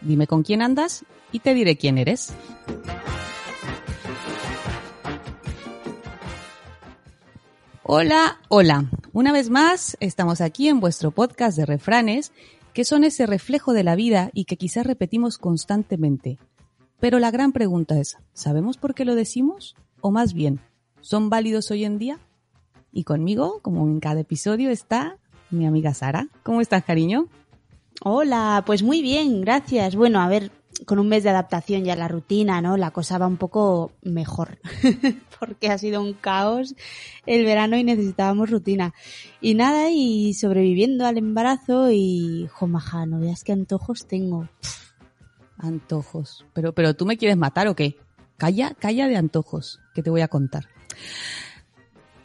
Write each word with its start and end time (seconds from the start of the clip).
dime 0.00 0.26
con 0.26 0.42
quién 0.42 0.62
andas 0.62 1.04
y 1.32 1.40
te 1.40 1.54
diré 1.54 1.76
quién 1.76 1.98
eres. 1.98 2.32
Hola, 7.82 8.38
hola. 8.48 8.88
Una 9.12 9.32
vez 9.32 9.50
más, 9.50 9.96
estamos 9.98 10.40
aquí 10.40 10.68
en 10.68 10.78
vuestro 10.78 11.10
podcast 11.10 11.56
de 11.56 11.66
refranes, 11.66 12.32
que 12.72 12.84
son 12.84 13.02
ese 13.02 13.26
reflejo 13.26 13.72
de 13.72 13.82
la 13.82 13.96
vida 13.96 14.30
y 14.32 14.44
que 14.44 14.56
quizás 14.56 14.86
repetimos 14.86 15.38
constantemente. 15.38 16.38
Pero 17.00 17.18
la 17.18 17.32
gran 17.32 17.52
pregunta 17.52 17.98
es, 17.98 18.18
¿sabemos 18.32 18.76
por 18.76 18.94
qué 18.94 19.04
lo 19.04 19.16
decimos? 19.16 19.74
O 20.00 20.12
más 20.12 20.34
bien, 20.34 20.60
¿son 21.00 21.30
válidos 21.30 21.70
hoy 21.72 21.84
en 21.84 21.98
día? 21.98 22.20
Y 22.92 23.04
conmigo, 23.04 23.58
como 23.62 23.84
en 23.86 23.98
cada 23.98 24.20
episodio, 24.20 24.70
está 24.70 25.16
mi 25.50 25.66
amiga 25.66 25.92
Sara. 25.94 26.28
¿Cómo 26.44 26.60
estás, 26.60 26.84
cariño? 26.84 27.26
Hola, 28.02 28.62
pues 28.64 28.82
muy 28.82 29.02
bien, 29.02 29.42
gracias. 29.42 29.94
Bueno, 29.94 30.20
a 30.22 30.28
ver, 30.28 30.50
con 30.86 30.98
un 30.98 31.08
mes 31.08 31.22
de 31.22 31.28
adaptación 31.28 31.84
ya 31.84 31.92
a 31.92 31.96
la 31.96 32.08
rutina, 32.08 32.62
¿no? 32.62 32.78
La 32.78 32.92
cosa 32.92 33.18
va 33.18 33.26
un 33.26 33.36
poco 33.36 33.92
mejor, 34.00 34.58
porque 35.38 35.68
ha 35.68 35.76
sido 35.76 36.00
un 36.00 36.14
caos 36.14 36.74
el 37.26 37.44
verano 37.44 37.76
y 37.76 37.84
necesitábamos 37.84 38.48
rutina. 38.48 38.94
Y 39.42 39.52
nada, 39.52 39.90
y 39.90 40.32
sobreviviendo 40.32 41.04
al 41.04 41.18
embarazo 41.18 41.90
y, 41.90 42.48
jomaja, 42.50 43.04
no 43.04 43.20
veas 43.20 43.44
qué 43.44 43.52
antojos 43.52 44.06
tengo. 44.06 44.48
Antojos. 45.58 46.46
Pero, 46.54 46.72
pero 46.72 46.94
tú 46.94 47.04
me 47.04 47.18
quieres 47.18 47.36
matar 47.36 47.68
o 47.68 47.76
qué? 47.76 47.98
Calla, 48.38 48.72
calla 48.72 49.08
de 49.08 49.18
antojos, 49.18 49.78
que 49.94 50.02
te 50.02 50.08
voy 50.08 50.22
a 50.22 50.28
contar. 50.28 50.70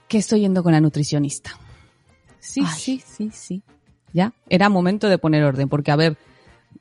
Que 0.08 0.20
estoy 0.20 0.40
yendo 0.40 0.64
con 0.64 0.72
la 0.72 0.80
nutricionista. 0.80 1.60
Sí, 2.40 2.62
Ay. 2.66 2.80
sí, 2.80 3.04
sí, 3.06 3.30
sí. 3.34 3.64
Ya, 4.14 4.34
era 4.50 4.70
momento 4.70 5.10
de 5.10 5.18
poner 5.18 5.44
orden, 5.44 5.68
porque 5.70 5.92
a 5.92 5.96
ver, 5.96 6.18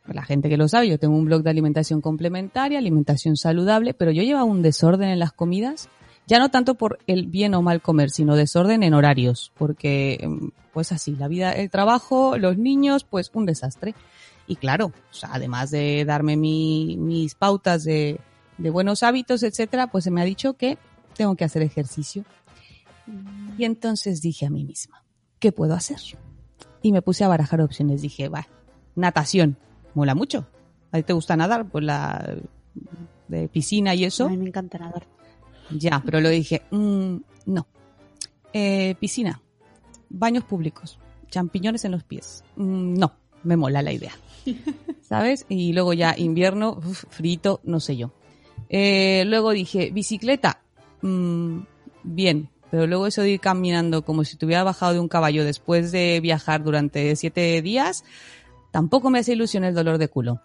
la 0.07 0.23
gente 0.25 0.49
que 0.49 0.57
lo 0.57 0.69
sabe, 0.69 0.89
yo 0.89 0.99
tengo 0.99 1.17
un 1.17 1.25
blog 1.25 1.43
de 1.43 1.51
alimentación 1.51 2.01
complementaria, 2.01 2.79
alimentación 2.79 3.37
saludable, 3.37 3.95
pero 3.95 4.11
yo 4.13 4.23
llevaba 4.23 4.45
un 4.45 4.63
desorden 4.63 5.09
en 5.09 5.19
las 5.19 5.33
comidas, 5.33 5.89
ya 6.27 6.39
no 6.39 6.51
tanto 6.51 6.75
por 6.77 6.99
el 7.07 7.27
bien 7.27 7.55
o 7.55 7.63
mal 7.63 7.83
comer, 7.83 8.11
sino 8.11 8.37
desorden 8.37 8.83
en 8.83 8.95
horarios, 8.95 9.53
porque 9.59 10.19
em, 10.21 10.51
pues 10.73 10.93
así, 10.93 11.17
la 11.17 11.29
vida, 11.29 11.53
el 11.53 11.71
trabajo, 11.71 12.39
los 12.39 12.57
niños, 12.57 13.05
pues 13.05 13.31
un 13.35 13.47
desastre. 13.47 13.95
Y 14.47 14.57
claro, 14.57 14.93
además 15.31 15.71
de 15.71 16.05
darme 16.05 16.37
mi- 16.37 16.97
mis 16.99 17.35
pautas 17.35 17.83
de, 17.85 18.21
de 18.59 18.71
buenos 18.71 19.03
hábitos, 19.03 19.43
etcétera, 19.43 19.87
pues 19.89 20.05
se 20.05 20.11
me 20.11 20.21
ha 20.21 20.25
dicho 20.25 20.55
que 20.55 20.77
tengo 21.17 21.35
que 21.37 21.45
hacer 21.45 21.63
ejercicio. 21.63 22.25
Y 23.59 23.65
entonces 23.65 24.21
dije 24.21 24.47
a 24.47 24.51
mí 24.51 24.65
misma, 24.65 25.03
¿qué 25.39 25.53
puedo 25.53 25.75
hacer? 25.75 25.99
Y 26.85 26.93
me 26.93 27.01
puse 27.01 27.25
a 27.25 27.29
barajar 27.29 27.63
opciones. 27.63 28.03
Dije, 28.03 28.29
va, 28.29 28.47
natación, 28.95 29.57
mola 29.95 30.15
mucho. 30.15 30.47
¿A 30.93 30.99
ti 30.99 31.03
te 31.05 31.15
gusta 31.15 31.35
nadar? 31.35 31.67
Pues 31.67 31.83
la 31.83 32.37
de 33.27 33.49
piscina 33.49 33.95
y 33.95 34.05
eso. 34.05 34.27
A 34.27 34.29
mí 34.29 34.37
me 34.37 34.49
encanta 34.49 34.77
nadar. 34.77 35.07
Ya, 35.71 36.03
pero 36.05 36.21
lo 36.21 36.29
dije, 36.29 36.61
mm, 36.71 37.17
no. 37.47 37.67
Eh, 38.53 38.97
piscina, 39.01 39.41
baños 40.11 40.45
públicos, 40.45 40.99
champiñones 41.31 41.87
en 41.87 41.93
los 41.93 42.05
pies. 42.05 42.45
Mm, 42.57 42.99
no, 42.99 43.15
me 43.45 43.57
mola 43.57 43.81
la 43.81 43.93
idea. 43.93 44.13
¿Sabes? 45.01 45.47
Y 45.49 45.73
luego 45.73 45.95
ya 45.95 46.15
invierno, 46.19 46.73
uf, 46.73 47.05
frito, 47.09 47.61
no 47.65 47.81
sé 47.81 47.97
yo. 47.97 48.13
Eh, 48.69 49.25
luego 49.27 49.53
dije, 49.53 49.91
bicicleta, 49.91 50.61
mm, 51.01 51.61
bien, 52.03 52.51
pero 52.75 52.89
luego 52.89 53.07
eso 53.07 53.23
de 53.23 53.31
ir 53.31 53.39
caminando 53.41 54.05
como 54.05 54.25
si 54.25 54.37
te 54.37 54.47
hubiera 54.47 54.65
bajado 54.65 54.95
de 54.95 54.99
un 54.99 55.07
caballo 55.07 55.45
después 55.45 55.93
de 55.93 56.19
viajar 56.21 56.65
durante 56.65 57.15
siete 57.15 57.63
días, 57.63 58.03
tampoco 58.73 59.11
me 59.11 59.21
hace 59.21 59.35
ilusión 59.35 59.63
el 59.63 59.77
dolor 59.77 59.97
de 59.97 60.09
culo. 60.09 60.41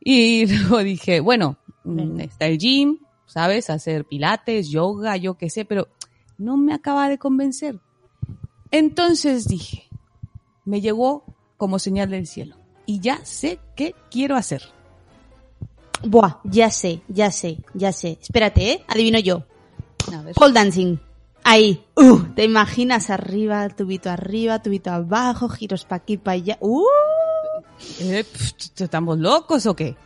Y 0.00 0.46
luego 0.52 0.78
dije, 0.82 1.20
bueno, 1.20 1.58
mm, 1.84 2.18
está 2.22 2.46
el 2.46 2.58
gym, 2.58 2.98
¿sabes? 3.24 3.70
Hacer 3.70 4.04
pilates, 4.04 4.68
yoga, 4.68 5.16
yo 5.16 5.34
qué 5.34 5.48
sé, 5.48 5.64
pero 5.64 5.86
no 6.38 6.56
me 6.56 6.74
acaba 6.74 7.08
de 7.08 7.18
convencer. 7.18 7.78
Entonces 8.72 9.46
dije, 9.46 9.88
me 10.64 10.80
llegó 10.80 11.22
como 11.56 11.78
señal 11.78 12.10
del 12.10 12.26
cielo 12.26 12.56
y 12.84 12.98
ya 12.98 13.24
sé 13.24 13.60
qué 13.76 13.94
quiero 14.10 14.34
hacer. 14.34 14.62
Buah, 16.02 16.40
ya 16.42 16.68
sé, 16.68 17.02
ya 17.06 17.30
sé, 17.30 17.58
ya 17.74 17.92
sé. 17.92 18.18
Espérate, 18.20 18.72
¿eh? 18.72 18.84
Adivino 18.88 19.20
yo. 19.20 19.44
Pole 20.34 20.52
dancing. 20.52 20.98
Ahí. 21.44 21.82
Uh, 21.96 22.20
te 22.34 22.44
imaginas 22.44 23.10
arriba, 23.10 23.68
tubito 23.70 24.10
arriba, 24.10 24.62
tubito 24.62 24.90
abajo, 24.90 25.48
giros 25.48 25.84
pa' 25.84 25.96
aquí, 25.96 26.16
pa' 26.16 26.32
allá. 26.32 26.58
Uh, 26.60 26.84
Eh, 28.00 28.24
¿Estamos 28.76 29.18
locos 29.18 29.66
o 29.66 29.74
qué? 29.74 29.96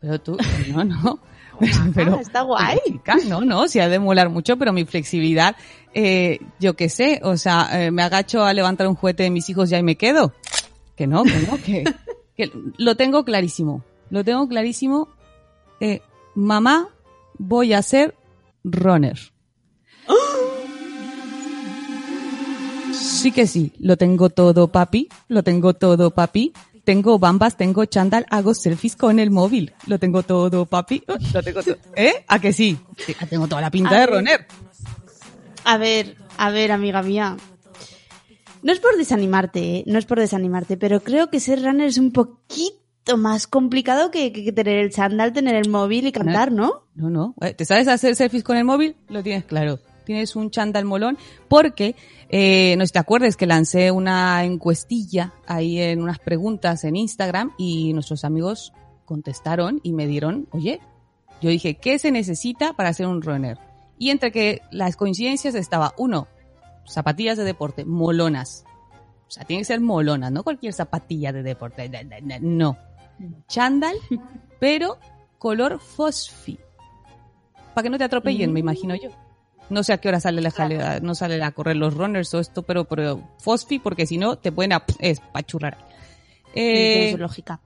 Pero 0.00 0.18
tú, 0.20 0.36
no, 0.72 0.84
no. 0.84 1.20
Pero, 1.94 2.18
está 2.18 2.40
guay. 2.40 2.78
pero, 3.04 3.18
no, 3.28 3.42
no, 3.42 3.68
sí 3.68 3.80
ha 3.80 3.88
de 3.90 3.98
molar 3.98 4.30
mucho, 4.30 4.56
pero 4.56 4.72
mi 4.72 4.86
flexibilidad, 4.86 5.54
eh, 5.92 6.38
yo 6.58 6.74
qué 6.74 6.88
sé, 6.88 7.20
o 7.22 7.36
sea, 7.36 7.68
eh, 7.72 7.90
me 7.90 8.02
agacho 8.02 8.42
a 8.42 8.54
levantar 8.54 8.88
un 8.88 8.94
juguete 8.94 9.24
de 9.24 9.30
mis 9.30 9.50
hijos 9.50 9.68
ya 9.68 9.78
y 9.78 9.82
me 9.82 9.96
quedo. 9.96 10.32
Que 10.96 11.06
no, 11.06 11.22
que 11.22 11.38
no, 11.40 11.62
que, 11.62 11.84
que 12.36 12.50
lo 12.78 12.96
tengo 12.96 13.26
clarísimo. 13.26 13.84
Lo 14.08 14.24
tengo 14.24 14.48
clarísimo. 14.48 15.10
Eh, 15.80 16.00
mamá, 16.34 16.88
voy 17.36 17.74
a 17.74 17.82
ser 17.82 18.14
runner. 18.64 19.18
Sí 22.92 23.32
que 23.32 23.46
sí, 23.46 23.72
lo 23.78 23.96
tengo 23.96 24.30
todo, 24.30 24.68
papi. 24.68 25.08
Lo 25.28 25.42
tengo 25.42 25.74
todo, 25.74 26.10
papi. 26.10 26.52
Tengo 26.84 27.18
bambas, 27.18 27.56
tengo 27.56 27.84
chándal, 27.84 28.26
hago 28.30 28.54
selfies 28.54 28.96
con 28.96 29.18
el 29.18 29.30
móvil. 29.30 29.72
Lo 29.86 29.98
tengo 29.98 30.22
todo, 30.22 30.64
papi. 30.66 31.02
Oh, 31.08 31.16
Lo 31.34 31.42
tengo 31.42 31.62
todo. 31.62 31.76
¿Eh? 31.94 32.24
¿A 32.26 32.38
que 32.40 32.52
sí? 32.52 32.78
Tengo 33.28 33.46
toda 33.46 33.60
la 33.60 33.70
pinta 33.70 33.90
A 33.90 33.92
de 33.94 33.98
ver. 34.00 34.10
runner. 34.10 34.46
A 35.64 35.76
ver, 35.76 36.16
a 36.38 36.50
ver, 36.50 36.72
amiga 36.72 37.02
mía. 37.02 37.36
No 38.62 38.72
es 38.72 38.80
por 38.80 38.96
desanimarte, 38.96 39.76
¿eh? 39.78 39.84
no 39.86 39.98
es 39.98 40.04
por 40.06 40.18
desanimarte, 40.18 40.76
pero 40.76 41.00
creo 41.00 41.30
que 41.30 41.40
ser 41.40 41.62
runner 41.62 41.86
es 41.88 41.98
un 41.98 42.12
poquito 42.12 43.16
más 43.16 43.46
complicado 43.46 44.10
que, 44.10 44.32
que- 44.32 44.44
que 44.44 44.52
tener 44.52 44.78
el 44.78 44.90
chándal, 44.90 45.32
tener 45.32 45.54
el 45.54 45.68
móvil 45.70 46.06
y 46.06 46.12
cantar, 46.12 46.52
¿no? 46.52 46.84
No, 46.94 47.08
no. 47.08 47.34
Eh, 47.40 47.54
¿Te 47.54 47.64
sabes 47.64 47.88
hacer 47.88 48.16
selfies 48.16 48.42
con 48.44 48.56
el 48.56 48.64
móvil? 48.64 48.96
Lo 49.08 49.22
tienes 49.22 49.44
claro. 49.44 49.78
Tienes 50.04 50.34
un 50.36 50.50
chándal 50.50 50.84
molón 50.86 51.16
porque, 51.48 51.94
eh, 52.32 52.74
no 52.78 52.82
sé 52.84 52.86
si 52.88 52.92
te 52.92 52.98
acuerdas 53.00 53.36
que 53.36 53.46
lancé 53.46 53.90
una 53.90 54.44
encuestilla 54.44 55.34
ahí 55.46 55.80
en 55.80 56.00
unas 56.02 56.18
preguntas 56.20 56.84
en 56.84 56.96
Instagram 56.96 57.52
y 57.58 57.92
nuestros 57.92 58.24
amigos 58.24 58.72
contestaron 59.04 59.80
y 59.82 59.92
me 59.92 60.06
dieron, 60.06 60.46
oye, 60.52 60.80
yo 61.42 61.50
dije, 61.50 61.74
¿qué 61.74 61.98
se 61.98 62.12
necesita 62.12 62.72
para 62.74 62.92
ser 62.92 63.06
un 63.08 63.22
runner? 63.22 63.58
Y 63.98 64.10
entre 64.10 64.30
que 64.30 64.62
las 64.70 64.96
coincidencias 64.96 65.54
estaba, 65.54 65.92
uno, 65.98 66.28
zapatillas 66.86 67.36
de 67.36 67.44
deporte, 67.44 67.84
molonas. 67.84 68.64
O 69.26 69.30
sea, 69.30 69.44
tiene 69.44 69.60
que 69.62 69.66
ser 69.66 69.80
molonas, 69.80 70.30
no 70.32 70.42
cualquier 70.44 70.72
zapatilla 70.72 71.32
de 71.32 71.42
deporte. 71.42 71.88
de- 71.88 72.04
de- 72.04 72.20
de- 72.22 72.40
No. 72.40 72.76
Chándal, 73.48 73.94
pero 74.60 74.98
color 75.38 75.80
fosfi. 75.80 76.58
Para 77.74 77.82
que 77.84 77.90
no 77.90 77.98
te 77.98 78.04
atropellen, 78.04 78.52
me 78.52 78.60
imagino 78.60 78.94
yo. 78.94 79.10
No 79.70 79.82
sé 79.82 79.92
a 79.92 79.98
qué 79.98 80.08
hora 80.08 80.20
sale 80.20 80.40
la 80.40 80.50
jalea, 80.50 81.00
no 81.00 81.14
sale 81.14 81.42
a 81.42 81.52
correr 81.52 81.76
los 81.76 81.94
runners 81.94 82.34
o 82.34 82.40
esto, 82.40 82.62
pero, 82.62 82.84
pero 82.84 83.22
fosfi, 83.38 83.78
porque 83.78 84.06
si 84.06 84.18
no 84.18 84.36
te 84.36 84.52
pueden 84.52 84.72
espachurrar. 84.98 85.78
Eh, 86.54 87.10
su 87.12 87.18
lógica. 87.18 87.60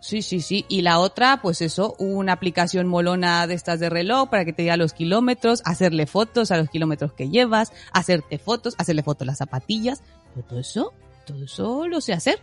Sí, 0.00 0.22
sí, 0.22 0.40
sí. 0.40 0.64
Y 0.68 0.82
la 0.82 1.00
otra, 1.00 1.40
pues 1.42 1.60
eso, 1.60 1.94
una 1.98 2.32
aplicación 2.32 2.86
molona 2.86 3.46
de 3.46 3.54
estas 3.54 3.80
de 3.80 3.90
reloj 3.90 4.30
para 4.30 4.44
que 4.44 4.52
te 4.52 4.62
diga 4.62 4.76
los 4.76 4.92
kilómetros, 4.92 5.60
hacerle 5.64 6.06
fotos 6.06 6.50
a 6.50 6.56
los 6.56 6.70
kilómetros 6.70 7.12
que 7.12 7.28
llevas, 7.28 7.72
hacerte 7.92 8.38
fotos, 8.38 8.74
hacerle 8.78 9.02
fotos 9.02 9.22
a 9.22 9.30
las 9.32 9.38
zapatillas. 9.38 10.02
Pero 10.34 10.46
todo 10.46 10.60
eso, 10.60 10.94
todo 11.26 11.44
eso 11.44 11.88
lo 11.88 12.00
sé 12.00 12.12
hacer. 12.12 12.38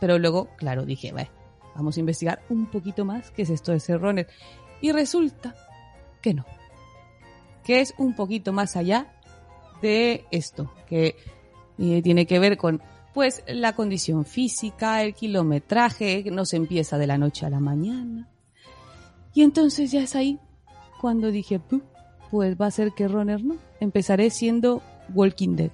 Pero 0.00 0.18
luego, 0.18 0.48
claro, 0.56 0.84
dije, 0.86 1.12
"Vale, 1.12 1.30
vamos 1.74 1.96
a 1.96 2.00
investigar 2.00 2.42
un 2.48 2.66
poquito 2.66 3.04
más 3.04 3.30
qué 3.30 3.42
es 3.42 3.50
esto 3.50 3.72
de 3.72 3.80
ser 3.80 4.00
runner. 4.00 4.28
Y 4.80 4.92
resulta 4.92 5.54
que 6.20 6.34
no. 6.34 6.44
Que 7.68 7.82
es 7.82 7.92
un 7.98 8.14
poquito 8.14 8.54
más 8.54 8.76
allá 8.76 9.08
de 9.82 10.24
esto, 10.30 10.72
que 10.88 11.16
eh, 11.78 12.00
tiene 12.02 12.24
que 12.24 12.38
ver 12.38 12.56
con 12.56 12.80
pues 13.12 13.42
la 13.46 13.74
condición 13.74 14.24
física, 14.24 15.02
el 15.02 15.12
kilometraje, 15.12 16.24
que 16.24 16.30
no 16.30 16.46
se 16.46 16.56
empieza 16.56 16.96
de 16.96 17.06
la 17.06 17.18
noche 17.18 17.44
a 17.44 17.50
la 17.50 17.60
mañana. 17.60 18.26
Y 19.34 19.42
entonces 19.42 19.92
ya 19.92 20.00
es 20.00 20.16
ahí 20.16 20.38
cuando 20.98 21.30
dije, 21.30 21.58
"Pu, 21.58 21.82
pues 22.30 22.58
va 22.58 22.68
a 22.68 22.70
ser 22.70 22.92
que 22.92 23.06
runner 23.06 23.44
no. 23.44 23.56
Empezaré 23.80 24.30
siendo 24.30 24.80
Walking 25.14 25.56
Dead. 25.56 25.70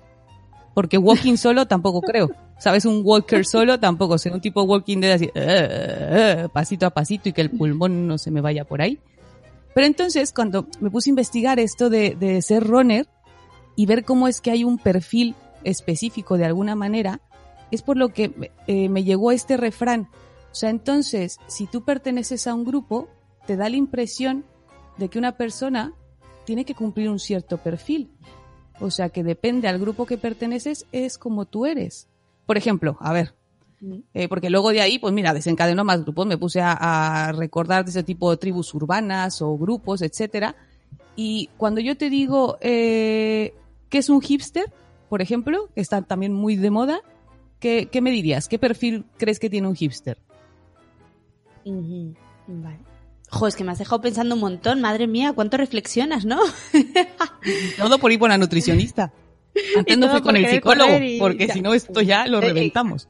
Porque 0.74 0.98
walking 0.98 1.36
solo 1.36 1.66
tampoco 1.68 2.00
creo. 2.02 2.28
¿Sabes? 2.58 2.86
Un 2.86 3.02
walker 3.04 3.46
solo 3.46 3.78
tampoco. 3.78 4.18
Ser 4.18 4.32
un 4.32 4.40
tipo 4.40 4.64
Walking 4.64 4.98
Dead 4.98 5.12
así, 5.12 5.26
"Eh, 5.26 5.30
eh", 5.34 6.48
pasito 6.52 6.86
a 6.86 6.90
pasito 6.90 7.28
y 7.28 7.32
que 7.32 7.40
el 7.40 7.50
pulmón 7.50 8.08
no 8.08 8.18
se 8.18 8.32
me 8.32 8.40
vaya 8.40 8.64
por 8.64 8.82
ahí. 8.82 8.98
Pero 9.74 9.86
entonces, 9.86 10.32
cuando 10.32 10.66
me 10.80 10.90
puse 10.90 11.10
a 11.10 11.12
investigar 11.12 11.58
esto 11.58 11.90
de, 11.90 12.14
de 12.14 12.40
ser 12.42 12.64
runner 12.64 13.08
y 13.76 13.86
ver 13.86 14.04
cómo 14.04 14.28
es 14.28 14.40
que 14.40 14.50
hay 14.50 14.64
un 14.64 14.78
perfil 14.78 15.34
específico 15.64 16.38
de 16.38 16.44
alguna 16.44 16.76
manera, 16.76 17.20
es 17.70 17.82
por 17.82 17.96
lo 17.96 18.10
que 18.10 18.52
eh, 18.66 18.88
me 18.88 19.04
llegó 19.04 19.32
este 19.32 19.56
refrán. 19.56 20.08
O 20.52 20.54
sea, 20.54 20.70
entonces, 20.70 21.38
si 21.48 21.66
tú 21.66 21.84
perteneces 21.84 22.46
a 22.46 22.54
un 22.54 22.64
grupo, 22.64 23.08
te 23.46 23.56
da 23.56 23.68
la 23.68 23.76
impresión 23.76 24.44
de 24.96 25.08
que 25.08 25.18
una 25.18 25.36
persona 25.36 25.92
tiene 26.44 26.64
que 26.64 26.74
cumplir 26.74 27.10
un 27.10 27.18
cierto 27.18 27.58
perfil. 27.58 28.10
O 28.80 28.90
sea, 28.90 29.08
que 29.08 29.24
depende 29.24 29.68
al 29.68 29.78
grupo 29.78 30.06
que 30.06 30.18
perteneces, 30.18 30.86
es 30.92 31.18
como 31.18 31.46
tú 31.46 31.66
eres. 31.66 32.08
Por 32.46 32.56
ejemplo, 32.56 32.96
a 33.00 33.12
ver, 33.12 33.34
eh, 34.14 34.28
porque 34.28 34.50
luego 34.50 34.70
de 34.70 34.80
ahí, 34.80 34.98
pues 34.98 35.12
mira, 35.12 35.34
desencadenó 35.34 35.84
más 35.84 36.02
grupos, 36.02 36.26
me 36.26 36.38
puse 36.38 36.60
a, 36.60 36.72
a 37.28 37.32
recordar 37.32 37.84
de 37.84 37.90
ese 37.90 38.02
tipo 38.02 38.30
de 38.30 38.36
tribus 38.36 38.72
urbanas 38.74 39.40
o 39.42 39.56
grupos, 39.56 40.02
etcétera. 40.02 40.54
Y 41.16 41.48
cuando 41.56 41.80
yo 41.80 41.96
te 41.96 42.10
digo 42.10 42.58
eh, 42.60 43.54
que 43.90 43.98
es 43.98 44.08
un 44.08 44.20
hipster, 44.20 44.72
por 45.08 45.22
ejemplo, 45.22 45.68
que 45.74 45.80
está 45.80 46.02
también 46.02 46.32
muy 46.32 46.56
de 46.56 46.70
moda, 46.70 47.00
¿qué, 47.60 47.88
qué 47.90 48.00
me 48.00 48.10
dirías? 48.10 48.48
¿Qué 48.48 48.58
perfil 48.58 49.04
crees 49.18 49.38
que 49.38 49.48
tiene 49.50 49.68
un 49.68 49.74
hipster? 49.76 50.18
Ujú, 51.64 52.14
Vale. 52.46 52.78
Jo, 53.30 53.46
es 53.48 53.56
que 53.56 53.64
me 53.64 53.72
has 53.72 53.78
dejado 53.78 54.00
pensando 54.00 54.34
un 54.34 54.40
montón, 54.40 54.80
madre 54.80 55.06
mía, 55.06 55.32
cuánto 55.32 55.56
reflexionas, 55.56 56.24
¿no? 56.24 56.38
Todo 57.78 57.98
por 57.98 58.12
ir 58.12 58.18
con 58.18 58.28
la 58.28 58.38
nutricionista. 58.38 59.12
Antes 59.76 59.98
no 59.98 60.08
fui 60.10 60.20
con 60.20 60.34
por 60.34 60.36
el 60.36 60.46
psicólogo, 60.48 60.98
y- 61.02 61.18
porque 61.18 61.48
si 61.48 61.60
no 61.60 61.74
esto 61.74 62.00
ya 62.00 62.26
lo 62.26 62.38
Eh, 62.38 62.44
eh, 62.44 62.48
reventamos. 62.48 63.08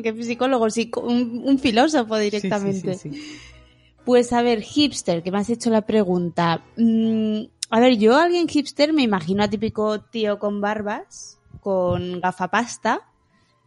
Qué 0.00 0.22
psicólogo, 0.22 0.66
psico- 0.70 1.00
un, 1.02 1.42
un 1.44 1.58
filósofo 1.58 2.16
directamente. 2.18 2.94
Sí, 2.94 3.10
sí, 3.10 3.10
sí, 3.14 3.20
sí. 3.22 3.38
Pues 4.04 4.32
a 4.32 4.42
ver, 4.42 4.62
hipster, 4.62 5.22
que 5.22 5.30
me 5.30 5.38
has 5.38 5.50
hecho 5.50 5.70
la 5.70 5.82
pregunta. 5.82 6.62
Mm, 6.76 7.42
a 7.70 7.80
ver, 7.80 7.96
yo 7.98 8.16
alguien 8.16 8.48
hipster 8.48 8.92
me 8.92 9.02
imagino 9.02 9.42
a 9.44 9.48
típico 9.48 10.00
tío 10.00 10.38
con 10.38 10.60
barbas, 10.60 11.38
con 11.60 12.20
gafapasta, 12.20 13.02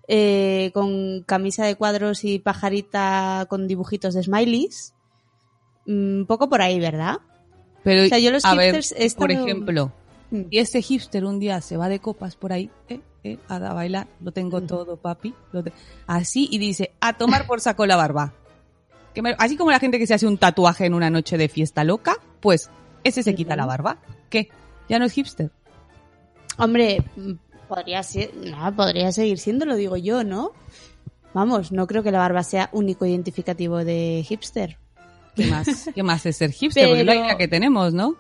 eh, 0.08 0.72
con 0.74 1.24
camisa 1.24 1.66
de 1.66 1.76
cuadros 1.76 2.24
y 2.26 2.40
pajarita 2.40 3.46
con 3.50 3.68
dibujitos 3.68 4.14
de 4.14 4.24
smileys. 4.24 4.94
Mm, 5.86 6.20
Un 6.22 6.26
poco 6.28 6.50
por 6.50 6.62
ahí, 6.62 6.80
¿verdad? 6.80 7.18
Pero, 7.84 8.04
O 8.04 8.08
sea, 8.08 8.18
yo 8.20 8.32
los 8.32 8.44
a 8.46 8.56
ver, 8.56 8.76
hipsters 8.76 9.14
por 9.16 9.32
ejemplo, 9.32 9.92
Mm. 10.32 10.42
y 10.50 10.58
este 10.58 10.82
hipster 10.82 11.24
un 11.24 11.40
día 11.40 11.62
se 11.62 11.78
va 11.78 11.88
de 11.88 12.00
copas 12.00 12.36
por 12.36 12.52
ahí, 12.52 12.72
eh, 12.90 13.00
a 13.48 13.60
da- 13.60 13.74
bailar, 13.74 14.08
lo 14.22 14.32
tengo 14.32 14.62
todo, 14.62 14.98
papi, 14.98 15.34
te- 15.52 15.74
así, 16.08 16.48
y 16.52 16.58
dice, 16.58 16.94
a 17.00 17.14
tomar 17.14 17.46
por 17.48 17.62
saco 17.62 17.86
la 17.86 17.96
barba. 17.96 18.34
Que 19.14 19.22
me- 19.22 19.36
así 19.38 19.56
como 19.58 19.72
la 19.72 19.80
gente 19.80 19.98
que 20.00 20.08
se 20.08 20.14
hace 20.14 20.28
un 20.28 20.38
tatuaje 20.38 20.86
en 20.86 20.94
una 20.94 21.10
noche 21.10 21.38
de 21.38 21.48
fiesta 21.50 21.84
loca, 21.84 22.18
pues 22.42 22.70
ese 23.04 23.24
se 23.24 23.34
quita 23.36 23.56
la 23.56 23.66
barba. 23.66 23.98
¿Qué? 24.30 24.50
Ya 24.90 25.00
no 25.00 25.06
es 25.06 25.14
hipster. 25.14 25.52
Hombre, 26.58 27.04
mm, 27.16 27.32
podría 27.68 28.02
ser, 28.04 28.34
no, 28.36 28.76
podría 28.76 29.12
seguir 29.12 29.38
siendo, 29.40 29.66
lo 29.66 29.76
digo 29.76 29.98
yo, 29.98 30.24
¿no? 30.24 30.52
Vamos, 31.34 31.72
no 31.72 31.86
creo 31.88 32.02
que 32.04 32.12
la 32.12 32.20
barba 32.20 32.44
sea 32.44 32.70
único 32.72 33.06
identificativo 33.06 33.84
de 33.84 34.24
hipster. 34.28 34.78
¿Qué 35.36 35.48
más? 35.48 35.66
¿Qué 35.96 36.04
más 36.04 36.26
es 36.26 36.38
ser 36.38 36.52
hipster? 36.52 36.88
Porque 36.88 37.02
es 37.02 37.06
la 37.06 37.16
idea 37.16 37.38
que 37.38 37.48
tenemos, 37.48 37.94
¿no? 37.94 38.16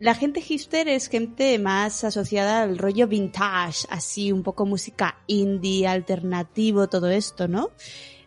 La 0.00 0.14
gente 0.14 0.40
hipster 0.40 0.88
es 0.88 1.08
gente 1.08 1.58
más 1.58 2.04
asociada 2.04 2.62
al 2.62 2.78
rollo 2.78 3.06
vintage, 3.06 3.86
así 3.88 4.32
un 4.32 4.42
poco 4.42 4.66
música 4.66 5.18
indie, 5.26 5.86
alternativo, 5.86 6.88
todo 6.88 7.08
esto, 7.10 7.46
¿no? 7.46 7.70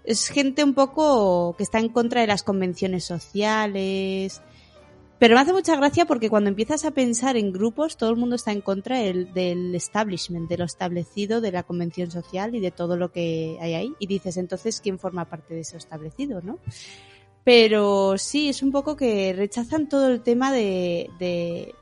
Es 0.04 0.30
gente 0.30 0.64
un 0.64 0.74
poco 0.74 1.56
que 1.58 1.64
está 1.64 1.80
en 1.80 1.90
contra 1.90 2.22
de 2.22 2.28
las 2.28 2.44
convenciones 2.44 3.04
sociales. 3.04 4.42
Pero 5.20 5.36
me 5.36 5.42
hace 5.42 5.52
mucha 5.52 5.76
gracia 5.76 6.06
porque 6.06 6.30
cuando 6.30 6.50
empiezas 6.50 6.86
a 6.86 6.92
pensar 6.92 7.38
en 7.38 7.52
grupos, 7.52 7.98
todo 7.98 8.12
el 8.12 8.18
mundo 8.18 8.36
está 8.36 8.52
en 8.52 8.62
contra 8.62 9.00
del, 9.00 9.74
establishment, 9.74 10.48
de 10.48 10.58
lo 10.58 10.66
establecido, 10.66 11.42
de 11.42 11.52
la 11.52 11.64
convención 11.64 12.12
social 12.12 12.54
y 12.54 12.60
de 12.60 12.72
todo 12.72 12.98
lo 12.98 13.12
que 13.12 13.58
hay 13.60 13.74
ahí. 13.74 13.94
Y 14.00 14.06
dices, 14.06 14.38
entonces, 14.38 14.80
¿quién 14.80 15.00
forma 15.00 15.26
parte 15.26 15.56
de 15.56 15.62
eso 15.62 15.76
establecido, 15.76 16.42
no? 16.42 16.60
Pero 17.48 18.18
sí, 18.18 18.50
es 18.50 18.62
un 18.62 18.74
poco 18.74 18.98
que 18.98 19.32
rechazan 19.32 19.88
todo 19.88 20.08
el 20.10 20.20
tema 20.20 20.52
de, 20.52 21.10
de, 21.18 21.74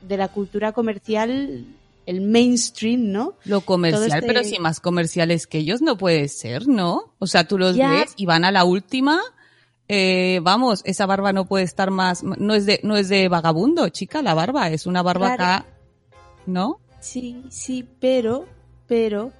de 0.00 0.16
la 0.16 0.28
cultura 0.28 0.72
comercial, 0.72 1.66
el 2.06 2.20
mainstream, 2.22 3.12
¿no? 3.12 3.34
Lo 3.44 3.60
comercial, 3.60 4.06
este- 4.20 4.26
pero 4.26 4.42
si 4.44 4.58
más 4.58 4.80
comerciales 4.80 5.46
que 5.46 5.58
ellos 5.58 5.82
no 5.82 5.98
puede 5.98 6.26
ser, 6.28 6.66
¿no? 6.68 7.12
O 7.18 7.26
sea, 7.26 7.46
tú 7.46 7.58
los 7.58 7.76
Ya. 7.76 7.90
ves 7.90 8.14
y 8.16 8.24
van 8.24 8.46
a 8.46 8.50
la 8.50 8.64
última. 8.64 9.20
eh, 9.92 10.40
vamos, 10.42 10.80
esa 10.86 11.04
barba 11.04 11.34
no 11.34 11.44
puede 11.44 11.64
estar 11.64 11.90
más, 11.90 12.22
no 12.22 12.54
es 12.54 12.64
de, 12.64 12.80
no 12.82 12.96
es 12.96 13.08
de 13.10 13.28
vagabundo, 13.28 13.88
chica, 13.90 14.22
la 14.22 14.32
barba, 14.34 14.70
es 14.70 14.86
una 14.86 15.02
barba 15.02 15.34
Claro. 15.34 15.42
acá, 15.42 15.66
¿no? 16.46 16.78
Sí, 17.00 17.42
sí, 17.50 17.86
pero, 18.00 18.46
pero 18.86 19.32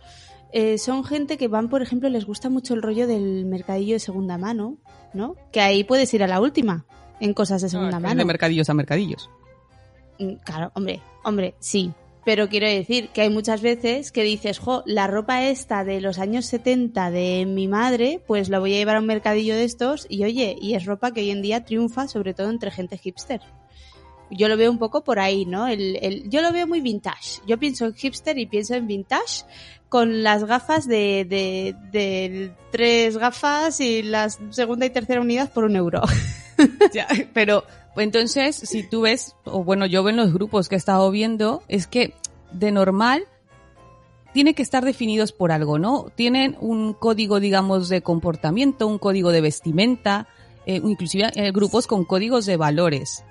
eh, 0.52 0.76
son 0.76 1.04
gente 1.04 1.38
que 1.38 1.48
van, 1.48 1.68
por 1.70 1.80
ejemplo, 1.82 2.08
les 2.10 2.26
gusta 2.26 2.50
mucho 2.50 2.74
el 2.74 2.82
rollo 2.82 3.06
del 3.06 3.46
mercadillo 3.46 3.94
de 3.94 4.00
segunda 4.00 4.36
mano, 4.38 4.76
¿no? 5.12 5.36
Que 5.52 5.60
ahí 5.60 5.84
puedes 5.84 6.12
ir 6.14 6.22
a 6.22 6.26
la 6.26 6.40
última 6.40 6.84
en 7.20 7.34
cosas 7.34 7.62
de 7.62 7.68
segunda 7.68 7.96
Es 7.96 8.02
mano. 8.02 8.18
De 8.18 8.24
mercadillos 8.24 8.70
a 8.70 8.74
mercadillos. 8.74 9.30
Mm, 10.18 10.34
Claro, 10.44 10.72
hombre, 10.74 11.00
hombre, 11.24 11.54
sí. 11.58 11.92
Pero 12.24 12.48
quiero 12.48 12.66
decir 12.66 13.08
que 13.08 13.22
hay 13.22 13.30
muchas 13.30 13.62
veces 13.62 14.12
que 14.12 14.22
dices, 14.22 14.58
jo, 14.58 14.82
la 14.84 15.06
ropa 15.06 15.44
esta 15.44 15.84
de 15.84 16.00
los 16.00 16.18
años 16.18 16.44
70 16.46 17.10
de 17.10 17.46
mi 17.46 17.66
madre, 17.66 18.22
pues 18.26 18.50
la 18.50 18.58
voy 18.58 18.74
a 18.74 18.76
llevar 18.76 18.96
a 18.96 19.00
un 19.00 19.06
mercadillo 19.06 19.54
de 19.54 19.64
estos 19.64 20.06
y 20.08 20.24
oye, 20.24 20.56
y 20.60 20.74
es 20.74 20.84
ropa 20.84 21.12
que 21.12 21.20
hoy 21.20 21.30
en 21.30 21.40
día 21.40 21.64
triunfa 21.64 22.08
sobre 22.08 22.34
todo 22.34 22.50
entre 22.50 22.70
gente 22.70 22.98
hipster. 22.98 23.40
Yo 24.30 24.48
lo 24.48 24.56
veo 24.56 24.70
un 24.70 24.78
poco 24.78 25.02
por 25.02 25.18
ahí, 25.18 25.44
¿no? 25.46 25.66
El, 25.68 25.98
el- 26.02 26.30
yo 26.30 26.40
lo 26.42 26.52
veo 26.52 26.66
muy 26.66 26.80
vintage. 26.80 27.40
Yo 27.46 27.58
pienso 27.58 27.86
en 27.86 27.94
hipster 27.94 28.38
y 28.38 28.46
pienso 28.46 28.74
en 28.74 28.86
vintage 28.86 29.44
con 29.88 30.22
las 30.22 30.44
gafas 30.44 30.86
de, 30.86 31.26
de, 31.28 31.74
de 31.90 32.52
tres 32.70 33.16
gafas 33.18 33.80
y 33.80 34.02
la 34.02 34.30
segunda 34.30 34.86
y 34.86 34.90
tercera 34.90 35.20
unidad 35.20 35.52
por 35.52 35.64
un 35.64 35.76
euro. 35.76 36.02
Ya, 36.92 37.08
pero 37.32 37.64
pues 37.94 38.04
entonces, 38.04 38.54
si 38.54 38.82
tú 38.82 39.00
ves, 39.00 39.34
o 39.46 39.64
bueno, 39.64 39.86
yo 39.86 40.02
veo 40.02 40.10
en 40.10 40.16
los 40.18 40.30
grupos 40.34 40.68
que 40.68 40.74
he 40.74 40.78
estado 40.78 41.10
viendo, 41.10 41.62
es 41.68 41.86
que 41.86 42.12
de 42.52 42.70
normal 42.70 43.24
tiene 44.34 44.52
que 44.54 44.62
estar 44.62 44.84
definidos 44.84 45.32
por 45.32 45.52
algo, 45.52 45.78
¿no? 45.78 46.06
Tienen 46.14 46.56
un 46.60 46.92
código, 46.92 47.40
digamos, 47.40 47.88
de 47.88 48.02
comportamiento, 48.02 48.86
un 48.86 48.98
código 48.98 49.32
de 49.32 49.40
vestimenta, 49.40 50.28
eh, 50.66 50.82
inclusive 50.84 51.30
eh, 51.34 51.50
grupos 51.50 51.86
con 51.86 52.04
códigos 52.04 52.44
de 52.44 52.58
valores. 52.58 53.24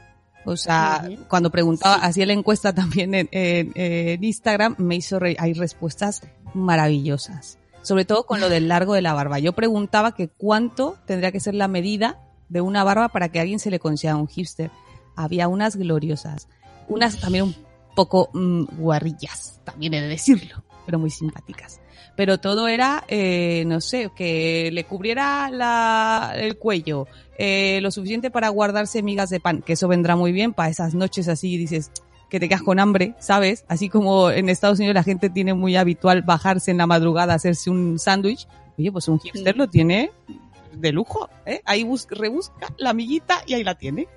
O 0.50 0.58
sea, 0.58 1.06
Ujú. 1.08 1.24
cuando 1.28 1.50
preguntaba, 1.52 1.96
Sí. 1.96 2.02
hacía 2.04 2.26
la 2.26 2.34
encuesta 2.34 2.74
también 2.76 3.14
en, 3.16 3.30
en- 3.32 3.72
en 3.76 4.24
Instagram, 4.24 4.76
me 4.78 4.96
hizo 4.96 5.20
reír. 5.20 5.38
hay 5.40 5.54
respuestas 5.54 6.22
maravillosas. 6.54 7.58
Sobre 7.82 8.06
todo 8.06 8.26
con 8.26 8.40
lo 8.42 8.50
del 8.50 8.68
largo 8.68 8.94
de 8.94 9.02
la 9.02 9.14
barba. 9.14 9.40
Yo 9.40 9.54
preguntaba 9.54 10.14
que 10.14 10.28
cuánto 10.28 10.98
tendría 11.06 11.32
que 11.32 11.40
ser 11.40 11.56
la 11.56 11.68
medida 11.68 12.20
de 12.50 12.62
una 12.62 12.84
barba 12.84 13.10
para 13.10 13.30
que 13.30 13.40
a 13.40 13.42
alguien 13.44 13.60
se 13.60 13.72
le 13.72 13.80
considera 13.80 14.16
un 14.18 14.28
hipster. 14.28 14.70
Había 15.16 15.48
unas 15.48 15.76
gloriosas, 15.76 16.48
unas 16.88 17.20
también 17.20 17.46
un 17.46 17.56
poco 17.96 18.30
mm, 18.34 18.64
guarrillas, 18.78 19.60
también 19.64 19.94
he 19.94 20.02
de 20.02 20.08
decirlo, 20.08 20.64
pero 20.90 20.98
muy 20.98 21.12
simpáticas. 21.12 21.82
Pero 22.16 22.40
todo 22.40 22.68
era, 22.68 23.04
eh, 23.10 23.64
no 23.68 23.80
sé, 23.80 24.10
que 24.16 24.72
le 24.74 24.86
cubriera 24.86 25.52
la, 25.52 26.34
el 26.36 26.58
cuello, 26.58 27.06
eh, 27.38 27.78
lo 27.84 27.92
suficiente 27.92 28.32
para 28.32 28.50
guardarse 28.50 29.04
migas 29.04 29.30
de 29.30 29.40
pan, 29.40 29.62
que 29.62 29.74
eso 29.74 29.88
vendrá 29.88 30.16
muy 30.16 30.32
bien 30.32 30.52
para 30.52 30.70
esas 30.70 30.96
noches 30.96 31.28
así, 31.28 31.58
dices, 31.58 31.92
que 32.28 32.40
te 32.40 32.50
quedas 32.50 32.64
con 32.64 32.80
hambre, 32.80 33.14
¿sabes? 33.20 33.66
Así 33.68 33.88
como 33.88 34.32
en 34.32 34.50
Estados 34.50 34.80
Unidos 34.80 34.96
la 34.96 35.04
gente 35.04 35.30
tiene 35.30 35.54
muy 35.54 35.76
habitual 35.76 36.24
bajarse 36.24 36.72
en 36.72 36.78
la 36.80 36.88
madrugada 36.88 37.34
a 37.34 37.36
hacerse 37.36 37.70
un 37.70 38.00
sándwich. 38.00 38.48
Oye, 38.80 38.92
pues 38.92 39.08
un 39.08 39.20
hipster 39.20 39.56
lo 39.56 39.68
tiene 39.70 40.10
de 40.74 40.92
lujo, 40.92 41.30
¿eh? 41.46 41.62
Ahí 41.66 41.84
bus- 41.84 42.08
rebusca 42.10 42.74
la 42.80 42.90
amiguita 42.90 43.44
y 43.46 43.54
ahí 43.54 43.64
la 43.64 43.76
tiene. 43.76 44.08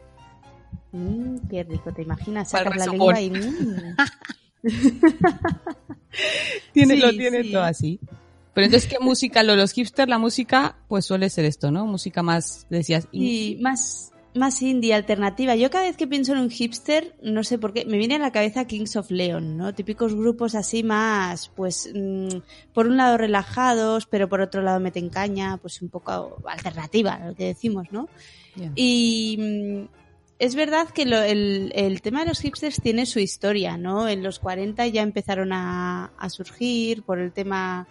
Mm, 0.92 1.36
qué 1.50 1.64
rico, 1.64 1.92
¿te 1.92 2.00
imaginas 2.00 2.48
sacar 2.48 2.74
la 2.76 2.86
lengua 2.86 3.20
y... 3.20 3.28
mm. 3.30 3.96
tiene, 6.72 6.94
Sí, 6.94 7.00
lo 7.00 7.10
tiene 7.10 7.42
sí. 7.44 7.52
todo 7.52 7.62
así. 7.62 8.00
Pero 8.54 8.66
entonces, 8.66 8.90
¿qué 8.90 8.98
música? 9.00 9.42
Lo, 9.42 9.56
los 9.56 9.72
hipsters, 9.72 10.08
la 10.08 10.18
música, 10.18 10.76
pues 10.88 11.06
suele 11.06 11.30
ser 11.30 11.46
esto, 11.46 11.70
¿no? 11.70 11.86
Música 11.86 12.22
más, 12.22 12.66
decías, 12.68 13.08
Y 13.10 13.56
más, 13.62 14.12
más 14.34 14.60
indie, 14.60 14.92
alternativa. 14.92 15.56
Yo 15.56 15.70
cada 15.70 15.84
vez 15.84 15.96
que 15.96 16.06
pienso 16.06 16.32
en 16.32 16.38
un 16.38 16.50
hipster, 16.50 17.16
no 17.22 17.44
sé 17.44 17.58
por 17.58 17.72
qué, 17.72 17.86
me 17.86 17.96
viene 17.96 18.16
a 18.16 18.18
la 18.18 18.30
cabeza 18.30 18.66
Kings 18.66 18.96
of 18.96 19.10
Leon, 19.10 19.56
¿no? 19.56 19.74
Típicos 19.74 20.14
grupos 20.14 20.54
así 20.54 20.82
más, 20.82 21.50
pues, 21.56 21.90
mm, 21.94 22.28
por 22.74 22.88
un 22.88 22.98
lado 22.98 23.16
relajados, 23.16 24.04
pero 24.04 24.28
por 24.28 24.42
otro 24.42 24.60
lado 24.60 24.80
meten 24.80 25.08
caña, 25.08 25.56
pues 25.56 25.80
un 25.80 25.88
poco 25.88 26.36
alternativa, 26.46 27.20
lo 27.24 27.34
que 27.34 27.46
decimos, 27.46 27.86
¿no? 27.90 28.10
Y 28.74 29.88
es 30.42 30.56
verdad 30.56 30.88
que 30.88 31.06
lo- 31.06 31.22
el, 31.22 32.00
tema 32.02 32.20
de 32.20 32.26
los 32.26 32.40
hipsters 32.40 32.80
tiene 32.80 33.06
su 33.06 33.20
historia, 33.20 33.76
¿no? 33.76 34.08
En 34.08 34.24
los 34.24 34.40
40 34.40 34.84
ya 34.88 35.02
empezaron 35.02 35.52
a, 35.52 36.06
a 36.18 36.30
surgir 36.30 37.04
por 37.04 37.20
el 37.20 37.30
tema 37.32 37.86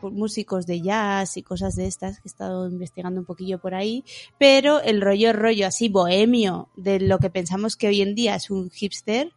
por 0.00 0.10
músicos 0.10 0.66
de 0.66 0.80
jazz 0.82 1.36
y 1.36 1.44
cosas 1.44 1.76
de 1.76 1.86
estas 1.86 2.16
que 2.16 2.26
he 2.26 2.28
estado 2.28 2.68
investigando 2.68 3.20
un 3.20 3.26
poquillo 3.26 3.60
por 3.60 3.76
ahí, 3.76 4.02
pero 4.38 4.82
el 4.82 5.00
rollo 5.00 5.32
rollo 5.32 5.68
así 5.68 5.88
bohemio 5.88 6.68
de 6.74 6.98
lo 6.98 7.20
que 7.20 7.30
pensamos 7.30 7.76
que 7.76 7.86
hoy 7.86 8.02
en 8.02 8.16
día 8.16 8.34
es 8.34 8.50
un 8.50 8.70
hipster 8.70 9.32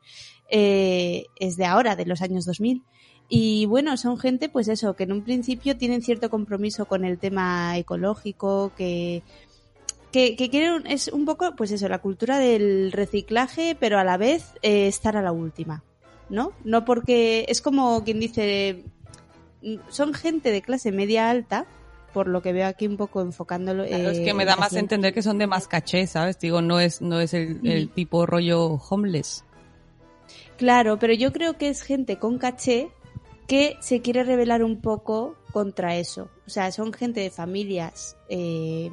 eh, 0.50 1.26
es 1.36 1.58
de 1.58 1.66
ahora, 1.66 1.96
de 1.96 2.08
los 2.08 2.24
años 2.24 2.46
2000. 2.46 2.82
Y 3.30 3.66
bueno, 3.66 3.98
son 3.98 4.18
gente, 4.18 4.50
pues 4.50 4.68
eso, 4.68 4.96
que 4.96 5.04
en 5.04 5.12
un 5.12 5.22
principio 5.22 5.78
tienen 5.78 6.02
cierto 6.02 6.30
compromiso 6.32 6.86
con 6.86 7.06
el 7.06 7.20
tema 7.20 7.78
ecológico, 7.78 8.72
que, 8.76 9.22
que, 10.18 10.36
que 10.36 10.50
quieren, 10.50 10.88
es 10.88 11.10
un 11.10 11.26
poco, 11.26 11.56
pues 11.56 11.70
eso, 11.72 11.88
la 11.88 12.00
cultura 12.00 12.40
del 12.40 12.92
reciclaje, 12.92 13.78
pero 13.80 14.00
a 14.00 14.04
la 14.04 14.18
vez 14.18 14.54
eh, 14.64 14.88
estar 14.88 15.16
a 15.16 15.22
la 15.22 15.32
última, 15.32 15.84
¿no? 16.28 16.54
No 16.64 16.86
porque 16.86 17.46
es 17.50 17.62
como 17.62 18.04
quien 18.04 18.20
dice, 18.20 18.84
mm, 19.62 19.76
son 19.90 20.16
gente 20.16 20.52
de 20.52 20.64
clase 20.64 20.92
media 20.92 21.30
alta, 21.30 21.68
por 22.16 22.28
lo 22.28 22.42
que 22.42 22.52
veo 22.52 22.66
aquí 22.66 22.88
un 22.88 22.98
poco 22.98 23.22
enfocándolo. 23.22 23.86
Claro, 23.86 24.10
es 24.10 24.18
eh, 24.18 24.24
que 24.24 24.34
me 24.34 24.46
da 24.46 24.56
más 24.56 24.74
entender 24.74 25.14
que 25.14 25.22
son 25.22 25.38
de 25.38 25.46
más 25.46 25.68
caché, 25.68 26.08
¿sabes? 26.08 26.40
Digo, 26.40 26.64
no 26.64 26.80
es, 26.80 27.00
no 27.00 27.20
es 27.20 27.36
el, 27.36 27.60
el 27.64 27.86
Mm. 27.86 27.90
tipo 27.90 28.26
rollo 28.26 28.66
homeless. 28.90 29.44
Claro, 30.58 30.98
pero 30.98 31.14
yo 31.14 31.32
creo 31.32 31.60
que 31.60 31.70
es 31.70 31.84
gente 31.84 32.18
con 32.18 32.40
caché 32.40 32.90
que 33.48 33.78
se 33.82 34.02
quiere 34.02 34.24
rebelar 34.24 34.64
un 34.64 34.82
poco 34.82 35.36
contra 35.54 35.96
eso. 35.96 36.32
O 36.48 36.50
sea, 36.50 36.72
son 36.72 36.92
gente 36.92 37.20
de 37.20 37.30
familias 37.30 38.18
eh, 38.30 38.90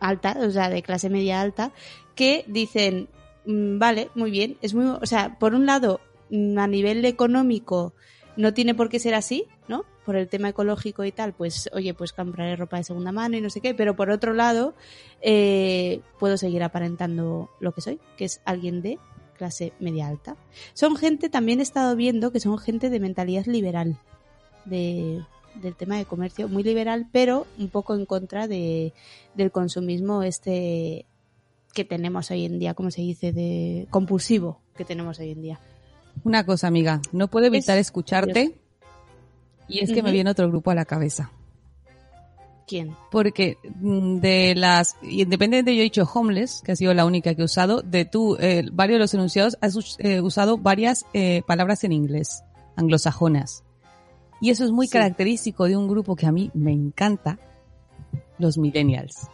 altas, 0.00 0.36
o 0.36 0.50
sea, 0.50 0.68
de 0.68 0.82
clase 0.82 1.10
media 1.10 1.40
alta, 1.40 1.72
que 2.14 2.44
dicen, 2.48 3.08
mm, 3.46 3.78
vale, 3.78 4.10
muy 4.14 4.30
bien, 4.30 4.56
es 4.62 4.74
muy, 4.74 4.86
o 4.86 5.06
sea, 5.06 5.38
por 5.38 5.54
un 5.54 5.66
lado, 5.66 6.00
mm, 6.30 6.58
a 6.58 6.66
nivel 6.66 7.04
económico 7.04 7.94
no 8.36 8.54
tiene 8.54 8.74
por 8.74 8.88
qué 8.88 8.98
ser 8.98 9.14
así, 9.14 9.46
¿no? 9.68 9.84
Por 10.04 10.16
el 10.16 10.28
tema 10.28 10.48
ecológico 10.48 11.04
y 11.04 11.12
tal, 11.12 11.32
pues, 11.34 11.68
oye, 11.72 11.94
pues 11.94 12.12
compraré 12.12 12.56
ropa 12.56 12.78
de 12.78 12.84
segunda 12.84 13.12
mano 13.12 13.36
y 13.36 13.40
no 13.40 13.50
sé 13.50 13.60
qué, 13.60 13.74
pero 13.74 13.96
por 13.96 14.10
otro 14.10 14.32
lado, 14.34 14.74
eh, 15.20 16.00
puedo 16.18 16.36
seguir 16.36 16.62
aparentando 16.62 17.50
lo 17.60 17.72
que 17.72 17.80
soy, 17.80 18.00
que 18.16 18.24
es 18.24 18.40
alguien 18.44 18.82
de 18.82 18.98
clase 19.36 19.72
media 19.80 20.06
alta. 20.08 20.36
Son 20.74 20.96
gente, 20.96 21.28
también 21.28 21.60
he 21.60 21.62
estado 21.62 21.96
viendo 21.96 22.30
que 22.30 22.40
son 22.40 22.58
gente 22.58 22.90
de 22.90 23.00
mentalidad 23.00 23.46
liberal, 23.46 23.98
de, 24.64 25.22
del 25.60 25.74
tema 25.74 25.96
de 25.96 26.04
comercio, 26.04 26.48
muy 26.48 26.62
liberal, 26.62 27.08
pero 27.12 27.46
un 27.58 27.68
poco 27.68 27.94
en 27.94 28.06
contra 28.06 28.46
de, 28.48 28.92
del 29.34 29.50
consumismo 29.50 30.22
este 30.22 31.06
que 31.72 31.84
tenemos 31.84 32.30
hoy 32.30 32.44
en 32.46 32.58
día, 32.58 32.74
como 32.74 32.90
se 32.90 33.00
dice, 33.02 33.32
de 33.32 33.86
compulsivo 33.90 34.60
que 34.76 34.84
tenemos 34.84 35.18
hoy 35.20 35.30
en 35.30 35.42
día. 35.42 35.60
Una 36.24 36.44
cosa, 36.44 36.66
amiga, 36.66 37.00
no 37.12 37.28
puedo 37.28 37.46
evitar 37.46 37.78
Es- 37.78 37.86
escucharte. 37.86 38.56
Y 39.68 39.78
es 39.84 39.92
que 39.92 40.02
me 40.02 40.10
viene 40.10 40.30
otro 40.30 40.48
grupo 40.48 40.72
a 40.72 40.74
la 40.74 40.84
cabeza. 40.84 41.30
¿Quién? 42.66 42.94
Porque 43.10 43.56
mm, 43.80 44.16
de 44.18 44.54
las, 44.56 44.96
independientemente 45.02 45.74
yo 45.76 45.80
he 45.80 45.84
dicho 45.84 46.02
homeless, 46.12 46.60
que 46.64 46.72
ha 46.72 46.76
sido 46.76 46.92
la 46.94 47.04
única 47.04 47.34
que 47.34 47.42
he 47.42 47.44
usado, 47.44 47.80
de 47.82 48.04
tú, 48.04 48.36
eh, 48.40 48.64
varios 48.72 48.96
de 48.96 49.00
los 49.00 49.14
enunciados 49.14 49.56
has 49.60 49.76
eh, 49.98 50.20
usado 50.20 50.56
varias 50.58 51.04
eh, 51.14 51.42
palabras 51.46 51.84
en 51.84 51.92
inglés, 51.92 52.42
anglosajonas. 52.76 53.62
Y 54.40 54.50
eso 54.50 54.64
es 54.64 54.70
muy 54.70 54.86
Sí. 54.86 54.92
característico 54.92 55.64
de 55.66 55.76
un 55.76 55.88
grupo 55.88 56.16
que 56.16 56.26
a 56.26 56.32
mí 56.32 56.50
me 56.54 56.72
encanta, 56.72 57.38
los 58.38 58.56
millennials. 58.58 59.28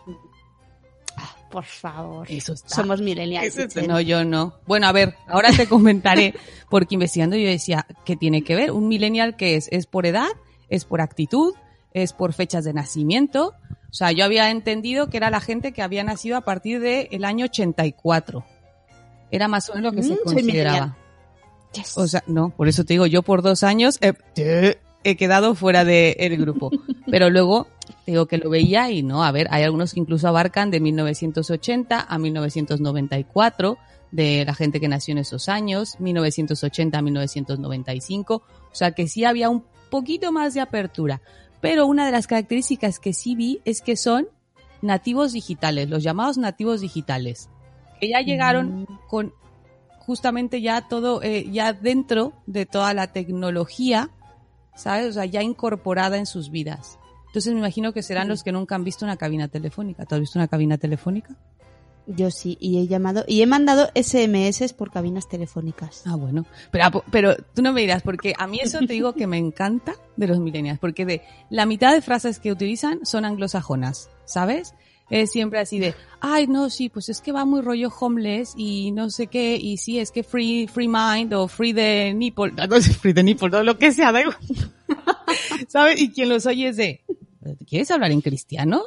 Por 1.50 1.64
favor. 1.64 2.26
Eso 2.30 2.52
está. 2.54 2.68
Somos 2.74 3.00
millennials. 3.00 3.56
Eso. 3.56 3.80
No, 3.86 4.00
yo 4.00 4.24
no. 4.24 4.54
Bueno, 4.66 4.88
a 4.88 4.92
ver, 4.92 5.14
ahora 5.28 5.50
te 5.52 5.66
comentaré, 5.68 6.34
porque 6.70 6.96
investigando 6.96 7.36
yo 7.36 7.46
decía, 7.48 7.86
¿qué 8.04 8.16
tiene 8.16 8.42
que 8.42 8.56
ver? 8.56 8.72
¿Un 8.72 8.88
millennial 8.88 9.36
qué 9.36 9.54
es? 9.56 9.68
¿Es 9.70 9.86
por 9.86 10.06
edad? 10.06 10.26
¿Es 10.68 10.84
por 10.84 11.00
actitud? 11.00 11.54
¿Es 11.94 12.12
por 12.12 12.32
fechas 12.34 12.64
de 12.64 12.74
nacimiento? 12.74 13.54
O 13.90 13.94
sea, 13.94 14.10
yo 14.12 14.24
había 14.24 14.50
entendido 14.50 15.08
que 15.08 15.16
era 15.16 15.30
la 15.30 15.40
gente 15.40 15.72
que 15.72 15.82
había 15.82 16.02
nacido 16.04 16.36
a 16.36 16.40
partir 16.42 16.80
del 16.80 17.24
año 17.24 17.46
84. 17.46 18.44
Era 19.30 19.48
más 19.48 19.70
o 19.70 19.74
menos 19.76 19.94
lo 19.94 20.00
que 20.00 20.06
Mm, 20.06 20.10
se 20.10 20.14
soy 20.16 20.24
consideraba. 20.24 20.96
Yes. 21.72 21.96
O 21.96 22.06
sea, 22.06 22.22
no, 22.26 22.50
por 22.50 22.68
eso 22.68 22.84
te 22.84 22.94
digo, 22.94 23.06
yo 23.06 23.22
por 23.22 23.40
dos 23.42 23.62
años 23.62 23.98
he, 24.02 24.12
he 25.10 25.16
quedado 25.16 25.54
fuera 25.54 25.84
del 25.84 26.36
grupo. 26.36 26.70
Pero 27.10 27.30
luego 27.30 27.68
digo 28.06 28.26
que 28.26 28.38
lo 28.38 28.50
veía 28.50 28.90
y 28.90 29.02
no, 29.02 29.24
a 29.24 29.32
ver, 29.32 29.48
hay 29.50 29.62
algunos 29.62 29.94
que 29.94 30.00
incluso 30.00 30.28
abarcan 30.28 30.70
de 30.70 30.80
1980 30.80 32.06
a 32.08 32.18
1994, 32.18 33.78
de 34.10 34.44
la 34.44 34.54
gente 34.54 34.80
que 34.80 34.88
nació 34.88 35.12
en 35.12 35.18
esos 35.18 35.48
años, 35.48 35.98
1980 36.00 36.98
a 36.98 37.02
1995. 37.02 38.34
O 38.34 38.74
sea 38.74 38.92
que 38.92 39.08
sí 39.08 39.24
había 39.24 39.48
un 39.50 39.64
poquito 39.90 40.32
más 40.32 40.54
de 40.54 40.60
apertura. 40.60 41.20
Pero 41.60 41.86
una 41.86 42.06
de 42.06 42.12
las 42.12 42.26
características 42.26 42.98
que 42.98 43.12
sí 43.12 43.34
vi 43.34 43.60
es 43.64 43.80
que 43.80 43.96
son 43.96 44.28
nativos 44.82 45.32
digitales, 45.32 45.88
los 45.88 46.02
llamados 46.02 46.38
nativos 46.38 46.80
digitales, 46.80 47.48
que 48.00 48.10
ya 48.10 48.20
llegaron 48.20 48.82
Mm. 48.82 48.86
con 49.08 49.32
justamente 49.98 50.60
ya 50.60 50.86
todo, 50.86 51.22
eh, 51.22 51.48
ya 51.50 51.72
dentro 51.72 52.32
de 52.46 52.64
toda 52.66 52.94
la 52.94 53.12
tecnología, 53.12 54.10
¿sabes? 54.76 55.06
O 55.08 55.12
sea, 55.12 55.24
ya 55.24 55.42
incorporada 55.42 56.16
en 56.16 56.26
sus 56.26 56.50
vidas. 56.50 56.98
Entonces 57.26 57.52
me 57.52 57.58
imagino 57.58 57.92
que 57.92 58.02
serán 58.02 58.28
los 58.28 58.42
que 58.42 58.52
nunca 58.52 58.76
han 58.76 58.84
visto 58.84 59.04
una 59.04 59.16
cabina 59.16 59.48
telefónica. 59.48 60.06
¿Tú 60.06 60.14
has 60.14 60.20
visto 60.20 60.38
una 60.38 60.48
cabina 60.48 60.78
telefónica? 60.78 61.36
Yo 62.06 62.30
sí, 62.30 62.56
y 62.60 62.78
he 62.78 62.86
llamado, 62.86 63.24
y 63.26 63.42
he 63.42 63.46
mandado 63.46 63.90
SMS 63.96 64.72
por 64.74 64.92
cabinas 64.92 65.28
telefónicas. 65.28 66.04
Ah, 66.06 66.14
bueno. 66.14 66.46
Pero, 66.70 67.04
pero 67.10 67.36
tú 67.52 67.62
no 67.62 67.72
me 67.72 67.80
dirás, 67.80 68.02
porque 68.02 68.32
a 68.38 68.46
mí 68.46 68.60
eso 68.62 68.78
te 68.78 68.92
digo 68.92 69.12
que 69.14 69.26
me 69.26 69.38
encanta 69.38 69.96
de 70.16 70.28
los 70.28 70.38
millennials, 70.38 70.78
porque 70.78 71.04
de 71.04 71.22
la 71.50 71.66
mitad 71.66 71.92
de 71.92 72.02
frases 72.02 72.38
que 72.38 72.52
utilizan 72.52 73.04
son 73.04 73.24
anglosajonas, 73.24 74.08
¿sabes? 74.24 74.74
Es 75.08 75.30
siempre 75.30 75.60
así 75.60 75.78
de, 75.78 75.94
ay, 76.20 76.46
no, 76.48 76.68
sí, 76.68 76.88
pues 76.88 77.08
es 77.08 77.20
que 77.20 77.30
va 77.30 77.44
muy 77.44 77.60
rollo 77.60 77.90
homeless 78.00 78.54
y 78.56 78.90
no 78.90 79.08
sé 79.10 79.28
qué, 79.28 79.56
y 79.56 79.76
sí, 79.76 79.98
es 80.00 80.10
que 80.10 80.22
free, 80.24 80.66
free 80.66 80.88
mind 80.88 81.32
o 81.34 81.46
free 81.46 81.72
the 81.72 82.12
nipple, 82.14 82.50
no 82.68 82.80
sé, 82.80 82.92
free 82.92 83.14
the 83.14 83.22
nipple, 83.22 83.48
no, 83.48 83.62
lo 83.62 83.78
que 83.78 83.92
sea, 83.92 84.10
da 84.12 84.22
igual. 84.22 84.36
¿Sabes? 85.68 86.00
Y 86.00 86.10
quien 86.10 86.28
los 86.28 86.46
oye 86.46 86.68
es 86.68 86.76
de, 86.76 87.04
¿quieres 87.68 87.90
hablar 87.90 88.10
en 88.10 88.20
cristiano? 88.20 88.82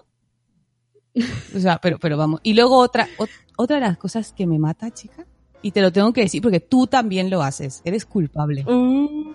O 1.56 1.60
sea, 1.60 1.80
pero, 1.82 1.98
pero 2.00 2.18
vamos. 2.18 2.40
Y 2.44 2.54
luego 2.54 2.78
otra, 2.78 3.08
ot- 3.18 3.30
otra 3.58 3.76
de 3.78 3.82
las 3.82 3.98
cosas 3.98 4.32
que 4.34 4.46
me 4.46 4.60
mata, 4.60 4.92
chica, 4.92 5.26
y 5.62 5.72
te 5.72 5.82
lo 5.82 5.92
tengo 5.92 6.14
que 6.14 6.22
decir 6.22 6.42
porque 6.42 6.60
tú 6.62 6.88
también 6.88 7.30
lo 7.30 7.42
haces, 7.42 7.82
eres 7.84 8.06
culpable. 8.06 8.64
Uh. 8.66 9.34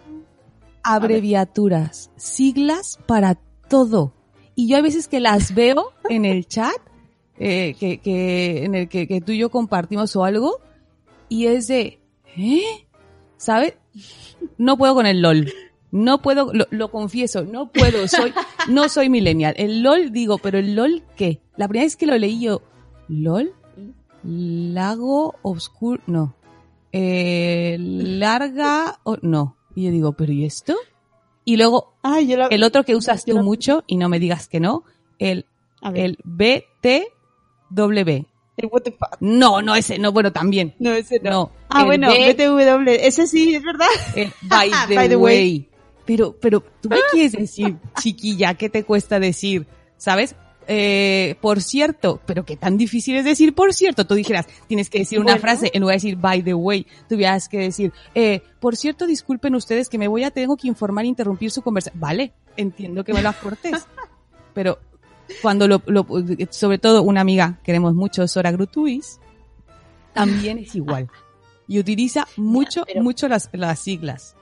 Abreviaturas, 0.82 2.10
siglas 2.16 2.98
para 3.06 3.34
todo. 3.68 4.13
Y 4.54 4.68
yo 4.68 4.76
hay 4.76 4.82
veces 4.82 5.08
que 5.08 5.20
las 5.20 5.54
veo 5.54 5.92
en 6.08 6.25
el 6.25 6.46
chat, 6.46 6.76
eh, 7.38 7.75
que, 7.78 7.99
que, 7.99 8.64
en 8.64 8.75
el 8.75 8.88
que, 8.88 9.20
tú 9.20 9.32
y 9.32 9.38
yo 9.38 9.50
compartimos 9.50 10.14
o 10.16 10.25
algo, 10.25 10.61
y 11.28 11.46
es 11.46 11.66
de, 11.66 11.99
¿eh? 12.37 12.87
¿Sabes? 13.37 13.75
No 14.58 14.76
puedo 14.76 14.94
con 14.94 15.06
el 15.06 15.20
LOL. 15.20 15.52
No 15.90 16.23
puedo, 16.23 16.50
lo, 16.52 16.90
confieso, 16.90 17.44
no 17.44 17.70
puedo, 17.70 18.08
soy, 18.08 18.32
no 18.68 18.88
soy 18.88 19.08
millennial. 19.08 19.54
El 19.56 19.82
LOL 19.82 20.11
digo, 20.11 20.38
pero 20.38 20.58
el 20.58 20.75
LOL 20.75 21.04
qué? 21.16 21.40
La 21.56 21.68
primera 21.68 21.87
vez 21.87 21.96
que 21.96 22.06
lo 22.06 22.18
leí 22.18 22.40
yo, 22.40 22.62
¿LOL? 23.08 23.54
Lago 24.25 25.37
oscuro, 25.42 26.02
no. 26.06 26.34
Eh, 26.92 27.76
larga, 27.78 28.99
o, 29.04 29.18
no. 29.23 29.56
Y 29.75 29.84
yo 29.84 29.90
digo, 29.90 30.12
¿pero 30.12 30.32
y 30.32 30.44
esto? 30.44 30.75
Y 31.44 31.56
luego, 31.56 31.94
yo 32.26 32.36
la- 32.36 32.46
el 32.46 32.62
otro 32.62 32.84
que 32.84 32.94
usas 32.96 33.24
tú 33.24 33.38
mucho, 33.42 33.84
y 33.86 33.96
no 33.96 34.08
me 34.08 34.18
digas 34.18 34.48
que 34.48 34.60
no, 34.60 34.84
el, 35.18 35.46
el 35.94 36.18
BTW. 36.24 38.24
el 38.56 38.68
what 38.70 38.82
the 38.82 38.92
fuck. 38.92 39.16
No, 39.20 39.62
no 39.62 39.74
ese, 39.74 39.98
no, 39.98 40.12
bueno, 40.12 40.32
también. 40.32 40.74
No, 40.78 40.92
ese 40.92 41.18
no. 41.20 41.30
No. 41.30 41.50
Ah, 41.68 41.84
bueno, 41.84 42.08
B- 42.08 42.34
BTW, 42.34 42.88
ese 43.00 43.26
sí, 43.26 43.54
es 43.54 43.62
verdad. 43.62 43.86
el 44.14 44.32
by 44.42 44.70
the, 44.88 44.94
By 44.94 45.08
the 45.08 45.16
way. 45.16 45.36
way. 45.36 45.68
Pero, 46.06 46.36
pero, 46.40 46.62
¿tú 46.80 46.88
me 46.90 46.98
quieres 47.10 47.32
decir, 47.32 47.76
chiquilla, 48.00 48.54
qué 48.54 48.68
te 48.68 48.84
cuesta 48.84 49.18
decir? 49.18 49.66
¿Sabes? 49.96 50.36
Eh, 50.68 51.37
por 51.40 51.62
cierto, 51.62 52.21
pero 52.26 52.44
qué 52.44 52.56
tan 52.56 52.76
difícil 52.76 53.16
es 53.16 53.25
decir 53.25 53.54
por 53.54 53.73
cierto. 53.75 54.06
Tú 54.06 54.14
dijeras, 54.14 54.47
tienes 54.66 54.90
que 54.90 54.99
decir 55.00 55.18
una 55.18 55.33
Bueno. 55.33 55.40
frase, 55.40 55.71
en 55.75 55.80
lugar 55.80 55.94
de 55.94 55.97
decir 56.02 56.16
by 56.16 56.42
the 56.42 56.54
way, 56.54 56.87
tuvieras 57.09 57.49
que 57.49 57.59
decir, 57.59 57.92
eh, 58.14 58.42
por 58.61 58.76
cierto, 58.76 59.06
disculpen 59.06 59.54
ustedes 59.54 59.88
que 59.88 59.99
me 59.99 60.09
voy 60.09 60.25
a, 60.25 60.30
tengo 60.30 60.56
que 60.56 60.68
informar 60.68 61.04
e 61.04 61.09
interrumpir 61.09 61.50
su 61.50 61.62
conversación. 61.62 62.00
Vale, 62.00 62.33
entiendo 62.56 63.04
que 63.04 63.12
me 63.12 63.23
lo 63.23 63.28
acortes. 63.28 63.87
pero 64.54 64.78
cuando 65.42 65.66
lo, 65.68 65.83
lo- 65.87 66.06
sobre 66.50 66.78
todo 66.78 67.02
una 67.02 67.21
amiga, 67.21 67.59
queremos 67.64 67.94
mucho, 67.94 68.26
Sora 68.28 68.50
Grutuis, 68.52 69.21
también 70.12 70.59
es 70.59 70.75
igual. 70.75 71.09
Y 71.66 71.78
utiliza 71.78 72.26
mucho, 72.37 72.85
pero- 72.87 73.02
mucho 73.02 73.26
las, 73.26 73.49
las 73.52 73.78
siglas. 73.80 74.37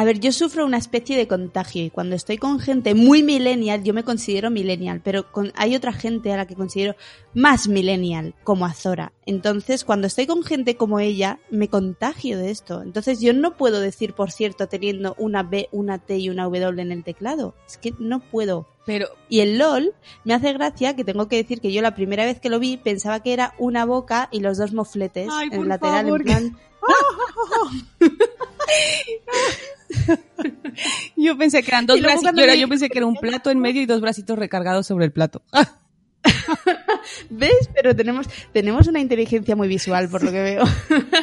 A 0.00 0.04
ver, 0.04 0.18
yo 0.18 0.32
sufro 0.32 0.64
una 0.64 0.78
especie 0.78 1.14
de 1.18 1.28
contagio 1.28 1.84
y 1.84 1.90
cuando 1.90 2.16
estoy 2.16 2.38
con 2.38 2.58
gente 2.58 2.94
muy 2.94 3.22
millennial, 3.22 3.84
yo 3.84 3.92
me 3.92 4.02
considero 4.02 4.48
millennial, 4.48 5.02
pero 5.04 5.30
con- 5.30 5.52
hay 5.56 5.76
otra 5.76 5.92
gente 5.92 6.32
a 6.32 6.38
la 6.38 6.46
que 6.46 6.54
considero 6.54 6.96
más 7.34 7.68
millennial, 7.68 8.34
como 8.42 8.64
Azora. 8.64 9.12
Entonces, 9.26 9.84
cuando 9.84 10.06
estoy 10.06 10.26
con 10.26 10.42
gente 10.42 10.74
como 10.76 11.00
ella, 11.00 11.38
me 11.50 11.68
contagio 11.68 12.38
de 12.38 12.50
esto. 12.50 12.80
Entonces, 12.80 13.20
yo 13.20 13.34
no 13.34 13.58
puedo 13.58 13.78
decir, 13.78 14.14
por 14.14 14.32
cierto, 14.32 14.68
teniendo 14.68 15.14
una 15.18 15.42
B, 15.42 15.68
una 15.70 15.98
T 15.98 16.16
y 16.16 16.30
una 16.30 16.44
W 16.44 16.80
en 16.80 16.92
el 16.92 17.04
teclado. 17.04 17.54
Es 17.68 17.76
que 17.76 17.92
no 17.98 18.20
puedo. 18.20 18.66
Pero, 18.86 19.06
Y 19.28 19.40
el 19.40 19.58
LOL 19.58 19.92
me 20.24 20.32
hace 20.32 20.54
gracia 20.54 20.96
que 20.96 21.04
tengo 21.04 21.28
que 21.28 21.36
decir 21.36 21.60
que 21.60 21.74
yo 21.74 21.82
la 21.82 21.94
primera 21.94 22.24
vez 22.24 22.40
que 22.40 22.48
lo 22.48 22.58
vi 22.58 22.78
pensaba 22.78 23.20
que 23.22 23.34
era 23.34 23.52
una 23.58 23.84
boca 23.84 24.30
y 24.32 24.40
los 24.40 24.56
dos 24.56 24.72
mofletes 24.72 25.28
Ay, 25.30 25.50
en 25.52 25.60
el 25.60 25.68
lateral, 25.68 26.06
favor, 26.06 26.20
en 26.22 26.26
plan... 26.26 26.58
yo 31.16 31.36
pensé 31.36 31.62
que 31.62 31.70
eran 31.70 31.86
dos 31.86 32.00
bracitos, 32.00 32.34
yo, 32.36 32.54
yo 32.54 32.68
pensé 32.68 32.88
que 32.88 32.98
era 32.98 33.06
un 33.06 33.16
plato 33.16 33.50
en 33.50 33.58
medio 33.58 33.82
y 33.82 33.86
dos 33.86 34.00
bracitos 34.00 34.38
recargados 34.38 34.86
sobre 34.86 35.04
el 35.04 35.12
plato. 35.12 35.42
¿Ves? 37.30 37.70
Pero 37.74 37.94
tenemos, 37.96 38.26
tenemos 38.52 38.86
una 38.86 39.00
inteligencia 39.00 39.56
muy 39.56 39.68
visual, 39.68 40.08
por 40.08 40.22
lo 40.22 40.30
que 40.30 40.42
veo. 40.42 40.64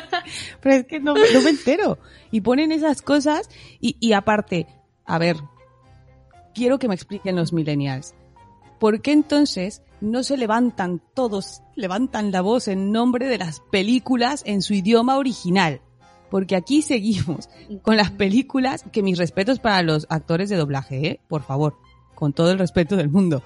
Pero 0.62 0.76
es 0.76 0.86
que 0.86 1.00
no, 1.00 1.14
no 1.14 1.42
me 1.42 1.50
entero. 1.50 2.00
Y 2.32 2.42
ponen 2.42 2.72
esas 2.72 3.02
cosas 3.02 3.50
y, 3.80 3.98
y 4.00 4.14
aparte, 4.14 4.68
a 5.06 5.18
ver, 5.18 5.38
quiero 6.54 6.80
que 6.80 6.88
me 6.88 6.96
expliquen 6.96 7.36
los 7.36 7.54
millennials. 7.54 8.16
¿Por 8.80 9.02
qué 9.02 9.12
entonces 9.12 9.82
no 10.02 10.24
se 10.24 10.38
levantan 10.38 11.02
todos, 11.14 11.62
levantan 11.76 12.32
la 12.32 12.42
voz 12.42 12.68
en 12.68 12.92
nombre 12.92 13.28
de 13.28 13.38
las 13.40 13.60
películas 13.72 14.44
en 14.46 14.62
su 14.62 14.74
idioma 14.74 15.18
original? 15.18 15.82
Porque 16.30 16.56
aquí 16.56 16.82
seguimos 16.84 17.50
con 17.82 17.98
las 17.98 18.12
películas, 18.12 18.84
que 18.92 19.04
mis 19.04 19.18
respetos 19.18 19.60
para 19.60 19.82
los 19.84 20.08
actores 20.10 20.50
de 20.50 20.58
doblaje, 20.58 21.08
¿eh? 21.08 21.20
por 21.28 21.44
favor, 21.44 21.78
con 22.16 22.34
todo 22.34 22.52
el 22.52 22.60
respeto 22.60 22.96
del 22.96 23.10
mundo. 23.10 23.44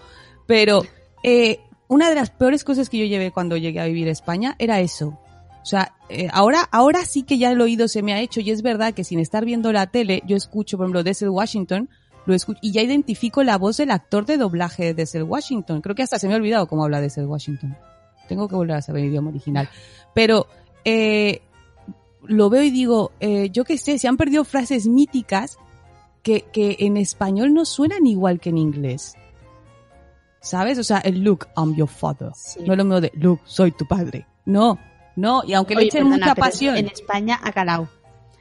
Pero 0.48 0.84
eh, 1.24 1.60
una 1.88 2.10
de 2.10 2.16
las 2.16 2.30
peores 2.30 2.64
cosas 2.64 2.90
que 2.90 2.98
yo 2.98 3.06
llevé 3.06 3.32
cuando 3.32 3.58
llegué 3.58 3.80
a 3.80 3.86
vivir 3.86 4.08
a 4.08 4.12
España 4.12 4.56
era 4.60 4.80
eso. 4.80 5.20
O 5.62 5.66
sea, 5.66 5.94
eh, 6.10 6.28
ahora, 6.32 6.68
ahora 6.72 7.06
sí 7.06 7.24
que 7.24 7.38
ya 7.38 7.52
el 7.52 7.62
oído 7.62 7.88
se 7.88 8.02
me 8.02 8.14
ha 8.14 8.20
hecho 8.20 8.40
y 8.40 8.50
es 8.50 8.64
verdad 8.64 8.94
que 8.94 9.04
sin 9.04 9.20
estar 9.20 9.46
viendo 9.46 9.72
la 9.72 9.88
tele, 9.88 10.24
yo 10.26 10.36
escucho, 10.36 10.78
por 10.78 10.86
ejemplo, 10.86 11.04
Denzel 11.04 11.30
Washington, 11.30 11.90
lo 12.26 12.34
escucho 12.34 12.60
y 12.62 12.72
ya 12.72 12.82
identifico 12.82 13.44
la 13.44 13.58
voz 13.58 13.78
del 13.78 13.92
actor 13.92 14.26
de 14.26 14.38
doblaje 14.38 14.86
de 14.86 14.94
Denzel 14.94 15.24
Washington. 15.24 15.82
Creo 15.82 15.96
que 15.96 16.04
hasta 16.04 16.18
se 16.18 16.28
me 16.28 16.34
ha 16.34 16.38
olvidado 16.38 16.68
cómo 16.68 16.84
habla 16.84 17.02
Denzel 17.02 17.26
Washington. 17.26 17.78
Tengo 18.28 18.48
que 18.48 18.56
volver 18.56 18.78
a 18.78 18.82
saber 18.82 19.04
el 19.04 19.10
idioma 19.10 19.30
original. 19.30 19.70
Pero 20.16 20.48
eh, 20.84 21.42
lo 22.24 22.50
veo 22.50 22.64
y 22.64 22.72
digo, 22.72 23.12
eh, 23.20 23.50
yo 23.52 23.64
qué 23.64 23.78
sé, 23.78 23.98
se 24.00 24.08
han 24.08 24.18
perdido 24.18 24.44
frases 24.44 24.88
míticas 24.88 25.58
que, 26.24 26.42
que 26.54 26.78
en 26.80 26.98
español 26.98 27.54
no 27.54 27.66
suenan 27.66 28.06
igual 28.06 28.40
que 28.40 28.50
en 28.50 28.58
inglés. 28.58 29.16
¿Sabes? 30.40 30.78
O 30.80 30.84
sea, 30.84 30.98
el 31.00 31.22
look, 31.22 31.48
I'm 31.56 31.76
your 31.76 31.88
father. 31.88 32.30
Sí. 32.36 32.60
No 32.66 32.74
es 32.74 32.78
lo 32.78 32.84
mismo 32.86 33.02
de 33.02 33.12
look, 33.16 33.42
soy 33.46 33.72
tu 33.72 33.86
padre. 33.88 34.26
No, 34.46 34.80
no, 35.16 35.44
y 35.46 35.54
aunque 35.54 35.76
le 35.76 35.82
Oye, 35.82 35.88
echen 35.90 36.04
perdona, 36.10 36.26
mucha 36.28 36.36
pasión. 36.36 36.78
En 36.78 36.88
España 36.88 37.40
ha 37.44 37.52
calado. 37.52 37.88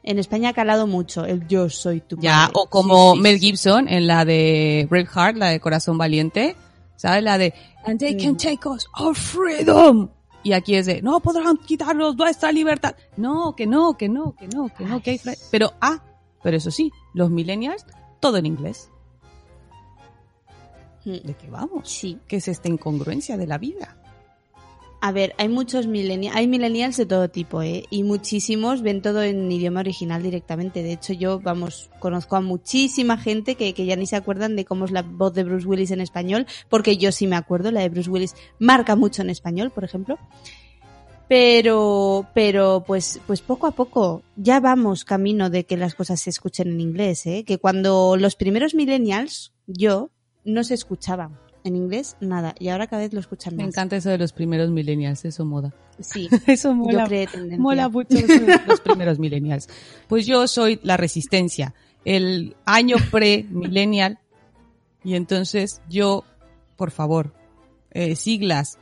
En 0.02 0.18
España 0.18 0.48
ha 0.48 0.52
calado 0.54 0.86
mucho 0.86 1.26
el 1.26 1.46
yo 1.46 1.68
soy 1.68 2.00
tu 2.00 2.16
Ya, 2.16 2.46
padre. 2.46 2.52
o 2.54 2.66
como 2.70 3.10
Sí, 3.12 3.16
sí, 3.18 3.22
Mel. 3.22 3.38
Gibson 3.38 3.88
en 3.88 4.06
la 4.06 4.24
de 4.24 4.86
Braveheart, 4.88 5.36
la 5.36 5.48
de 5.48 5.60
Corazón 5.60 5.98
Valiente, 5.98 6.56
¿sabes? 6.96 7.22
La 7.22 7.36
de 7.36 7.52
And 7.84 7.98
they 8.00 8.16
can 8.16 8.32
Mm. 8.32 8.36
take 8.38 8.66
us 8.68 8.86
our 8.98 9.14
freedom. 9.14 10.08
Y 10.42 10.52
aquí 10.52 10.74
es 10.74 10.86
de, 10.86 11.02
no 11.02 11.20
podrán 11.20 11.56
quitarnos 11.58 12.16
nuestra 12.16 12.50
libertad. 12.50 12.94
No, 13.16 13.54
que 13.54 13.66
no, 13.66 13.96
que 13.96 14.08
no, 14.08 14.34
que 14.34 14.48
no, 14.48 14.68
que 14.74 14.84
no, 14.84 15.02
que 15.02 15.10
hay 15.10 15.20
Pero, 15.50 15.74
ah, 15.80 16.02
pero 16.42 16.56
eso 16.56 16.70
sí, 16.70 16.90
los 17.12 17.30
millennials, 17.30 17.84
todo 18.20 18.38
en 18.38 18.46
inglés. 18.46 18.90
Mm. 21.04 21.26
¿De 21.26 21.34
qué 21.34 21.50
vamos? 21.50 21.88
Sí. 21.88 22.18
¿Qué 22.26 22.36
es 22.36 22.48
esta 22.48 22.68
incongruencia 22.68 23.36
de 23.36 23.46
la 23.46 23.58
vida? 23.58 23.96
A 25.02 25.12
ver, 25.12 25.34
hay 25.38 25.48
muchos 25.48 25.86
millennials, 25.86 26.36
hay 26.36 26.46
millennials 26.46 26.98
de 26.98 27.06
todo 27.06 27.30
tipo, 27.30 27.62
¿eh? 27.62 27.84
Y 27.88 28.02
muchísimos 28.02 28.82
ven 28.82 29.00
todo 29.00 29.22
en 29.22 29.50
idioma 29.50 29.80
original 29.80 30.22
directamente. 30.22 30.82
De 30.82 30.92
hecho, 30.92 31.14
yo, 31.14 31.40
vamos, 31.40 31.88
conozco 32.00 32.36
a 32.36 32.42
muchísima 32.42 33.16
gente 33.16 33.54
que, 33.54 33.72
que 33.72 33.86
ya 33.86 33.96
ni 33.96 34.06
se 34.06 34.16
acuerdan 34.16 34.56
de 34.56 34.66
cómo 34.66 34.84
es 34.84 34.90
la 34.90 35.00
voz 35.00 35.32
de 35.32 35.44
Bruce 35.44 35.66
Willis 35.66 35.90
en 35.90 36.02
español, 36.02 36.46
porque 36.68 36.98
yo 36.98 37.12
sí 37.12 37.26
me 37.26 37.36
acuerdo, 37.36 37.70
la 37.70 37.80
de 37.80 37.88
Bruce 37.88 38.10
Willis 38.10 38.34
marca 38.58 38.94
mucho 38.94 39.22
en 39.22 39.30
español, 39.30 39.70
por 39.70 39.84
ejemplo. 39.84 40.18
Pero, 41.28 42.26
pero, 42.34 42.84
pues, 42.86 43.20
pues 43.26 43.40
poco 43.40 43.66
a 43.68 43.70
poco 43.70 44.22
ya 44.36 44.60
vamos 44.60 45.06
camino 45.06 45.48
de 45.48 45.64
que 45.64 45.78
las 45.78 45.94
cosas 45.94 46.20
se 46.20 46.28
escuchen 46.28 46.68
en 46.68 46.80
inglés, 46.80 47.24
¿eh? 47.24 47.44
Que 47.46 47.56
cuando 47.56 48.18
los 48.18 48.36
primeros 48.36 48.74
millennials, 48.74 49.54
yo, 49.66 50.10
no 50.44 50.62
se 50.62 50.74
escuchaban 50.74 51.38
en 51.64 51.76
inglés 51.76 52.16
nada, 52.20 52.54
y 52.58 52.68
ahora 52.68 52.86
cada 52.86 53.02
vez 53.02 53.12
lo 53.12 53.20
escuchan 53.20 53.54
Me 53.56 53.64
más. 53.64 53.74
encanta 53.74 53.96
eso 53.96 54.10
de 54.10 54.18
los 54.18 54.32
primeros 54.32 54.70
millennials, 54.70 55.24
eso 55.24 55.44
moda. 55.44 55.74
Sí, 55.98 56.28
Eso 56.46 56.70
yo 56.70 56.74
mola. 56.74 57.06
tendencia. 57.06 57.58
Mola 57.58 57.88
mucho 57.88 58.16
eso 58.16 58.26
de 58.26 58.60
los 58.66 58.80
primeros 58.80 59.18
millennials. 59.18 59.68
Pues 60.08 60.26
yo 60.26 60.48
soy 60.48 60.80
la 60.82 60.96
resistencia, 60.96 61.74
el 62.04 62.56
año 62.64 62.96
pre-millennial. 63.10 64.18
Y 65.04 65.14
entonces 65.14 65.80
yo, 65.88 66.24
por 66.76 66.90
favor, 66.90 67.34
eh, 67.90 68.16
siglas, 68.16 68.78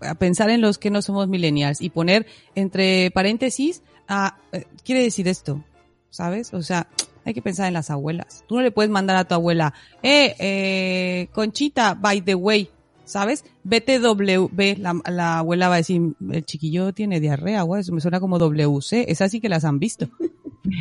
a 0.00 0.14
pensar 0.14 0.50
en 0.50 0.60
los 0.60 0.78
que 0.78 0.90
no 0.90 1.00
somos 1.02 1.28
millennials 1.28 1.80
y 1.80 1.90
poner 1.90 2.26
entre 2.54 3.10
paréntesis, 3.10 3.82
a, 4.08 4.38
eh, 4.52 4.64
quiere 4.84 5.02
decir 5.02 5.28
esto, 5.28 5.62
¿sabes? 6.10 6.52
O 6.54 6.62
sea, 6.62 6.88
hay 7.24 7.34
que 7.34 7.42
pensar 7.42 7.66
en 7.68 7.74
las 7.74 7.90
abuelas. 7.90 8.44
Tú 8.48 8.56
no 8.56 8.62
le 8.62 8.70
puedes 8.70 8.90
mandar 8.90 9.16
a 9.16 9.24
tu 9.24 9.34
abuela, 9.34 9.74
eh, 10.02 10.34
eh, 10.38 11.28
Conchita, 11.32 11.94
by 11.94 12.20
the 12.22 12.34
way, 12.34 12.68
¿sabes? 13.04 13.44
BTW, 13.64 14.48
la, 14.78 14.94
la 15.10 15.38
abuela 15.38 15.68
va 15.68 15.74
a 15.74 15.78
decir, 15.78 16.00
el 16.30 16.44
chiquillo 16.44 16.92
tiene 16.92 17.20
diarrea, 17.20 17.62
güey, 17.62 17.80
eso 17.82 17.92
me 17.92 18.00
suena 18.00 18.20
como 18.20 18.38
WC, 18.38 19.10
esas 19.10 19.30
sí 19.30 19.40
que 19.40 19.48
las 19.48 19.64
han 19.64 19.78
visto. 19.78 20.08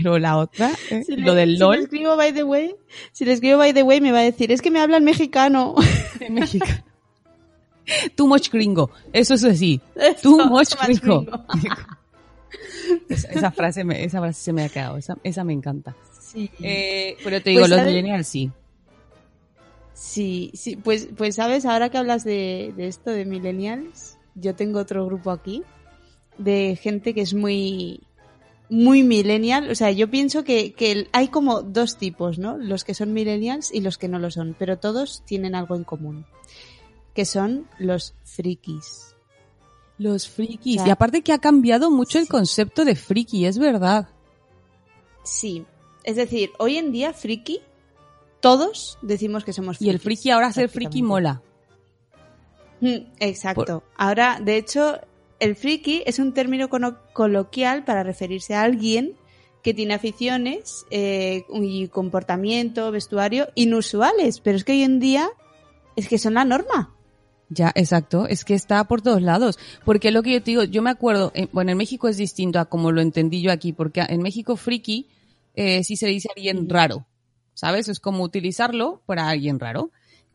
Pero 0.03 0.19
la 0.19 0.37
otra, 0.37 0.71
eh, 0.91 1.03
Si 1.03 1.15
lo 1.15 1.33
le- 1.33 1.39
del 1.41 1.53
si 1.53 1.57
LOL 1.57 1.75
le 1.77 1.81
escribo 1.83 2.15
by 2.15 2.31
the 2.33 2.43
way, 2.43 2.75
si 3.11 3.25
le 3.25 3.33
escribo 3.33 3.57
by 3.57 3.73
the 3.73 3.81
way 3.83 3.99
me 3.99 4.11
va 4.11 4.19
a 4.19 4.23
decir, 4.23 4.51
es 4.51 4.61
que 4.61 4.69
me 4.71 4.79
hablan 4.79 5.03
mexicano. 5.03 5.73
México. 6.29 6.65
Too 8.15 8.27
much 8.27 8.51
gringo, 8.51 8.91
eso 9.11 9.33
es 9.33 9.43
así. 9.43 9.81
Eso, 9.95 10.21
Too 10.21 10.45
much 10.45 10.69
too 10.69 10.77
much 10.87 10.99
gringo. 11.01 11.21
gringo. 11.21 11.45
esa, 13.09 13.27
esa 13.29 13.51
frase 13.51 13.83
me, 13.83 14.03
esa 14.03 14.19
frase 14.19 14.41
se 14.41 14.53
me 14.53 14.63
ha 14.65 14.69
quedado, 14.69 14.97
esa, 14.97 15.17
esa 15.23 15.43
me 15.43 15.53
encanta. 15.53 15.95
Sí. 16.31 16.49
Eh, 16.61 17.17
pero 17.23 17.41
te 17.41 17.49
digo, 17.51 17.61
Pues, 17.61 17.71
los 17.71 17.83
millennials 17.85 18.27
sí. 18.27 18.51
Sí, 19.93 20.51
sí, 20.53 20.75
pues, 20.77 21.09
pues 21.15 21.35
sabes, 21.35 21.65
ahora 21.65 21.89
que 21.89 21.97
hablas 21.97 22.23
de, 22.23 22.73
de 22.75 22.87
esto 22.87 23.11
de 23.11 23.25
millennials, 23.25 24.17
yo 24.35 24.55
tengo 24.55 24.79
otro 24.79 25.05
grupo 25.05 25.31
aquí 25.31 25.63
de 26.37 26.77
gente 26.81 27.13
que 27.13 27.21
es 27.21 27.33
muy, 27.33 28.01
muy 28.69 29.03
millennial. 29.03 29.69
O 29.69 29.75
sea, 29.75 29.91
yo 29.91 30.09
pienso 30.09 30.43
que, 30.43 30.73
que 30.73 31.07
hay 31.11 31.27
como 31.27 31.61
dos 31.61 31.97
tipos, 31.97 32.39
¿no? 32.39 32.57
Los 32.57 32.83
que 32.83 32.95
son 32.95 33.13
millennials 33.13 33.71
y 33.71 33.81
los 33.81 33.97
que 33.97 34.07
no 34.07 34.17
lo 34.17 34.31
son, 34.31 34.55
pero 34.57 34.79
todos 34.79 35.23
tienen 35.25 35.53
algo 35.53 35.75
en 35.75 35.83
común, 35.83 36.25
que 37.13 37.25
son 37.25 37.67
los 37.77 38.15
frikis. 38.23 39.15
Los 39.97 40.27
frikis. 40.27 40.77
O 40.77 40.79
sea, 40.79 40.87
y 40.87 40.91
aparte 40.91 41.21
que 41.21 41.33
ha 41.33 41.37
cambiado 41.37 41.91
mucho 41.91 42.17
el 42.17 42.27
concepto 42.27 42.85
de 42.85 42.95
friki, 42.95 43.45
es 43.45 43.59
verdad. 43.59 44.09
Sí, 45.23 45.63
es 46.03 46.15
decir, 46.15 46.51
hoy 46.57 46.77
en 46.77 46.91
día 46.91 47.13
friki, 47.13 47.61
todos 48.39 48.97
decimos 49.01 49.43
que 49.43 49.53
somos 49.53 49.81
Y 49.81 49.89
el 49.89 49.99
friki 49.99 50.31
ahora 50.31 50.51
ser 50.51 50.69
friki 50.69 51.01
mola. 51.03 51.41
Mm, 52.79 53.05
Exacto. 53.19 53.83
Ahora, 53.95 54.39
de 54.43 54.57
hecho, 54.57 54.99
el 55.39 55.55
friki 55.55 56.03
es 56.05 56.19
un 56.19 56.33
término 56.33 56.69
coloquial 57.13 57.85
para 57.85 58.03
referirse 58.03 58.55
a 58.55 58.63
alguien 58.63 59.15
que 59.63 59.73
tiene 59.73 59.93
aficiones 59.93 60.85
eh, 60.89 61.45
y 61.53 61.87
comportamiento, 61.89 62.91
vestuario 62.91 63.47
inusuales, 63.53 64.39
pero 64.39 64.57
es 64.57 64.63
que 64.63 64.71
hoy 64.71 64.83
en 64.83 64.99
día 64.99 65.29
es 65.95 66.07
que 66.07 66.17
son 66.17 66.33
la 66.33 66.45
norma. 66.45 66.95
Ya, 67.49 67.71
exacto. 67.75 68.27
Es 68.27 68.45
que 68.45 68.53
está 68.53 68.83
por 68.85 69.01
todos 69.01 69.21
lados. 69.21 69.59
Porque 69.83 70.11
lo 70.11 70.23
que 70.23 70.31
yo 70.31 70.39
te 70.41 70.51
digo, 70.51 70.63
yo 70.63 70.81
me 70.81 70.89
acuerdo, 70.89 71.31
eh, 71.35 71.47
bueno, 71.51 71.71
en 71.71 71.77
México 71.77 72.07
es 72.07 72.17
distinto 72.17 72.59
a 72.59 72.65
como 72.65 72.91
lo 72.91 73.01
entendí 73.01 73.41
yo 73.41 73.51
aquí, 73.51 73.73
porque 73.73 74.01
en 74.07 74.21
México 74.21 74.55
friki 74.55 75.07
eh, 75.55 75.83
sí 75.83 75.95
se 75.95 76.07
dice 76.07 76.29
alguien 76.35 76.69
raro. 76.69 77.07
¿Sabes? 77.53 77.89
Es 77.89 77.99
como 77.99 78.23
utilizarlo 78.23 79.01
para 79.05 79.29
alguien 79.29 79.59
raro. 79.59 79.91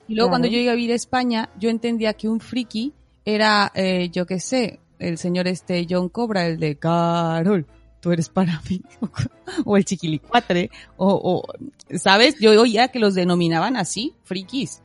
Y 0.08 0.14
luego 0.14 0.30
cuando 0.30 0.48
yo 0.48 0.58
iba 0.58 0.72
a 0.72 0.76
vivir 0.76 0.92
a 0.92 0.96
España, 0.96 1.50
yo 1.58 1.70
entendía 1.70 2.14
que 2.14 2.28
un 2.28 2.40
friki 2.40 2.92
era, 3.24 3.72
eh, 3.74 4.08
yo 4.10 4.26
qué 4.26 4.38
sé, 4.38 4.78
el 4.98 5.18
señor 5.18 5.48
este 5.48 5.86
John 5.88 6.08
Cobra, 6.08 6.46
el 6.46 6.58
de 6.58 6.78
Carol, 6.78 7.66
tú 8.00 8.12
eres 8.12 8.28
para 8.28 8.62
mí, 8.70 8.80
o 9.64 9.76
el 9.76 9.84
chiquilicuatre, 9.84 10.70
o, 10.96 11.08
o, 11.08 11.96
¿sabes? 11.98 12.36
Yo 12.38 12.58
oía 12.60 12.88
que 12.88 13.00
los 13.00 13.14
denominaban 13.14 13.76
así, 13.76 14.14
frikis. 14.22 14.82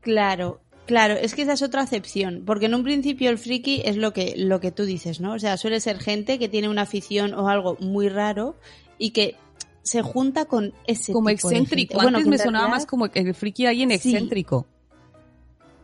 Claro, 0.00 0.60
claro, 0.86 1.14
es 1.14 1.34
que 1.34 1.42
esa 1.42 1.52
es 1.52 1.62
otra 1.62 1.82
acepción, 1.82 2.42
porque 2.44 2.66
en 2.66 2.74
un 2.74 2.82
principio 2.82 3.30
el 3.30 3.38
friki 3.38 3.82
es 3.84 3.96
lo 3.96 4.12
que, 4.12 4.34
lo 4.36 4.60
que 4.60 4.72
tú 4.72 4.84
dices, 4.84 5.20
¿no? 5.20 5.34
O 5.34 5.38
sea, 5.38 5.56
suele 5.56 5.78
ser 5.78 6.00
gente 6.00 6.40
que 6.40 6.48
tiene 6.48 6.68
una 6.68 6.82
afición 6.82 7.34
o 7.34 7.48
algo 7.48 7.76
muy 7.80 8.08
raro 8.08 8.56
y 8.98 9.10
que 9.10 9.36
se 9.82 10.02
junta 10.02 10.44
con 10.44 10.74
ese 10.86 11.12
como 11.12 11.30
tipo 11.30 11.48
de 11.48 11.56
excéntrico. 11.56 11.92
gente. 11.92 11.94
Bueno, 11.94 12.18
Antes 12.18 12.24
que 12.24 12.30
me 12.30 12.38
sonaba 12.38 12.68
más 12.68 12.86
como 12.86 13.06
el 13.06 13.34
friki 13.34 13.66
alguien 13.66 13.90
excéntrico. 13.90 14.66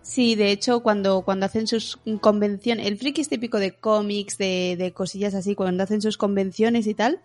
Sí, 0.03 0.37
de 0.37 0.53
hecho, 0.53 0.81
cuando, 0.81 1.23
cuando 1.23 1.47
hacen 1.47 1.67
sus 1.67 1.99
convenciones, 2.21 2.87
el 2.87 2.97
friki 2.97 3.23
es 3.23 3.29
típico 3.29 3.59
de 3.59 3.73
cómics, 3.73 4.39
de, 4.39 4.77
de 4.79 4.93
cosillas 4.93 5.35
así, 5.35 5.57
cuando 5.57 5.83
hacen 5.83 6.01
sus 6.01 6.17
convenciones 6.17 6.87
y 6.87 6.95
tal, 6.95 7.21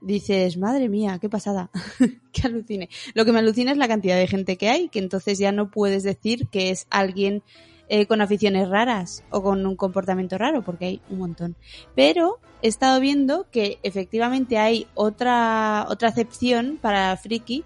dices, 0.00 0.56
madre 0.56 0.88
mía, 0.88 1.18
qué 1.20 1.28
pasada, 1.28 1.70
qué 2.32 2.46
alucine. 2.48 2.88
Lo 3.14 3.24
que 3.24 3.32
me 3.32 3.38
alucina 3.38 3.70
es 3.70 3.78
la 3.78 3.86
cantidad 3.86 4.16
de 4.16 4.26
gente 4.26 4.56
que 4.56 4.68
hay, 4.68 4.88
que 4.88 4.98
entonces 4.98 5.38
ya 5.38 5.52
no 5.52 5.70
puedes 5.70 6.02
decir 6.02 6.48
que 6.48 6.70
es 6.70 6.86
alguien 6.90 7.42
eh, 7.88 8.06
con 8.06 8.20
aficiones 8.20 8.68
raras 8.68 9.22
o 9.30 9.42
con 9.42 9.64
un 9.66 9.76
comportamiento 9.76 10.38
raro, 10.38 10.62
porque 10.62 10.86
hay 10.86 11.00
un 11.08 11.18
montón. 11.18 11.56
Pero 11.94 12.38
he 12.62 12.68
estado 12.68 13.00
viendo 13.00 13.46
que 13.50 13.78
efectivamente 13.82 14.58
hay 14.58 14.86
otra, 14.94 15.86
otra 15.88 16.08
acepción 16.08 16.78
para 16.80 17.16
friki, 17.16 17.64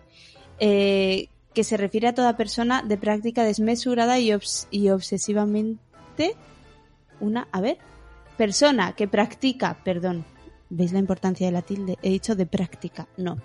eh, 0.59 1.29
que 1.55 1.65
se 1.65 1.77
refiere 1.77 2.09
a 2.09 2.15
toda 2.15 2.37
persona 2.37 2.83
de 2.83 2.97
práctica 2.97 3.43
desmesurada 3.45 4.19
y, 4.21 4.29
obs- 4.29 4.67
y 4.71 4.91
obsesivamente 4.91 6.37
una, 7.19 7.49
a 7.51 7.61
ver, 7.61 7.79
persona 8.37 8.93
que 8.93 9.09
practica, 9.09 9.79
perdón, 9.85 10.25
¿veis 10.69 10.93
la 10.93 10.99
importancia 10.99 11.47
de 11.47 11.53
la 11.53 11.63
tilde? 11.63 11.99
He 12.03 12.11
dicho 12.11 12.35
de 12.37 12.47
práctica, 12.47 13.09
no. 13.17 13.37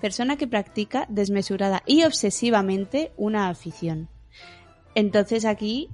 Persona 0.00 0.36
que 0.36 0.46
practica 0.46 1.06
desmesurada 1.08 1.82
y 1.86 2.04
obsesivamente 2.04 3.12
una 3.16 3.48
afición. 3.48 4.08
Entonces 4.94 5.44
aquí, 5.46 5.88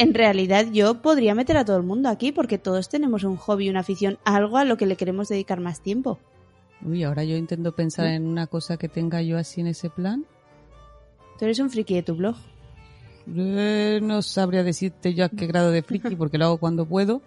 en 0.00 0.14
realidad 0.14 0.66
yo 0.72 1.02
podría 1.02 1.34
meter 1.34 1.56
a 1.56 1.64
todo 1.64 1.76
el 1.76 1.82
mundo 1.82 2.08
aquí 2.08 2.32
porque 2.32 2.58
todos 2.58 2.88
tenemos 2.88 3.22
un 3.24 3.36
hobby, 3.36 3.68
una 3.68 3.80
afición, 3.80 4.18
algo 4.24 4.56
a 4.56 4.64
lo 4.64 4.76
que 4.76 4.86
le 4.86 4.96
queremos 4.96 5.28
dedicar 5.28 5.60
más 5.60 5.80
tiempo. 5.80 6.18
Uy, 6.84 7.04
ahora 7.04 7.24
yo 7.24 7.36
intento 7.36 7.72
pensar 7.74 8.06
en 8.06 8.26
una 8.26 8.46
cosa 8.46 8.76
que 8.78 8.88
tenga 8.88 9.20
yo 9.22 9.36
así 9.38 9.60
en 9.60 9.66
ese 9.66 9.90
plan. 9.90 10.24
Tú 11.38 11.44
eres 11.44 11.58
un 11.58 11.70
friki 11.70 11.94
de 11.94 12.02
tu 12.02 12.14
blog. 12.14 12.36
Eh, 13.36 14.00
no 14.02 14.22
sabría 14.22 14.62
decirte 14.62 15.14
yo 15.14 15.24
a 15.26 15.28
qué 15.28 15.46
grado 15.46 15.70
de 15.70 15.82
friki, 15.82 16.16
porque 16.16 16.38
lo 16.38 16.46
hago 16.46 16.56
cuando 16.58 16.86
puedo. 16.86 17.20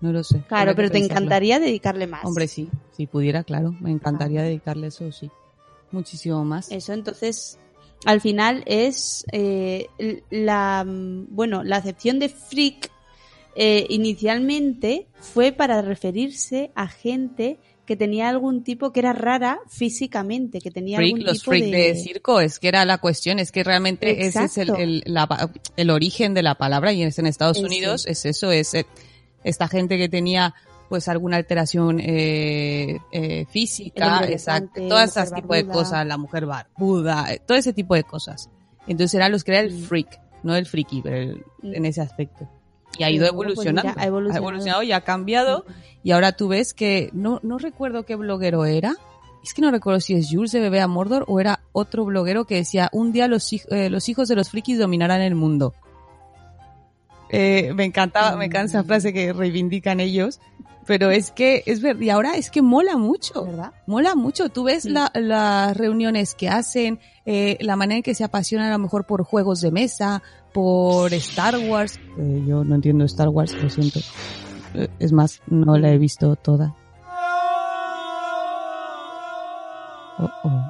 No 0.00 0.12
lo 0.12 0.22
sé. 0.22 0.42
Claro, 0.48 0.74
pero 0.76 0.88
te 0.88 0.94
pensarlo. 1.00 1.16
encantaría 1.18 1.58
dedicarle 1.60 2.06
más. 2.06 2.24
Hombre, 2.24 2.46
sí, 2.46 2.68
si 2.92 3.06
pudiera, 3.06 3.42
claro, 3.42 3.74
me 3.80 3.90
encantaría 3.90 4.40
Ah. 4.40 4.44
dedicarle 4.44 4.88
eso, 4.88 5.10
sí. 5.12 5.30
Muchísimo 5.90 6.44
más. 6.44 6.70
Eso, 6.70 6.92
entonces, 6.92 7.58
al 8.04 8.20
final 8.20 8.62
es 8.66 9.24
eh, 9.32 9.86
la, 10.30 10.84
bueno, 10.86 11.62
la 11.64 11.76
acepción 11.76 12.18
de 12.18 12.28
freak 12.28 12.90
eh, 13.56 13.86
inicialmente 13.88 15.06
fue 15.20 15.52
para 15.52 15.80
referirse 15.82 16.70
a 16.74 16.88
gente 16.88 17.58
que 17.86 17.96
tenía 17.96 18.30
algún 18.30 18.64
tipo 18.64 18.92
que 18.92 19.00
era 19.00 19.12
rara 19.12 19.58
físicamente, 19.68 20.58
que 20.60 20.70
tenía 20.70 20.96
Freak, 20.96 21.12
algún 21.14 21.26
los 21.26 21.38
tipo 21.40 21.50
freak 21.50 21.64
de... 21.66 21.70
de... 21.70 21.94
circo, 21.96 22.40
es 22.40 22.58
que 22.58 22.68
era 22.68 22.84
la 22.86 22.96
cuestión, 22.98 23.38
es 23.38 23.52
que 23.52 23.62
realmente 23.62 24.26
ese 24.26 24.44
es 24.44 24.56
el, 24.58 24.70
el, 24.76 25.02
la 25.06 25.26
pa- 25.26 25.50
el 25.76 25.90
origen 25.90 26.32
de 26.32 26.42
la 26.42 26.54
palabra 26.56 26.92
y 26.94 27.02
es 27.02 27.18
en 27.18 27.26
Estados. 27.26 27.58
Unidos 27.58 28.06
es 28.06 28.24
eso, 28.24 28.50
es 28.50 28.72
eh, 28.74 28.86
esta 29.44 29.68
gente 29.68 29.98
que 29.98 30.08
tenía 30.08 30.54
pues 30.88 31.08
alguna 31.08 31.36
alteración 31.36 31.98
eh, 32.00 32.98
eh, 33.12 33.46
física, 33.50 34.24
exacto, 34.28 34.72
todo 34.88 35.00
mujer 35.00 35.08
ese 35.24 35.34
tipo 35.34 35.54
de 35.54 35.62
barbuda. 35.62 35.72
cosas, 35.82 36.06
la 36.06 36.16
mujer 36.18 36.46
barbuda, 36.46 37.32
eh, 37.32 37.40
todo 37.46 37.56
ese 37.58 37.72
tipo 37.72 37.94
de 37.94 38.04
cosas. 38.04 38.50
Entonces 38.86 39.14
eran 39.14 39.32
los 39.32 39.44
que 39.44 39.52
era 39.52 39.60
el 39.60 39.72
Mm. 39.74 39.82
freak, 39.84 40.20
no 40.42 40.54
el 40.56 40.66
friki, 40.66 41.00
pero 41.02 41.16
el- 41.16 41.44
Mm. 41.62 41.74
en 41.74 41.84
ese 41.86 42.00
aspecto. 42.02 42.48
Y 42.98 43.02
ha 43.02 43.10
ido 43.10 43.22
pues, 43.22 43.32
evolucionando, 43.32 43.90
mira, 43.90 44.02
ha 44.02 44.06
evolucionado. 44.06 44.82
y 44.84 44.92
ha 44.92 45.00
cambiado. 45.00 45.64
Y 46.04 46.12
ahora 46.12 46.32
tú 46.32 46.48
ves 46.48 46.74
que, 46.74 47.10
no, 47.12 47.40
no 47.42 47.58
recuerdo 47.58 48.04
qué 48.04 48.14
bloguero 48.14 48.64
era. 48.66 48.94
Es 49.42 49.52
que 49.52 49.62
no 49.62 49.70
recuerdo 49.70 50.00
si 50.00 50.14
es 50.14 50.28
Jules 50.30 50.52
de 50.52 50.60
Bebé 50.60 50.80
a 50.80 50.86
Mordor 50.86 51.24
o 51.26 51.40
era 51.40 51.60
otro 51.72 52.04
bloguero 52.04 52.44
que 52.44 52.54
decía, 52.56 52.88
un 52.92 53.10
día 53.12 53.26
los, 53.26 53.52
eh, 53.52 53.90
los 53.90 54.08
hijos 54.08 54.28
de 54.28 54.36
los 54.36 54.48
frikis 54.50 54.78
dominarán 54.78 55.22
el 55.22 55.34
mundo. 55.34 55.74
Eh, 57.30 57.72
me 57.74 57.84
encantaba, 57.84 58.36
me 58.36 58.44
encanta 58.44 58.66
esa 58.66 58.84
frase 58.84 59.12
que 59.12 59.32
reivindican 59.32 59.98
ellos. 59.98 60.40
Pero 60.86 61.10
es 61.10 61.30
que, 61.30 61.62
es 61.66 61.80
verdad, 61.80 62.00
y 62.02 62.10
ahora 62.10 62.36
es 62.36 62.50
que 62.50 62.60
mola 62.62 62.96
mucho. 62.96 63.44
¿Verdad? 63.44 63.72
Mola 63.86 64.14
mucho. 64.14 64.48
Tú 64.50 64.64
ves 64.64 64.82
Sí. 64.84 64.90
la- 64.90 65.10
las 65.14 65.76
reuniones 65.76 66.34
que 66.34 66.48
hacen, 66.48 66.98
eh, 67.24 67.56
la 67.60 67.76
manera 67.76 67.96
en 67.98 68.02
que 68.02 68.14
se 68.14 68.24
apasionan 68.24 68.68
a 68.68 68.72
lo 68.72 68.78
mejor 68.78 69.04
por 69.06 69.24
juegos 69.24 69.60
de 69.60 69.70
mesa, 69.70 70.22
por 70.52 71.12
Star 71.14 71.56
Wars. 71.58 71.98
Eh, 72.18 72.44
yo 72.46 72.64
no 72.64 72.74
entiendo 72.74 73.04
Star 73.04 73.28
Wars, 73.28 73.52
lo 73.60 73.68
siento. 73.70 74.00
Eh, 74.74 74.88
es 74.98 75.12
más, 75.12 75.40
no 75.46 75.78
la 75.78 75.90
he 75.90 75.98
visto 75.98 76.36
toda. 76.36 76.74
Oh, 80.18 80.30
oh. 80.44 80.62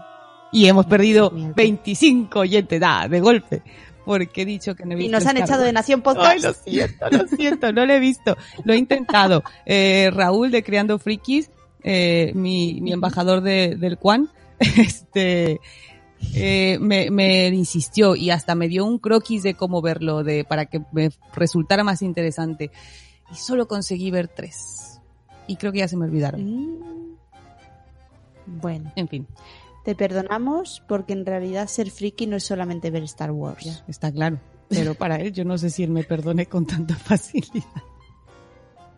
Y 0.52 0.66
hemos 0.66 0.86
perdido 0.86 1.28
Dios 1.30 1.42
mío, 1.42 1.52
qué- 1.56 1.62
25 1.64 2.40
oyentes 2.40 2.80
da, 2.80 3.08
de 3.08 3.20
golpe. 3.20 3.62
Porque 4.04 4.42
he 4.42 4.44
dicho 4.44 4.74
que 4.74 4.84
no 4.84 4.92
he 4.92 4.94
Y 4.94 4.98
visto 4.98 5.12
nos 5.12 5.26
han 5.26 5.36
Star 5.36 5.48
echado 5.48 5.62
de. 5.64 5.72
Nación 5.72 6.00
Ay, 6.00 6.02
Podcast. 6.02 6.44
lo 6.44 6.52
siento, 6.54 7.06
lo 7.10 7.26
siento, 7.28 7.72
no 7.72 7.86
lo 7.86 7.92
he 7.92 8.00
visto. 8.00 8.36
Lo 8.64 8.72
he 8.72 8.76
intentado. 8.76 9.42
Eh, 9.66 10.10
Raúl 10.12 10.50
de 10.50 10.62
Creando 10.62 10.98
Frikis, 10.98 11.50
eh, 11.82 12.32
mi, 12.34 12.80
mi 12.80 12.92
embajador 12.92 13.40
de, 13.40 13.76
del 13.76 13.98
Quan, 13.98 14.28
este, 14.58 15.60
eh, 16.34 16.78
me, 16.80 17.10
me 17.10 17.48
insistió 17.48 18.14
y 18.14 18.30
hasta 18.30 18.54
me 18.54 18.68
dio 18.68 18.84
un 18.84 18.98
croquis 18.98 19.42
de 19.42 19.54
cómo 19.54 19.80
verlo, 19.80 20.22
de, 20.22 20.44
para 20.44 20.66
que 20.66 20.82
me 20.92 21.10
resultara 21.34 21.82
más 21.84 22.02
interesante. 22.02 22.70
Y 23.32 23.36
solo 23.36 23.66
conseguí 23.68 24.10
ver 24.10 24.28
tres. 24.28 25.00
Y 25.46 25.56
creo 25.56 25.72
que 25.72 25.78
ya 25.78 25.88
se 25.88 25.96
me 25.96 26.04
olvidaron. 26.04 26.44
Mm. 26.44 27.16
Bueno, 28.46 28.92
En 28.96 29.08
fin, 29.08 29.26
te 29.84 29.94
perdonamos 29.94 30.82
porque 30.88 31.12
en 31.12 31.26
realidad 31.26 31.68
ser 31.68 31.90
friki 31.90 32.26
no 32.26 32.36
es 32.36 32.44
solamente 32.44 32.90
ver 32.90 33.02
Star 33.04 33.30
Wars. 33.30 33.64
ya, 33.64 33.84
está 33.86 34.10
claro. 34.10 34.38
Pero 34.68 34.94
para 34.94 35.16
él, 35.16 35.32
yo 35.32 35.44
no 35.44 35.58
sé 35.58 35.70
si 35.70 35.82
él 35.84 35.90
me 35.90 36.04
perdone 36.04 36.46
con 36.46 36.66
tanta 36.66 36.94
facilidad. 36.96 37.64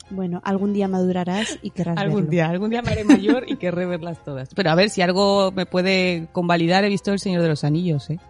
Bueno, 0.09 0.41
algún 0.45 0.73
día 0.73 0.87
madurarás 0.87 1.59
y 1.63 1.71
querrás 1.71 1.99
Algún 1.99 2.19
verlo. 2.21 2.31
día, 2.31 2.49
algún 2.49 2.71
día 2.71 2.81
me 2.81 2.93
haré 2.93 3.03
mayor 3.03 3.45
y 3.51 3.57
querré 3.57 3.87
verlas 3.87 4.23
todas. 4.25 4.49
Pero 4.55 4.71
a 4.71 4.77
ver 4.77 4.89
si 4.89 5.03
algo 5.03 5.51
me 5.51 5.67
puede 5.67 6.29
convalidar, 6.31 6.85
he 6.85 6.89
visto 6.89 7.13
El 7.13 7.19
Señor 7.19 7.43
de 7.43 7.49
los 7.49 7.65
Anillos, 7.65 8.09
¿eh? 8.11 8.21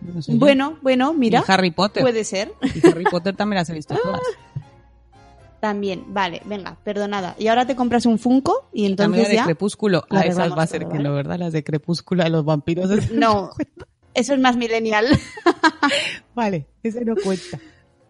No 0.00 0.22
sé 0.22 0.32
yo. 0.32 0.38
Bueno, 0.38 0.78
bueno, 0.80 1.12
mira, 1.12 1.44
Y 1.46 1.52
Harry 1.52 1.70
Potter. 1.72 2.02
puede 2.02 2.24
ser. 2.24 2.54
Y 2.74 2.86
Harry 2.86 3.04
Potter 3.04 3.36
también 3.36 3.58
las 3.58 3.68
he 3.68 3.74
visto 3.74 3.94
todas. 4.02 4.20
También, 5.60 6.04
vale, 6.08 6.40
venga, 6.46 6.78
perdonada. 6.82 7.36
Y 7.38 7.48
ahora 7.48 7.66
te 7.66 7.76
compras 7.76 8.06
un 8.06 8.18
Funko 8.18 8.70
y 8.72 8.86
entonces 8.86 9.24
la 9.24 9.28
de 9.28 9.34
ya... 9.34 9.44
Crepúsculo. 9.44 10.04
la 10.08 10.20
A 10.20 10.22
esas 10.24 10.56
va 10.56 10.62
a 10.62 10.66
ser 10.66 10.82
todo, 10.82 10.92
que 10.92 10.96
¿vale? 10.96 11.08
no, 11.10 11.14
¿verdad? 11.14 11.38
Las 11.38 11.52
de 11.52 11.62
Crepúsculo, 11.62 12.24
de 12.24 12.30
los 12.30 12.44
vampiros. 12.44 12.90
No, 13.12 13.50
eso 14.14 14.34
es 14.34 14.40
más 14.40 14.56
millennial. 14.56 15.06
Vale, 16.34 16.66
ese 16.82 17.04
no 17.04 17.14
cuenta. 17.22 17.58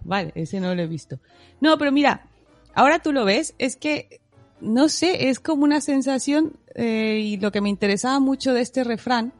Vale, 0.05 0.33
ese 0.37 0.61
no 0.61 0.75
lo 0.75 0.83
he 0.83 0.87
visto. 0.87 1.19
No, 1.61 1.77
pero 1.77 1.91
mira, 1.91 2.29
ahora 2.75 3.01
tú 3.01 3.13
lo 3.13 3.25
ves, 3.25 3.55
es 3.59 3.77
que, 3.77 4.21
no 4.61 4.89
sé, 4.89 5.29
es 5.29 5.41
como 5.41 5.65
una 5.65 5.81
sensación, 5.81 6.53
eh, 6.77 7.21
y 7.21 7.37
lo 7.39 7.51
que 7.51 7.61
me 7.61 7.69
interesaba 7.69 8.21
mucho 8.21 8.55
de 8.55 8.61
este 8.61 8.85
refrán, 8.85 9.33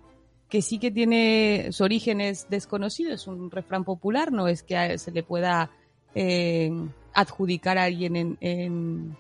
que 0.49 0.63
sí 0.63 0.79
que 0.79 0.91
tiene 0.91 1.69
su 1.71 1.85
origen 1.85 2.21
es 2.21 2.49
desconocido, 2.51 3.15
es 3.15 3.29
un 3.29 3.51
refrán 3.51 3.85
popular, 3.85 4.33
no 4.33 4.49
es 4.49 4.65
que 4.65 4.99
se 4.99 5.13
le 5.13 5.23
pueda 5.23 5.71
eh, 6.15 6.73
adjudicar 7.15 7.79
a 7.79 7.85
alguien 7.85 8.17
en, 8.17 8.39
en, 8.41 9.17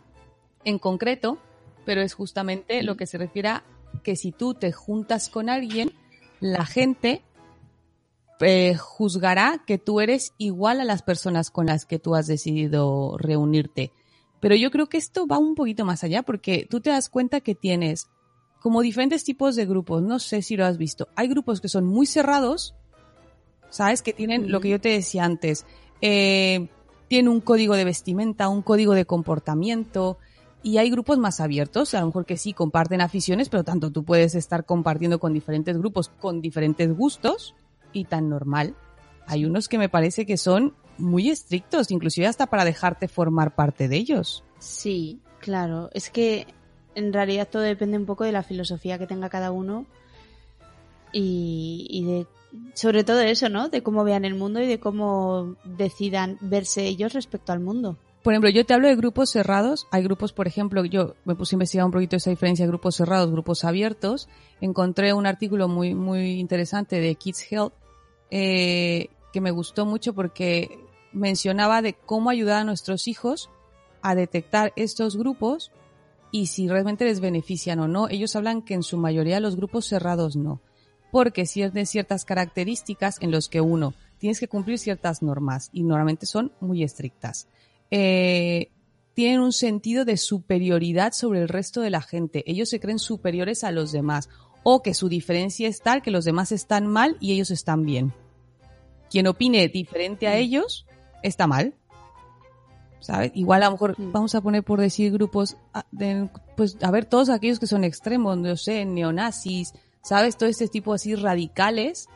en 0.64 0.78
concreto, 0.78 1.38
pero 1.84 2.02
es 2.02 2.14
justamente 2.14 2.82
lo 2.82 2.96
que 2.96 3.06
se 3.06 3.18
refiere 3.18 3.48
a 3.48 3.64
que 4.02 4.16
si 4.16 4.32
tú 4.32 4.54
te 4.54 4.72
juntas 4.72 5.28
con 5.28 5.48
alguien, 5.48 5.92
la 6.40 6.64
gente 6.64 7.22
eh, 8.40 8.74
juzgará 8.76 9.62
que 9.66 9.78
tú 9.78 10.00
eres 10.00 10.32
igual 10.38 10.80
a 10.80 10.84
las 10.84 11.02
personas 11.02 11.50
con 11.50 11.66
las 11.66 11.84
que 11.84 11.98
tú 11.98 12.14
has 12.14 12.26
decidido 12.26 13.16
reunirte. 13.18 13.92
Pero 14.40 14.54
yo 14.54 14.70
creo 14.70 14.88
que 14.88 14.96
esto 14.96 15.26
va 15.26 15.38
un 15.38 15.54
poquito 15.54 15.84
más 15.84 16.02
allá 16.02 16.22
porque 16.22 16.66
tú 16.68 16.80
te 16.80 16.90
das 16.90 17.10
cuenta 17.10 17.40
que 17.40 17.54
tienes 17.54 18.08
como 18.60 18.80
diferentes 18.80 19.24
tipos 19.24 19.56
de 19.56 19.66
grupos. 19.66 20.02
No 20.02 20.18
sé 20.18 20.40
si 20.40 20.56
lo 20.56 20.64
has 20.64 20.78
visto. 20.78 21.08
Hay 21.16 21.28
grupos 21.28 21.60
que 21.60 21.68
son 21.68 21.84
muy 21.84 22.06
cerrados, 22.06 22.74
¿sabes? 23.68 24.00
Que 24.00 24.14
tienen 24.14 24.50
lo 24.50 24.60
que 24.60 24.70
yo 24.70 24.80
te 24.80 24.88
decía 24.88 25.24
antes. 25.24 25.66
Eh, 26.00 26.68
tienen 27.10 27.28
un 27.28 27.40
código 27.40 27.74
de 27.74 27.84
vestimenta, 27.84 28.48
un 28.48 28.62
código 28.62 28.94
de 28.94 29.04
comportamiento. 29.04 30.16
Y 30.62 30.78
hay 30.78 30.90
grupos 30.90 31.18
más 31.18 31.40
abiertos, 31.40 31.92
a 31.94 32.00
lo 32.00 32.06
mejor 32.06 32.24
que 32.24 32.36
sí 32.36 32.52
comparten 32.52 33.00
aficiones, 33.00 33.48
pero 33.48 33.64
tanto 33.64 33.90
tú 33.90 34.04
puedes 34.04 34.36
estar 34.36 34.64
compartiendo 34.64 35.18
con 35.18 35.32
diferentes 35.32 35.76
grupos, 35.76 36.08
con 36.20 36.40
diferentes 36.40 36.96
gustos, 36.96 37.56
y 37.92 38.04
tan 38.04 38.28
normal. 38.28 38.76
Hay 39.26 39.44
unos 39.44 39.68
que 39.68 39.76
me 39.76 39.88
parece 39.88 40.24
que 40.24 40.36
son 40.36 40.72
muy 40.98 41.30
estrictos, 41.30 41.90
inclusive 41.90 42.28
hasta 42.28 42.46
para 42.46 42.64
dejarte 42.64 43.08
formar 43.08 43.56
parte 43.56 43.88
de 43.88 43.96
ellos. 43.96 44.44
Sí, 44.60 45.18
claro. 45.40 45.90
Es 45.92 46.10
que 46.10 46.46
en 46.94 47.12
realidad 47.12 47.48
todo 47.50 47.62
depende 47.62 47.96
un 47.96 48.06
poco 48.06 48.22
de 48.22 48.30
la 48.30 48.44
filosofía 48.44 48.98
que 48.98 49.08
tenga 49.08 49.30
cada 49.30 49.50
uno 49.50 49.84
y, 51.12 51.88
y 51.90 52.04
de 52.04 52.26
sobre 52.74 53.04
todo 53.04 53.20
eso, 53.20 53.48
¿no? 53.48 53.68
De 53.68 53.82
cómo 53.82 54.04
vean 54.04 54.24
el 54.24 54.34
mundo 54.34 54.60
y 54.60 54.66
de 54.66 54.80
cómo 54.80 55.56
decidan 55.64 56.38
verse 56.40 56.86
ellos 56.86 57.12
respecto 57.12 57.52
al 57.52 57.60
mundo. 57.60 57.98
Por 58.22 58.34
ejemplo, 58.34 58.50
yo 58.50 58.66
te 58.66 58.74
hablo 58.74 58.88
de 58.88 58.96
grupos 58.96 59.30
cerrados. 59.30 59.86
Hay 59.90 60.02
grupos, 60.02 60.32
por 60.32 60.46
ejemplo, 60.46 60.84
yo 60.84 61.14
me 61.24 61.34
puse 61.34 61.54
a 61.54 61.56
investigar 61.56 61.86
un 61.86 61.92
poquito 61.92 62.16
esa 62.16 62.30
diferencia 62.30 62.64
de 62.64 62.68
grupos 62.68 62.96
cerrados, 62.96 63.30
grupos 63.30 63.64
abiertos. 63.64 64.28
Encontré 64.60 65.14
un 65.14 65.26
artículo 65.26 65.68
muy, 65.68 65.94
muy 65.94 66.38
interesante 66.38 67.00
de 67.00 67.14
Kids 67.14 67.50
Health 67.50 67.72
eh, 68.30 69.08
que 69.32 69.40
me 69.40 69.50
gustó 69.50 69.86
mucho 69.86 70.12
porque 70.12 70.78
mencionaba 71.12 71.80
de 71.82 71.94
cómo 71.94 72.30
ayudar 72.30 72.60
a 72.60 72.64
nuestros 72.64 73.08
hijos 73.08 73.48
a 74.02 74.14
detectar 74.14 74.72
estos 74.76 75.16
grupos 75.16 75.72
y 76.30 76.46
si 76.46 76.68
realmente 76.68 77.04
les 77.04 77.20
benefician 77.20 77.80
o 77.80 77.88
no. 77.88 78.08
Ellos 78.08 78.36
hablan 78.36 78.62
que 78.62 78.74
en 78.74 78.82
su 78.82 78.98
mayoría 78.98 79.40
los 79.40 79.56
grupos 79.56 79.86
cerrados 79.86 80.36
no, 80.36 80.60
porque 81.10 81.44
tienen 81.44 81.86
ciertas 81.86 82.24
características 82.24 83.16
en 83.20 83.30
los 83.30 83.48
que 83.48 83.60
uno 83.60 83.94
tienes 84.18 84.38
que 84.38 84.48
cumplir 84.48 84.78
ciertas 84.78 85.22
normas 85.22 85.70
y 85.72 85.82
normalmente 85.82 86.26
son 86.26 86.52
muy 86.60 86.82
estrictas. 86.82 87.46
Eh, 87.90 88.70
tienen 89.14 89.40
un 89.40 89.52
sentido 89.52 90.04
de 90.04 90.16
superioridad 90.16 91.12
sobre 91.12 91.40
el 91.40 91.48
resto 91.48 91.80
de 91.80 91.90
la 91.90 92.02
gente. 92.02 92.44
Ellos 92.46 92.68
se 92.68 92.80
creen 92.80 92.98
superiores 92.98 93.64
a 93.64 93.72
los 93.72 93.92
demás 93.92 94.28
o 94.62 94.82
que 94.82 94.92
su 94.94 95.08
diferencia 95.08 95.68
es 95.68 95.80
tal 95.80 96.02
que 96.02 96.10
los 96.10 96.24
demás 96.26 96.52
están 96.52 96.86
mal 96.86 97.16
y 97.18 97.32
ellos 97.32 97.50
están 97.50 97.84
bien. 97.84 98.12
Quien 99.10 99.26
opine 99.26 99.66
diferente 99.68 100.28
a 100.28 100.36
ellos 100.36 100.86
está 101.22 101.46
mal. 101.46 101.74
¿Sabes? 103.00 103.32
Igual 103.34 103.62
a 103.62 103.66
lo 103.66 103.72
mejor 103.72 103.94
vamos 103.98 104.34
a 104.34 104.42
poner 104.42 104.62
por 104.62 104.78
decir 104.78 105.10
grupos, 105.10 105.56
ah, 105.72 105.86
de- 105.90 106.28
pues 106.56 106.76
a 106.82 106.90
ver, 106.90 107.06
todos 107.06 107.30
aquellos 107.30 107.58
que 107.58 107.66
son 107.66 107.82
extremos, 107.82 108.36
no 108.36 108.54
sé, 108.56 108.84
neonazis, 108.84 109.72
¿sabes? 110.02 110.36
Todo 110.36 110.48
este 110.48 110.68
tipo 110.68 110.92
así 110.94 111.14
radicales 111.14 112.08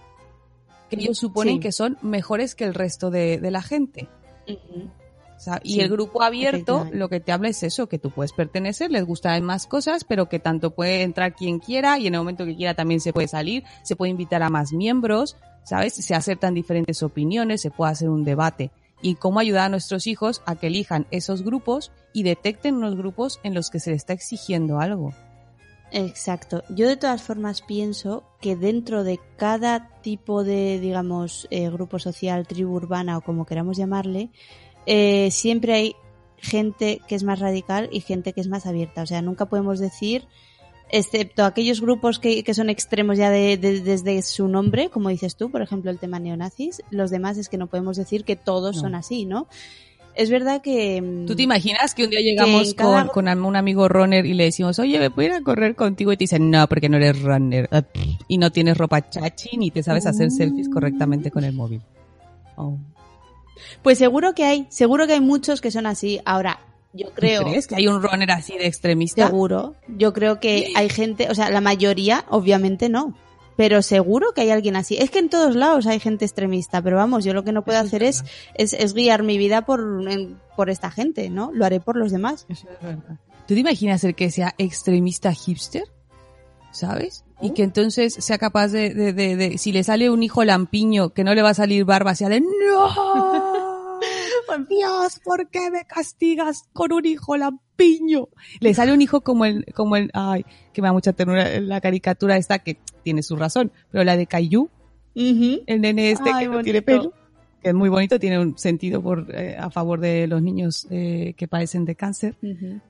que 0.90 0.96
ellos 0.96 1.18
suponen 1.18 1.56
Sí. 1.56 1.60
que 1.60 1.72
son 1.72 1.98
mejores 2.02 2.54
que 2.54 2.64
el 2.64 2.74
resto 2.74 3.10
de, 3.10 3.38
de 3.38 3.50
la 3.50 3.62
gente. 3.62 4.08
O 5.36 5.40
sea, 5.44 5.60
y 5.64 5.80
el 5.80 5.88
grupo 5.90 6.22
abierto 6.22 6.86
lo 6.92 7.08
que 7.08 7.20
te 7.20 7.32
habla 7.32 7.48
es 7.48 7.62
eso, 7.64 7.88
que 7.88 7.98
tú 7.98 8.10
puedes 8.10 8.32
pertenecer, 8.32 8.90
les 8.90 9.04
gustan 9.04 9.42
más 9.42 9.66
cosas, 9.66 10.04
pero 10.04 10.28
que 10.28 10.38
tanto 10.38 10.70
puede 10.70 11.02
entrar 11.02 11.34
quien 11.34 11.58
quiera 11.58 11.98
y 11.98 12.06
en 12.06 12.14
el 12.14 12.20
momento 12.20 12.46
que 12.46 12.56
quiera 12.56 12.74
también 12.74 13.00
se 13.00 13.12
puede 13.12 13.28
salir, 13.28 13.64
se 13.82 13.96
puede 13.96 14.10
invitar 14.10 14.42
a 14.42 14.48
más 14.48 14.72
miembros, 14.72 15.36
¿sabes? 15.64 15.94
Se 15.94 16.14
aceptan 16.14 16.54
diferentes 16.54 17.02
opiniones, 17.02 17.60
se 17.62 17.70
puede 17.70 17.92
hacer 17.92 18.08
un 18.10 18.24
debate. 18.24 18.70
Y 19.02 19.16
cómo 19.16 19.38
ayudar 19.40 19.66
a 19.66 19.68
nuestros 19.70 20.06
hijos 20.06 20.40
a 20.46 20.54
que 20.56 20.68
elijan 20.68 21.06
esos 21.10 21.42
grupos 21.42 21.90
y 22.14 22.22
detecten 22.22 22.80
los 22.80 22.96
grupos 22.96 23.40
en 23.42 23.52
los 23.54 23.70
que 23.70 23.80
se 23.80 23.90
les 23.90 23.98
está 24.02 24.12
exigiendo 24.14 24.78
algo. 24.80 25.12
Exacto. 25.96 26.64
Yo 26.70 26.88
de 26.88 26.96
todas 26.96 27.22
formas 27.22 27.62
pienso 27.62 28.24
que 28.40 28.56
dentro 28.56 29.04
de 29.04 29.20
cada 29.36 30.00
tipo 30.02 30.42
de, 30.42 30.80
digamos, 30.80 31.46
eh, 31.50 31.70
grupo 31.70 32.00
social, 32.00 32.46
tribu 32.48 32.74
urbana 32.74 33.16
o 33.16 33.20
como 33.20 33.46
queramos 33.46 33.76
llamarle, 33.76 34.30
eh, 34.86 35.28
siempre 35.30 35.72
hay 35.72 35.96
gente 36.38 37.00
que 37.06 37.14
es 37.14 37.22
más 37.22 37.38
radical 37.38 37.88
y 37.92 38.00
gente 38.00 38.32
que 38.32 38.40
es 38.40 38.48
más 38.48 38.66
abierta. 38.66 39.02
O 39.02 39.06
sea, 39.06 39.22
nunca 39.22 39.46
podemos 39.46 39.78
decir, 39.78 40.26
excepto 40.90 41.44
aquellos 41.44 41.80
grupos 41.80 42.18
que, 42.18 42.42
que 42.42 42.54
son 42.54 42.70
extremos 42.70 43.16
ya 43.16 43.30
de- 43.30 43.56
de- 43.56 43.80
desde 43.80 44.20
su 44.22 44.48
nombre, 44.48 44.90
como 44.90 45.10
dices 45.10 45.36
tú, 45.36 45.48
por 45.50 45.62
ejemplo, 45.62 45.92
el 45.92 46.00
tema 46.00 46.18
neonazis, 46.18 46.82
los 46.90 47.10
demás 47.12 47.38
es 47.38 47.48
que 47.48 47.56
no 47.56 47.68
podemos 47.68 47.96
decir 47.96 48.24
que 48.24 48.34
todos 48.34 48.74
No. 48.76 48.82
son 48.82 48.94
así, 48.96 49.26
¿no? 49.26 49.46
Es 50.16 50.30
verdad 50.30 50.62
que... 50.62 51.02
mm, 51.02 51.26
¿Tú 51.26 51.34
te 51.34 51.42
imaginas 51.42 51.94
que 51.94 52.04
un 52.04 52.10
día 52.10 52.20
llegamos 52.20 52.74
cada- 52.74 53.08
con, 53.08 53.26
con 53.26 53.44
un 53.44 53.56
amigo 53.56 53.88
runner 53.88 54.24
y 54.26 54.34
le 54.34 54.44
decimos, 54.44 54.78
oye, 54.78 54.98
¿me 54.98 55.10
puedo 55.10 55.28
ir 55.28 55.34
a 55.34 55.40
correr 55.42 55.74
contigo? 55.74 56.12
Y 56.12 56.16
te 56.16 56.24
dicen, 56.24 56.50
no, 56.50 56.68
porque 56.68 56.88
no 56.88 56.96
eres 56.98 57.20
runner. 57.22 57.68
Ah, 57.72 57.82
Y 58.28 58.38
no 58.38 58.52
tienes 58.52 58.78
ropa 58.78 59.08
chachi 59.10 59.56
ni 59.56 59.70
te 59.70 59.82
sabes 59.82 60.06
hacer 60.06 60.30
selfies 60.30 60.68
correctamente 60.68 61.30
con 61.30 61.42
el 61.44 61.52
móvil. 61.52 61.82
Oh. 62.56 62.78
Pues 63.82 63.98
seguro 63.98 64.34
que 64.34 64.44
hay, 64.44 64.66
seguro 64.70 65.06
que 65.06 65.14
hay 65.14 65.20
muchos 65.20 65.60
que 65.60 65.70
son 65.70 65.86
así. 65.86 66.20
Ahora, 66.24 66.60
yo 66.92 67.08
¿Tú 67.08 67.12
creo... 67.16 67.42
crees 67.42 67.66
que 67.66 67.74
hay 67.76 67.88
un 67.88 68.00
runner 68.02 68.30
así 68.30 68.56
de 68.56 68.66
extremista? 68.66 69.26
Seguro. 69.26 69.74
Yo 69.88 70.12
creo 70.12 70.38
que 70.38 70.72
hay 70.76 70.88
gente, 70.88 71.28
o 71.30 71.34
sea, 71.34 71.50
la 71.50 71.60
mayoría, 71.60 72.24
obviamente 72.30 72.88
no. 72.88 73.14
Pero 73.56 73.82
seguro 73.82 74.32
que 74.34 74.40
hay 74.42 74.50
alguien 74.50 74.74
así. 74.76 74.96
Es 74.96 75.10
que 75.10 75.20
en 75.20 75.28
todos 75.28 75.54
lados 75.54 75.86
hay 75.86 76.00
gente 76.00 76.24
extremista, 76.24 76.82
pero 76.82 76.96
vamos, 76.96 77.24
yo 77.24 77.32
lo 77.34 77.44
que 77.44 77.52
no 77.52 77.64
puedo 77.64 77.78
Eso 77.78 77.86
hacer 77.86 78.02
es, 78.02 78.24
es, 78.54 78.72
es 78.72 78.94
guiar 78.94 79.22
mi 79.22 79.38
vida 79.38 79.64
por, 79.64 79.80
en- 80.10 80.38
por 80.56 80.70
esta 80.70 80.90
gente, 80.90 81.30
¿no? 81.30 81.50
Lo 81.52 81.64
haré 81.64 81.78
por 81.80 81.96
los 81.96 82.10
demás. 82.12 82.46
Eso 82.48 82.66
es 82.70 82.82
verdad. 82.82 83.18
¿Tú 83.46 83.54
te 83.54 83.60
imaginas 83.60 84.02
el 84.04 84.14
que 84.14 84.30
sea 84.30 84.54
extremista 84.58 85.32
hipster? 85.32 85.84
¿Sabes? 86.72 87.24
Y 87.40 87.50
que 87.50 87.62
entonces 87.62 88.14
sea 88.14 88.38
capaz 88.38 88.68
de, 88.68 88.92
de, 88.94 89.12
de, 89.12 89.36
de- 89.36 89.58
si 89.58 89.70
le 89.70 89.84
sale 89.84 90.10
un 90.10 90.22
hijo 90.24 90.42
lampiño 90.44 91.10
que 91.10 91.22
no 91.22 91.34
le 91.34 91.42
va 91.42 91.50
a 91.50 91.54
salir 91.54 91.84
barba, 91.84 92.14
sea 92.16 92.28
de 92.28 92.40
¡No! 92.40 93.73
Dios, 94.68 95.20
¿por 95.24 95.48
qué 95.48 95.70
me 95.70 95.84
castigas 95.84 96.68
con 96.72 96.92
un 96.92 97.06
hijo 97.06 97.36
lampiño? 97.36 98.28
Le 98.60 98.74
sale 98.74 98.92
un 98.92 99.02
hijo 99.02 99.22
como 99.22 99.44
el, 99.44 99.64
como 99.74 99.96
el, 99.96 100.10
ay, 100.14 100.44
que 100.72 100.82
me 100.82 100.88
da 100.88 100.92
mucha 100.92 101.12
ternura 101.12 101.60
la 101.60 101.80
caricatura 101.80 102.36
esta 102.36 102.58
que 102.60 102.78
tiene 103.02 103.22
su 103.22 103.36
razón, 103.36 103.72
pero 103.90 104.04
la 104.04 104.16
de 104.16 104.26
Caillou, 104.26 104.70
el 105.14 105.80
nene 105.80 106.10
este 106.10 106.30
Ay, 106.32 106.46
que 106.46 106.52
no 106.52 106.62
tiene 106.62 106.82
pelo, 106.82 107.12
que 107.62 107.68
es 107.68 107.74
muy 107.74 107.88
bonito, 107.88 108.18
tiene 108.18 108.38
un 108.38 108.58
sentido 108.58 109.02
por, 109.02 109.26
eh, 109.34 109.56
a 109.58 109.70
favor 109.70 110.00
de 110.00 110.26
los 110.26 110.42
niños 110.42 110.86
eh, 110.90 111.34
que 111.36 111.48
padecen 111.48 111.84
de 111.84 111.94
cáncer. 111.94 112.36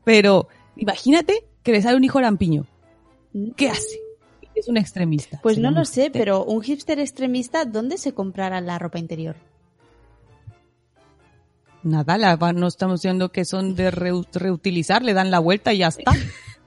Pero 0.05 0.49
imagínate 0.77 1.45
que 1.63 1.73
le 1.73 1.83
sale 1.83 1.97
un 1.97 2.05
hijo 2.05 2.21
lampiño. 2.21 2.67
¿Qué 3.57 3.69
hace? 3.69 4.01
Es 4.55 4.69
un 4.69 4.77
extremista. 4.77 5.41
Pues 5.43 5.59
no 5.59 5.71
lo 5.73 5.85
sé, 5.85 6.11
pero 6.13 6.45
un 6.45 6.63
hipster 6.63 7.01
extremista, 7.01 7.65
¿dónde 7.65 7.99
se 7.99 8.13
comprará 8.13 8.61
la 8.61 8.79
ropa 8.79 8.99
interior? 8.99 9.37
Nada, 11.85 12.19
la, 12.19 12.37
no 12.53 12.67
estamos 12.67 13.01
diciendo 13.03 13.31
que 13.31 13.45
son 13.45 13.75
de 13.75 13.93
reu- 13.93 14.27
reutilizar, 14.33 15.03
le 15.03 15.13
dan 15.15 15.31
la 15.31 15.39
vuelta 15.39 15.73
y 15.73 15.79
ya 15.79 15.89
está. 15.89 16.13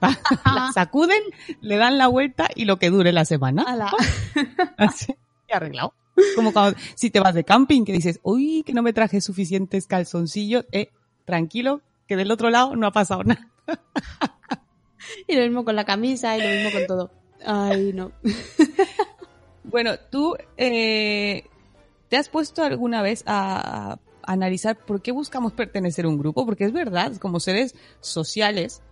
la 0.00 0.70
sacuden, 0.72 1.20
le 1.60 1.76
dan 1.76 1.98
la 1.98 2.06
vuelta 2.06 2.48
y 2.54 2.64
lo 2.64 2.78
que 2.78 2.88
dure 2.90 3.12
la 3.12 3.24
semana. 3.24 3.64
Ala. 3.64 3.90
Así, 4.76 5.14
y 5.48 5.52
arreglado. 5.52 5.92
Como 6.34 6.52
cuando, 6.52 6.78
si 6.94 7.10
te 7.10 7.20
vas 7.20 7.34
de 7.34 7.44
camping, 7.44 7.84
que 7.84 7.92
dices, 7.92 8.20
uy, 8.22 8.62
que 8.64 8.72
no 8.72 8.82
me 8.82 8.92
traje 8.92 9.20
suficientes 9.20 9.86
calzoncillos, 9.86 10.64
eh, 10.72 10.90
tranquilo, 11.24 11.82
que 12.06 12.16
del 12.16 12.30
otro 12.30 12.50
lado 12.50 12.74
no 12.76 12.86
ha 12.86 12.92
pasado 12.92 13.24
nada. 13.24 13.48
Y 15.26 15.36
lo 15.36 15.42
mismo 15.42 15.64
con 15.64 15.74
la 15.74 15.84
camisa 15.84 16.36
y 16.36 16.42
lo 16.42 16.48
mismo 16.48 16.70
con 16.78 16.86
todo. 16.86 17.10
Ay, 17.46 17.92
no. 17.94 18.12
Bueno, 19.64 19.92
tú, 20.10 20.36
eh, 20.56 21.44
¿te 22.08 22.16
has 22.16 22.28
puesto 22.28 22.62
alguna 22.62 23.00
vez 23.00 23.22
a 23.26 23.98
analizar 24.32 24.76
por 24.76 25.02
qué 25.02 25.12
buscamos 25.12 25.52
pertenecer 25.52 26.04
a 26.04 26.08
un 26.08 26.18
grupo? 26.18 26.44
Porque 26.46 26.64
es 26.64 26.72
verdad, 26.72 27.16
como 27.16 27.40
seres 27.40 27.74
sociales, 28.00 28.82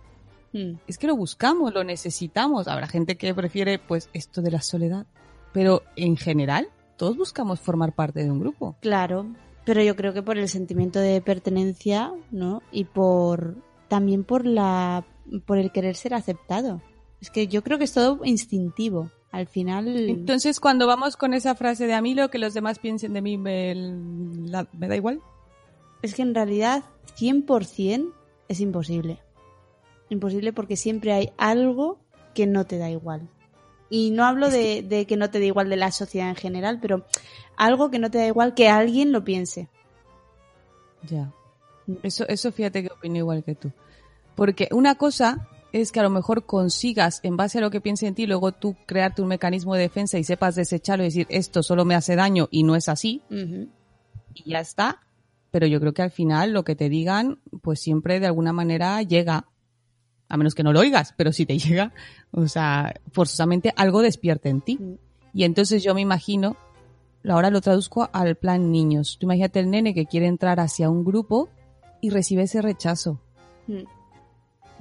Mm. 0.53 0.75
es 0.87 0.97
que 0.97 1.07
lo 1.07 1.15
buscamos, 1.17 1.73
lo 1.73 1.83
necesitamos. 1.83 2.67
Habrá 2.69 2.87
gente 2.87 3.17
que 3.17 3.33
prefiere, 3.35 3.79
pues, 3.79 4.09
esto 4.13 4.41
de 4.41 4.49
la 4.51 4.61
soledad. 4.61 5.05
Pero 5.51 5.83
en 5.97 6.15
general, 6.15 6.69
todos 6.97 7.17
buscamos 7.17 7.59
formar 7.59 7.93
parte 7.93 8.23
de 8.23 8.31
un 8.31 8.39
grupo. 8.39 8.77
Claro, 8.81 9.27
pero 9.65 9.83
yo 9.83 9.95
creo 9.97 10.13
que 10.13 10.23
por 10.23 10.37
el 10.37 10.47
sentimiento 10.47 10.99
de 10.99 11.19
pertenencia, 11.21 12.13
¿no? 12.31 12.61
Y 12.71 12.85
por 12.85 13.55
también 13.89 14.23
por 14.23 14.45
la 14.45 15.05
por 15.45 15.57
el 15.57 15.71
querer 15.73 15.95
ser 15.97 16.13
aceptado. 16.13 16.81
Es 17.19 17.29
que 17.29 17.47
yo 17.47 17.61
creo 17.61 17.77
que 17.77 17.83
es 17.83 17.93
todo 17.93 18.21
instintivo. 18.23 19.11
Al 19.31 19.47
final 19.47 19.87
Entonces, 20.09 20.59
cuando 20.59 20.87
vamos 20.87 21.17
con 21.17 21.33
esa 21.33 21.53
frase 21.55 21.85
de 21.85 21.93
a 21.93 22.01
mí 22.01 22.15
lo 22.15 22.29
que 22.29 22.37
los 22.39 22.53
demás 22.53 22.79
piensen 22.79 23.13
de 23.13 23.21
mí 23.21 23.37
me, 23.37 23.75
la- 23.75 24.67
me 24.73 24.87
da 24.87 24.95
igual. 24.95 25.21
es 26.01 26.13
que 26.15 26.21
en 26.21 26.33
realidad 26.33 26.83
100% 27.19 28.13
es 28.47 28.59
imposible. 28.61 29.19
Imposible 30.09 30.53
porque 30.53 30.77
siempre 30.77 31.11
hay 31.13 31.31
algo 31.37 31.99
que 32.33 32.47
no 32.47 32.65
te 32.65 32.77
da 32.77 32.89
igual. 32.89 33.27
Y 33.89 34.11
no 34.11 34.25
hablo 34.25 34.49
de, 34.49 34.81
de 34.83 35.05
que 35.05 35.17
no 35.17 35.29
te 35.29 35.39
da 35.39 35.45
igual 35.45 35.69
de 35.69 35.75
la 35.77 35.91
sociedad 35.91 36.29
en 36.29 36.35
general, 36.35 36.79
pero 36.81 37.05
algo 37.57 37.89
que 37.91 37.99
no 37.99 38.09
te 38.11 38.17
da 38.19 38.27
igual 38.27 38.53
que 38.53 38.69
alguien 38.69 39.11
lo 39.11 39.23
piense. 39.23 39.67
Ya. 41.09 41.31
Eso, 42.03 42.27
eso 42.27 42.51
fíjate 42.51 42.83
que 42.83 42.91
opino 42.93 43.17
igual 43.17 43.43
que 43.43 43.55
tú. 43.55 43.71
Porque 44.35 44.67
una 44.71 44.95
cosa 44.95 45.47
es 45.81 45.91
que 45.91 45.99
a 45.99 46.03
lo 46.03 46.09
mejor 46.09 46.45
consigas, 46.45 47.19
en 47.23 47.37
base 47.37 47.57
a 47.57 47.61
lo 47.61 47.71
que 47.71 47.81
piense 47.81 48.07
en 48.07 48.15
ti, 48.15 48.25
luego 48.25 48.51
tú 48.51 48.75
crearte 48.85 49.21
un 49.21 49.27
mecanismo 49.27 49.75
de 49.75 49.81
defensa 49.81 50.17
y 50.17 50.23
sepas 50.23 50.55
desecharlo 50.55 51.03
y 51.03 51.07
decir 51.07 51.27
esto 51.29 51.63
solo 51.63 51.85
me 51.85 51.95
hace 51.95 52.15
daño 52.15 52.47
y 52.51 52.63
no 52.63 52.75
es 52.75 52.89
así, 52.89 53.21
y 53.29 54.49
ya 54.49 54.59
está. 54.59 55.01
Pero 55.49 55.65
yo 55.65 55.79
creo 55.79 55.93
que 55.93 56.01
al 56.01 56.11
final 56.11 56.51
lo 56.51 56.63
que 56.63 56.75
te 56.75 56.89
digan, 56.89 57.39
pues 57.61 57.79
siempre 57.79 58.19
de 58.19 58.27
alguna 58.27 58.53
manera 58.53 59.01
llega. 59.01 59.45
A 60.29 60.35
menos 60.35 60.55
que 60.55 60.63
no 60.63 60.73
lo 60.73 60.81
oigas, 60.81 61.13
pero 61.17 61.31
si 61.31 61.45
te 61.45 61.57
llega, 61.57 61.93
o 62.31 62.47
sea, 62.47 62.93
forzosamente 63.13 63.73
algo 63.77 64.01
despierta 64.01 64.49
en 64.49 64.61
ti. 64.61 64.79
Y 65.33 65.45
entonces 65.45 65.83
yo 65.83 65.95
me 65.95 66.01
imagino 66.01 66.57
ahora 67.29 67.49
lo 67.49 67.61
traduzco 67.61 68.09
al 68.13 68.35
plan 68.35 68.71
niños. 68.71 69.17
Tú 69.19 69.25
imagínate 69.25 69.59
el 69.59 69.69
nene 69.69 69.93
que 69.93 70.05
quiere 70.05 70.27
entrar 70.27 70.59
hacia 70.59 70.89
un 70.89 71.03
grupo 71.03 71.49
y 72.01 72.09
recibe 72.09 72.43
ese 72.43 72.61
rechazo. 72.61 73.19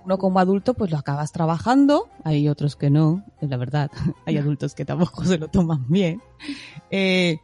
Uno 0.06 0.18
como 0.18 0.38
adulto 0.38 0.74
pues 0.74 0.92
lo 0.92 0.98
acabas 0.98 1.32
trabajando, 1.32 2.08
hay 2.22 2.48
otros 2.48 2.76
que 2.76 2.90
no, 2.90 3.24
es 3.40 3.50
la 3.50 3.56
verdad. 3.56 3.90
Hay 4.24 4.38
adultos 4.38 4.76
que 4.76 4.84
tampoco 4.84 5.24
se 5.24 5.36
lo 5.36 5.48
toman 5.48 5.84
bien. 5.88 6.22
Eh, 6.92 7.38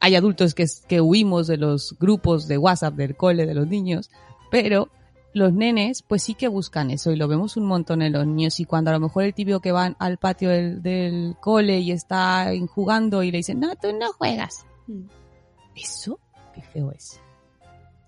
hay 0.00 0.16
adultos 0.16 0.52
que, 0.52 0.66
que 0.88 1.00
huimos 1.00 1.46
de 1.46 1.58
los 1.58 1.96
grupos 2.00 2.48
de 2.48 2.58
WhatsApp 2.58 2.94
del 2.94 3.16
cole 3.16 3.46
de 3.46 3.54
los 3.54 3.68
niños, 3.68 4.10
pero 4.50 4.88
los 5.32 5.52
nenes 5.52 6.02
pues 6.02 6.24
sí 6.24 6.34
que 6.34 6.48
buscan 6.48 6.90
eso 6.90 7.12
y 7.12 7.16
lo 7.16 7.28
vemos 7.28 7.56
un 7.56 7.66
montón 7.66 8.02
en 8.02 8.12
los 8.12 8.26
niños 8.26 8.58
y 8.58 8.64
cuando 8.64 8.90
a 8.90 8.94
lo 8.94 9.00
mejor 9.00 9.22
el 9.22 9.34
tibio 9.34 9.60
que 9.60 9.70
va 9.70 9.94
al 9.96 10.18
patio 10.18 10.50
del, 10.50 10.82
del 10.82 11.36
cole 11.40 11.78
y 11.78 11.92
está 11.92 12.50
jugando 12.68 13.22
y 13.22 13.30
le 13.30 13.38
dicen, 13.38 13.60
no, 13.60 13.76
tú 13.76 13.92
no 13.92 14.12
juegas. 14.12 14.66
Mm. 14.88 15.04
Eso, 15.76 16.18
qué 16.52 16.62
feo 16.62 16.90
es. 16.90 17.20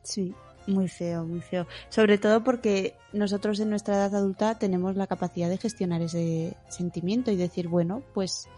Sí, 0.03 0.35
muy 0.71 0.89
feo, 0.89 1.25
muy 1.25 1.41
feo. 1.41 1.67
Sobre 1.89 2.19
todo 2.19 2.43
porque 2.43 2.95
nosotros 3.13 3.61
en 3.61 3.71
nuestra 3.71 3.97
edad 3.97 4.15
adulta 4.15 4.59
tenemos 4.59 4.97
la 4.97 5.07
capacidad 5.07 5.49
de 5.49 5.59
gestionar 5.59 6.03
ese 6.03 6.57
sentimiento 6.69 7.31
y 7.31 7.37
decir, 7.37 7.69
bueno, 7.69 8.03
pues 8.15 8.49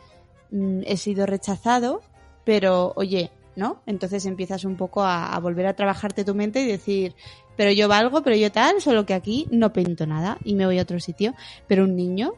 mm, 0.51 0.81
he 0.87 0.97
sido 0.97 1.27
rechazado, 1.27 2.03
pero 2.45 2.93
oye, 2.97 3.31
¿no? 3.57 3.83
Entonces 3.87 4.27
empiezas 4.27 4.65
un 4.65 4.77
poco 4.77 5.03
a, 5.03 5.39
volver 5.41 5.67
a 5.67 5.75
trabajarte 5.75 6.25
tu 6.25 6.35
mente 6.35 6.63
y 6.63 6.67
decir, 6.67 7.15
pero 7.57 7.71
yo 7.71 7.89
valgo, 7.89 8.23
pero 8.23 8.37
yo 8.37 8.51
tal, 8.53 8.81
solo 8.81 9.05
que 9.07 9.15
aquí 9.15 9.49
no 9.51 9.73
pinto 9.73 10.07
nada 10.07 10.39
y 10.45 10.55
me 10.55 10.67
voy 10.67 10.79
a 10.79 10.83
otro 10.83 11.01
sitio. 11.01 11.35
Pero 11.67 11.85
un 11.85 11.97
niño, 11.97 12.35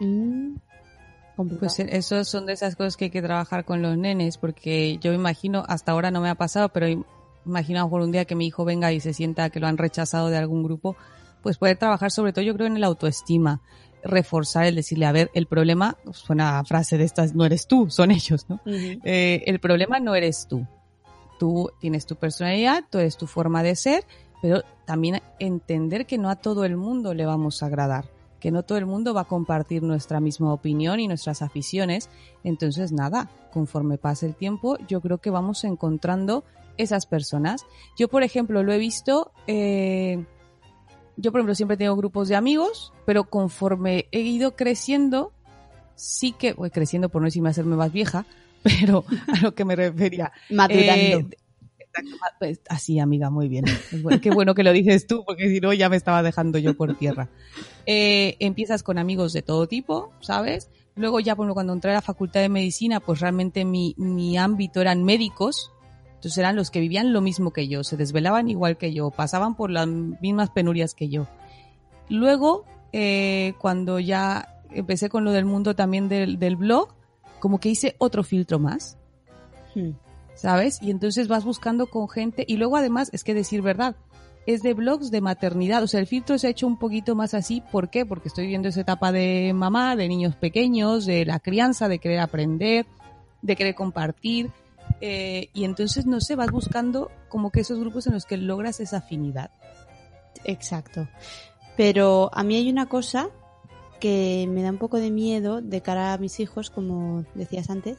mm. 0.00 0.54
Pues 1.58 1.80
eso 1.80 2.24
son 2.24 2.46
de 2.46 2.52
esas 2.52 2.76
cosas 2.76 2.96
que 2.96 3.06
hay 3.06 3.10
que 3.10 3.22
trabajar 3.22 3.64
con 3.64 3.82
los 3.82 3.98
nenes, 3.98 4.38
porque 4.38 4.98
yo 4.98 5.12
imagino, 5.12 5.64
hasta 5.66 5.90
ahora 5.90 6.12
no 6.12 6.20
me 6.20 6.28
ha 6.28 6.36
pasado, 6.36 6.68
pero 6.68 6.86
lo 7.44 7.52
mejor 7.52 8.00
un 8.02 8.12
día 8.12 8.24
que 8.24 8.34
mi 8.34 8.46
hijo 8.46 8.64
venga 8.64 8.92
y 8.92 9.00
se 9.00 9.12
sienta 9.12 9.50
que 9.50 9.60
lo 9.60 9.66
han 9.66 9.78
rechazado 9.78 10.28
de 10.28 10.36
algún 10.36 10.62
grupo, 10.62 10.96
pues 11.42 11.58
poder 11.58 11.76
trabajar 11.76 12.10
sobre 12.10 12.32
todo 12.32 12.44
yo 12.44 12.54
creo 12.54 12.66
en 12.66 12.76
el 12.76 12.84
autoestima, 12.84 13.60
reforzar 14.04 14.66
el 14.66 14.74
decirle, 14.74 15.06
a 15.06 15.12
ver, 15.12 15.30
el 15.34 15.46
problema, 15.46 15.96
suena 16.12 16.58
a 16.58 16.64
frase 16.64 16.98
de 16.98 17.04
estas, 17.04 17.34
no 17.34 17.44
eres 17.44 17.66
tú, 17.66 17.90
son 17.90 18.10
ellos, 18.10 18.46
¿no? 18.48 18.60
Eh, 18.66 19.42
el 19.46 19.60
problema 19.60 19.98
no 19.98 20.14
eres 20.14 20.46
tú. 20.48 20.66
Tú 21.38 21.70
tienes 21.80 22.06
tu 22.06 22.16
personalidad, 22.16 22.84
tú 22.90 22.98
eres 22.98 23.16
tu 23.16 23.26
forma 23.26 23.62
de 23.62 23.74
ser, 23.74 24.04
pero 24.40 24.62
también 24.84 25.20
entender 25.38 26.06
que 26.06 26.18
no 26.18 26.30
a 26.30 26.36
todo 26.36 26.64
el 26.64 26.76
mundo 26.76 27.14
le 27.14 27.26
vamos 27.26 27.62
a 27.62 27.66
agradar, 27.66 28.10
que 28.40 28.50
no 28.50 28.62
todo 28.62 28.78
el 28.78 28.86
mundo 28.86 29.14
va 29.14 29.22
a 29.22 29.24
compartir 29.24 29.82
nuestra 29.82 30.20
misma 30.20 30.52
opinión 30.52 31.00
y 31.00 31.08
nuestras 31.08 31.42
aficiones. 31.42 32.10
Entonces, 32.44 32.92
nada, 32.92 33.30
conforme 33.52 33.98
pase 33.98 34.26
el 34.26 34.34
tiempo, 34.34 34.76
yo 34.86 35.00
creo 35.00 35.18
que 35.18 35.30
vamos 35.30 35.64
encontrando 35.64 36.44
esas 36.76 37.06
personas. 37.06 37.64
Yo, 37.96 38.08
por 38.08 38.22
ejemplo, 38.22 38.62
lo 38.62 38.72
he 38.72 38.78
visto, 38.78 39.32
eh, 39.46 40.24
yo, 41.16 41.30
por 41.30 41.40
ejemplo, 41.40 41.54
siempre 41.54 41.76
tengo 41.76 41.96
grupos 41.96 42.28
de 42.28 42.36
amigos, 42.36 42.92
pero 43.06 43.24
conforme 43.24 44.06
he 44.10 44.20
ido 44.20 44.56
creciendo, 44.56 45.32
sí 45.94 46.32
que, 46.32 46.52
voy 46.52 46.70
creciendo 46.70 47.08
por 47.08 47.22
no 47.22 47.26
decirme 47.26 47.50
hacerme 47.50 47.76
más 47.76 47.92
vieja, 47.92 48.26
pero 48.62 49.04
a 49.32 49.40
lo 49.40 49.54
que 49.54 49.64
me 49.64 49.76
refería. 49.76 50.32
Madurando. 50.50 51.18
Eh, 51.18 51.26
exacto, 51.78 52.10
ma- 52.20 52.38
pues, 52.38 52.60
así, 52.68 52.98
amiga, 52.98 53.30
muy 53.30 53.48
bien. 53.48 53.64
Qué 54.20 54.30
bueno 54.30 54.54
que 54.54 54.64
lo 54.64 54.72
dices 54.72 55.06
tú, 55.06 55.24
porque 55.24 55.48
si 55.48 55.60
no 55.60 55.72
ya 55.72 55.88
me 55.88 55.96
estaba 55.96 56.22
dejando 56.22 56.58
yo 56.58 56.74
por 56.76 56.96
tierra. 56.96 57.28
Eh, 57.86 58.36
empiezas 58.40 58.82
con 58.82 58.98
amigos 58.98 59.32
de 59.32 59.42
todo 59.42 59.68
tipo, 59.68 60.10
¿sabes? 60.20 60.70
Luego 60.96 61.20
ya, 61.20 61.34
por 61.34 61.44
ejemplo, 61.44 61.54
cuando 61.54 61.72
entré 61.72 61.90
a 61.90 61.94
la 61.94 62.02
facultad 62.02 62.40
de 62.40 62.48
medicina, 62.48 63.00
pues 63.00 63.20
realmente 63.20 63.64
mi, 63.64 63.94
mi 63.98 64.38
ámbito 64.38 64.80
eran 64.80 65.04
médicos, 65.04 65.72
entonces 66.24 66.38
eran 66.38 66.56
los 66.56 66.70
que 66.70 66.80
vivían 66.80 67.12
lo 67.12 67.20
mismo 67.20 67.52
que 67.52 67.68
yo, 67.68 67.84
se 67.84 67.98
desvelaban 67.98 68.48
igual 68.48 68.78
que 68.78 68.94
yo, 68.94 69.10
pasaban 69.10 69.54
por 69.56 69.70
las 69.70 69.86
mismas 69.86 70.48
penurias 70.48 70.94
que 70.94 71.10
yo. 71.10 71.26
Luego, 72.08 72.64
eh, 72.92 73.52
cuando 73.58 74.00
ya 74.00 74.62
empecé 74.70 75.10
con 75.10 75.24
lo 75.24 75.32
del 75.32 75.44
mundo 75.44 75.76
también 75.76 76.08
del, 76.08 76.38
del 76.38 76.56
blog, 76.56 76.94
como 77.40 77.60
que 77.60 77.68
hice 77.68 77.94
otro 77.98 78.24
filtro 78.24 78.58
más, 78.58 78.96
Mm. 79.74 79.90
¿sabes? 80.34 80.80
Y 80.82 80.90
entonces 80.90 81.28
vas 81.28 81.44
buscando 81.44 81.86
con 81.86 82.08
gente 82.08 82.44
y 82.46 82.56
luego 82.56 82.76
además 82.76 83.10
es 83.12 83.24
que 83.24 83.34
decir 83.34 83.62
verdad, 83.62 83.96
es 84.46 84.62
de 84.62 84.74
blogs 84.74 85.10
de 85.10 85.20
maternidad, 85.20 85.82
o 85.82 85.86
sea, 85.86 86.00
el 86.00 86.06
filtro 86.06 86.38
se 86.38 86.46
ha 86.46 86.50
hecho 86.50 86.66
un 86.66 86.78
poquito 86.78 87.14
más 87.14 87.34
así, 87.34 87.62
¿por 87.72 87.88
qué? 87.88 88.04
Porque 88.04 88.28
estoy 88.28 88.46
viendo 88.46 88.68
esa 88.68 88.82
etapa 88.82 89.10
de 89.10 89.52
mamá, 89.54 89.96
de 89.96 90.08
niños 90.08 90.36
pequeños, 90.36 91.06
de 91.06 91.24
la 91.24 91.40
crianza, 91.40 91.88
de 91.88 91.98
querer 91.98 92.20
aprender, 92.20 92.86
de 93.42 93.56
querer 93.56 93.74
compartir, 93.74 94.50
eh, 95.00 95.48
y 95.52 95.64
entonces, 95.64 96.06
no 96.06 96.20
sé, 96.20 96.36
vas 96.36 96.50
buscando 96.50 97.10
como 97.28 97.50
que 97.50 97.60
esos 97.60 97.78
grupos 97.78 98.06
en 98.06 98.14
los 98.14 98.24
que 98.24 98.36
logras 98.36 98.80
esa 98.80 98.98
afinidad. 98.98 99.50
Exacto. 100.44 101.08
Pero 101.76 102.30
a 102.32 102.42
mí 102.42 102.56
hay 102.56 102.70
una 102.70 102.86
cosa 102.86 103.28
que 104.00 104.46
me 104.48 104.62
da 104.62 104.70
un 104.70 104.78
poco 104.78 104.98
de 104.98 105.10
miedo 105.10 105.60
de 105.60 105.80
cara 105.80 106.12
a 106.12 106.18
mis 106.18 106.40
hijos, 106.40 106.70
como 106.70 107.24
decías 107.34 107.70
antes, 107.70 107.98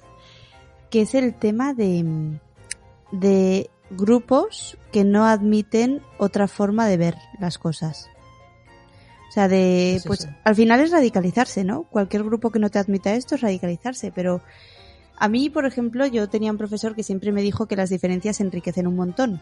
que 0.89 1.02
es 1.02 1.15
el 1.15 1.34
tema 1.34 1.74
de, 1.74 2.39
de 3.12 3.69
grupos 3.89 4.78
que 4.91 5.04
no 5.04 5.26
admiten 5.26 6.02
otra 6.17 6.48
forma 6.48 6.88
de 6.88 6.98
ver 6.98 7.15
las 7.39 7.58
cosas. 7.58 8.10
O 9.30 9.32
sea, 9.32 9.48
de, 9.48 10.02
Pues 10.06 10.26
pues, 10.26 10.36
al 10.43 10.56
final 10.56 10.80
es 10.80 10.91
radicalizarse, 10.91 11.63
¿no? 11.63 11.84
Cualquier 11.84 12.24
grupo 12.24 12.52
que 12.52 12.60
no 12.60 12.69
te 12.69 12.80
admita 12.80 13.13
esto 13.15 13.36
es 13.36 13.41
radicalizarse, 13.41 14.12
pero 14.12 14.41
a 15.17 15.28
mí, 15.30 15.49
por 15.49 15.65
ejemplo, 15.65 16.06
yo 16.06 16.30
tenía 16.30 16.51
un 16.51 16.58
profesor 16.58 16.95
que 16.95 17.04
siempre 17.04 17.32
me 17.32 17.41
dijo 17.41 17.67
que 17.67 17.75
las 17.75 17.89
diferencias 17.89 18.39
enriquecen 18.41 18.88
un 18.88 18.95
montón. 18.95 19.41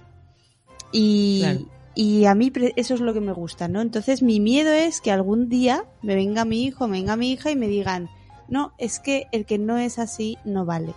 Y, 0.92 1.40
Claro. 1.42 1.60
y 1.96 2.26
a 2.26 2.36
mí 2.36 2.52
eso 2.76 2.94
es 2.94 3.00
lo 3.00 3.14
que 3.14 3.22
me 3.22 3.34
gusta, 3.34 3.68
¿no? 3.68 3.82
Entonces 3.82 4.22
mi 4.22 4.40
miedo 4.40 4.72
es 4.72 5.02
que 5.02 5.12
algún 5.12 5.50
día 5.50 5.86
me 6.02 6.16
venga 6.16 6.46
mi 6.46 6.64
hijo, 6.64 6.88
me 6.88 7.00
venga 7.00 7.16
mi 7.16 7.32
hija 7.32 7.52
y 7.52 7.56
me 7.56 7.68
digan, 7.68 8.10
no, 8.48 8.74
es 8.78 9.00
que 9.00 9.28
el 9.32 9.46
que 9.46 9.58
no 9.58 9.78
es 9.78 9.98
así 10.00 10.38
no 10.46 10.66
vale. 10.66 10.94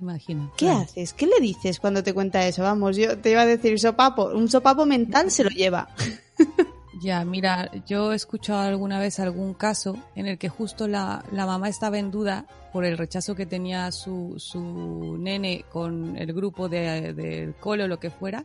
Imagina. 0.00 0.50
¿Qué 0.56 0.66
claro. 0.66 0.80
haces? 0.80 1.12
¿Qué 1.12 1.26
le 1.26 1.38
dices 1.40 1.78
cuando 1.78 2.02
te 2.02 2.12
cuenta 2.12 2.44
eso? 2.46 2.62
Vamos, 2.62 2.96
yo 2.96 3.18
te 3.18 3.30
iba 3.30 3.42
a 3.42 3.46
decir 3.46 3.78
sopapo. 3.78 4.24
Un 4.30 4.48
sopapo 4.48 4.84
mental 4.84 5.30
se 5.30 5.44
lo 5.44 5.50
lleva. 5.50 5.88
Ya, 7.00 7.24
mira, 7.24 7.68
yo 7.84 8.12
he 8.12 8.14
escuchado 8.14 8.60
alguna 8.60 9.00
vez 9.00 9.18
algún 9.18 9.54
caso 9.54 9.96
en 10.14 10.28
el 10.28 10.38
que 10.38 10.48
justo 10.48 10.86
la, 10.86 11.24
la 11.32 11.46
mamá 11.46 11.68
estaba 11.68 11.98
en 11.98 12.12
duda 12.12 12.46
por 12.72 12.84
el 12.84 12.96
rechazo 12.98 13.34
que 13.34 13.46
tenía 13.46 13.90
su, 13.92 14.34
su 14.38 15.16
nene 15.18 15.64
con 15.70 16.16
el 16.16 16.32
grupo 16.32 16.68
de- 16.68 17.12
del 17.12 17.54
cole 17.54 17.84
o 17.84 17.88
lo 17.88 18.00
que 18.00 18.10
fuera. 18.10 18.44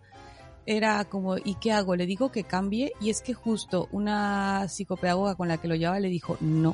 Era 0.66 1.06
como, 1.06 1.38
¿y 1.38 1.56
qué 1.62 1.72
hago? 1.72 1.96
Le 1.96 2.06
digo 2.06 2.30
que 2.32 2.44
cambie 2.44 2.92
y 3.00 3.10
es 3.10 3.22
que 3.22 3.34
justo 3.34 3.88
una 3.94 4.68
psicopedagoga 4.68 5.36
con 5.36 5.48
la 5.48 5.58
que 5.58 5.70
lo 5.70 5.76
llevaba 5.76 6.00
le 6.00 6.10
dijo, 6.10 6.38
no. 6.42 6.72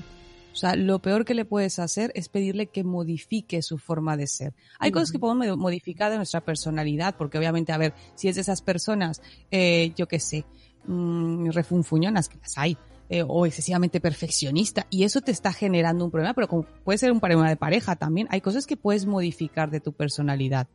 O 0.52 0.56
sea, 0.56 0.76
lo 0.76 1.00
peor 1.00 1.26
que 1.26 1.34
le 1.34 1.46
puedes 1.46 1.80
hacer 1.80 2.12
es 2.16 2.30
pedirle 2.30 2.68
que 2.68 2.84
modifique 2.84 3.62
su 3.64 3.78
forma 3.80 4.18
de 4.18 4.28
ser. 4.28 4.54
Hay 4.80 4.92
cosas 4.92 5.12
que 5.12 5.18
podemos 5.20 5.48
mo- 5.48 5.58
modificar 5.58 6.12
de 6.12 6.18
nuestra 6.18 6.42
personalidad, 6.42 7.16
porque 7.18 7.38
obviamente, 7.40 7.72
a 7.72 7.78
ver, 7.78 7.94
si 8.16 8.28
es 8.30 8.36
de 8.36 8.42
esas 8.42 8.62
personas, 8.62 9.22
eh, 9.52 9.94
yo 9.96 10.08
qué 10.08 10.20
sé, 10.20 10.46
mm, 10.86 11.50
refunfuñonas, 11.52 12.30
que 12.30 12.38
las 12.38 12.56
hay, 12.58 12.78
eh, 13.10 13.24
o 13.28 13.46
excesivamente 13.46 14.00
perfeccionista, 14.00 14.88
y 14.90 15.04
eso 15.04 15.22
te 15.22 15.32
está 15.32 15.52
generando 15.52 16.06
un 16.06 16.12
problema, 16.12 16.34
pero 16.34 16.48
como 16.48 16.64
puede 16.84 16.98
ser 16.98 17.12
un 17.12 17.20
problema 17.20 17.50
de 17.50 17.58
pareja 17.58 17.96
también, 17.96 18.28
hay 18.32 18.42
cosas 18.42 18.66
que 18.66 18.78
puedes 18.78 19.06
modificar 19.06 19.70
de 19.70 19.80
tu 19.80 19.94
personalidad, 19.94 20.68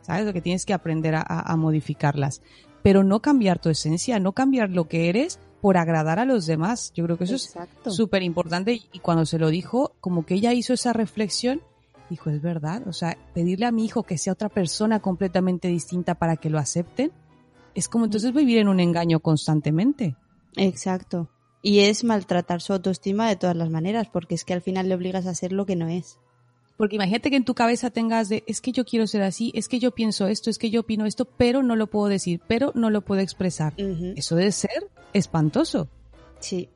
¿sabes? 0.00 0.24
Lo 0.24 0.32
que 0.32 0.40
tienes 0.40 0.64
que 0.64 0.72
aprender 0.72 1.14
a, 1.16 1.56
modificarlas, 1.56 2.42
pero 2.82 3.04
no 3.04 3.20
cambiar 3.20 3.58
tu 3.58 3.68
esencia, 3.68 4.18
no 4.18 4.32
cambiar 4.32 4.70
lo 4.70 4.88
que 4.88 5.08
eres 5.08 5.38
por 5.60 5.76
agradar 5.76 6.18
a 6.18 6.24
los 6.24 6.46
demás. 6.46 6.92
Yo 6.94 7.04
creo 7.04 7.16
que 7.16 7.24
eso 7.24 7.36
Exacto. 7.36 7.90
es 7.90 7.96
súper 7.96 8.22
importante 8.22 8.80
y 8.92 8.98
cuando 8.98 9.24
se 9.24 9.38
lo 9.38 9.48
dijo, 9.48 9.94
como 10.00 10.26
que 10.26 10.34
ella 10.34 10.52
hizo 10.52 10.74
esa 10.74 10.92
reflexión, 10.92 11.60
dijo, 12.10 12.30
es 12.30 12.42
verdad, 12.42 12.86
o 12.88 12.92
sea, 12.92 13.16
pedirle 13.34 13.66
a 13.66 13.72
mi 13.72 13.84
hijo 13.84 14.02
que 14.02 14.18
sea 14.18 14.32
otra 14.32 14.48
persona 14.48 15.00
completamente 15.00 15.68
distinta 15.68 16.14
para 16.14 16.36
que 16.36 16.50
lo 16.50 16.58
acepten, 16.58 17.12
es 17.74 17.88
como 17.88 18.04
entonces 18.04 18.32
vivir 18.32 18.58
en 18.58 18.68
un 18.68 18.80
engaño 18.80 19.20
constantemente. 19.20 20.16
Exacto. 20.56 21.28
Y 21.66 21.80
es 21.80 22.04
maltratar 22.04 22.60
su 22.60 22.74
autoestima 22.74 23.26
de 23.26 23.36
todas 23.36 23.56
las 23.56 23.70
maneras, 23.70 24.06
porque 24.12 24.34
es 24.34 24.44
que 24.44 24.52
al 24.52 24.60
final 24.60 24.86
le 24.86 24.94
obligas 24.94 25.24
a 25.24 25.34
ser 25.34 25.50
lo 25.50 25.64
que 25.64 25.76
no 25.76 25.88
es. 25.88 26.18
Porque 26.76 26.96
imagínate 26.96 27.30
que 27.30 27.36
en 27.36 27.46
tu 27.46 27.54
cabeza 27.54 27.88
tengas 27.88 28.28
de, 28.28 28.44
es 28.46 28.60
que 28.60 28.70
yo 28.70 28.84
quiero 28.84 29.06
ser 29.06 29.22
así, 29.22 29.50
es 29.54 29.66
que 29.66 29.78
yo 29.78 29.92
pienso 29.92 30.26
esto, 30.26 30.50
es 30.50 30.58
que 30.58 30.68
yo 30.68 30.82
opino 30.82 31.06
esto, 31.06 31.24
pero 31.24 31.62
no 31.62 31.74
lo 31.74 31.86
puedo 31.86 32.08
decir, 32.08 32.42
pero 32.46 32.70
no 32.74 32.90
lo 32.90 33.00
puedo 33.00 33.22
expresar. 33.22 33.72
Eso 33.78 34.36
debe 34.36 34.52
ser 34.52 34.90
espantoso. 35.14 35.88
Sí. 36.38 36.68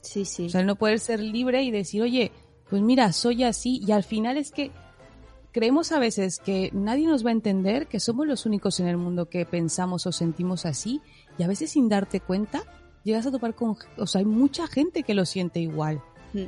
Sí, 0.00 0.24
sí. 0.24 0.46
O 0.46 0.48
sea, 0.48 0.62
no 0.62 0.76
poder 0.76 0.98
ser 0.98 1.20
libre 1.20 1.62
y 1.62 1.70
decir, 1.70 2.00
oye, 2.00 2.32
pues 2.70 2.80
mira, 2.80 3.12
soy 3.12 3.44
así. 3.44 3.82
Y 3.86 3.92
al 3.92 4.04
final 4.04 4.38
es 4.38 4.52
que 4.52 4.70
creemos 5.52 5.92
a 5.92 5.98
veces 5.98 6.38
que 6.38 6.70
nadie 6.72 7.06
nos 7.06 7.26
va 7.26 7.28
a 7.28 7.32
entender, 7.32 7.88
que 7.88 8.00
somos 8.00 8.26
los 8.26 8.46
únicos 8.46 8.80
en 8.80 8.86
el 8.86 8.96
mundo 8.96 9.28
que 9.28 9.44
pensamos 9.44 10.06
o 10.06 10.12
sentimos 10.12 10.64
así. 10.64 11.02
Y 11.36 11.42
a 11.42 11.46
veces 11.46 11.72
sin 11.72 11.90
darte 11.90 12.20
cuenta, 12.20 12.62
llegas 13.06 13.24
a 13.26 13.30
topar 13.30 13.54
con, 13.54 13.76
o 13.96 14.06
sea, 14.06 14.18
hay 14.18 14.24
mucha 14.24 14.66
gente 14.66 15.04
que 15.04 15.14
lo 15.14 15.24
siente 15.24 15.60
igual. 15.60 16.02
Mm. 16.32 16.46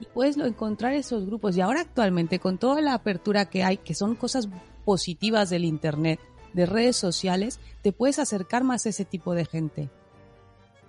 y 0.00 0.06
puedes 0.12 0.36
encontrar 0.38 0.94
esos 0.94 1.26
grupos. 1.26 1.56
Y 1.56 1.60
ahora 1.60 1.82
actualmente, 1.82 2.40
con 2.40 2.58
toda 2.58 2.80
la 2.80 2.94
apertura 2.94 3.44
que 3.44 3.62
hay, 3.62 3.76
que 3.76 3.94
son 3.94 4.16
cosas 4.16 4.48
positivas 4.84 5.50
del 5.50 5.64
Internet, 5.64 6.18
de 6.54 6.66
redes 6.66 6.96
sociales, 6.96 7.60
te 7.82 7.92
puedes 7.92 8.18
acercar 8.18 8.64
más 8.64 8.86
a 8.86 8.88
ese 8.88 9.04
tipo 9.04 9.34
de 9.34 9.44
gente. 9.44 9.90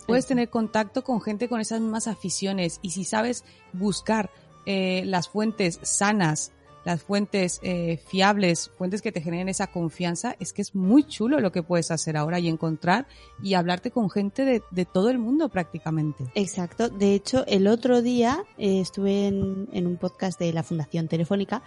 Puedes 0.07 0.27
tener 0.27 0.49
contacto 0.49 1.03
con 1.03 1.21
gente 1.21 1.49
con 1.49 1.59
esas 1.59 1.81
mismas 1.81 2.07
aficiones 2.07 2.79
y 2.81 2.91
si 2.91 3.03
sabes 3.03 3.43
buscar 3.73 4.29
eh, 4.65 5.03
las 5.05 5.27
fuentes 5.27 5.79
sanas, 5.81 6.51
las 6.85 7.01
fuentes 7.01 7.59
eh, 7.63 7.99
fiables, 8.07 8.71
fuentes 8.77 9.01
que 9.01 9.11
te 9.11 9.19
generen 9.19 9.49
esa 9.49 9.67
confianza, 9.67 10.35
es 10.39 10.53
que 10.53 10.61
es 10.61 10.75
muy 10.75 11.03
chulo 11.03 11.39
lo 11.39 11.51
que 11.51 11.63
puedes 11.63 11.91
hacer 11.91 12.15
ahora 12.15 12.39
y 12.39 12.47
encontrar 12.47 13.07
y 13.43 13.55
hablarte 13.55 13.91
con 13.91 14.09
gente 14.09 14.45
de, 14.45 14.85
todo 14.85 15.09
el 15.09 15.17
mundo 15.17 15.49
prácticamente. 15.49 16.25
Exacto. 16.35 16.87
De 16.89 17.15
hecho, 17.15 17.43
el 17.47 17.67
otro 17.67 18.03
día 18.03 18.43
eh, 18.57 18.79
estuve 18.79 19.27
en, 19.27 19.67
en 19.73 19.87
un 19.87 19.97
podcast 19.97 20.39
de 20.39 20.53
la 20.53 20.61
Fundación 20.63 21.07
Telefónica. 21.07 21.63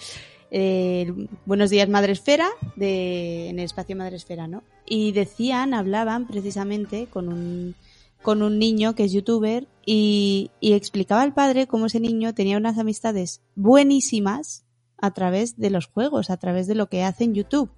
eh, 0.52 1.12
Buenos 1.44 1.70
días, 1.70 1.88
Madresfera, 1.88 2.48
de, 2.76 3.48
en 3.48 3.58
el 3.58 3.64
espacio 3.64 3.96
Madresfera, 3.96 4.46
¿no? 4.46 4.62
Y 4.86 5.10
decían, 5.12 5.74
hablaban 5.74 6.28
precisamente 6.28 7.08
con 7.08 7.28
un, 7.28 7.74
con 8.22 8.42
un 8.42 8.58
niño 8.60 8.94
que 8.94 9.04
es 9.04 9.12
youtuber 9.12 9.66
y, 9.84 10.52
y 10.60 10.74
explicaba 10.74 11.22
al 11.22 11.34
padre 11.34 11.66
cómo 11.66 11.86
ese 11.86 11.98
niño 11.98 12.34
tenía 12.34 12.56
unas 12.56 12.78
amistades 12.78 13.42
buenísimas 13.56 14.64
a 15.00 15.12
través 15.12 15.56
de 15.56 15.70
los 15.70 15.86
juegos, 15.86 16.30
a 16.30 16.36
través 16.36 16.66
de 16.66 16.74
lo 16.74 16.88
que 16.88 17.04
hace 17.04 17.24
en 17.24 17.34
YouTube. 17.34 17.70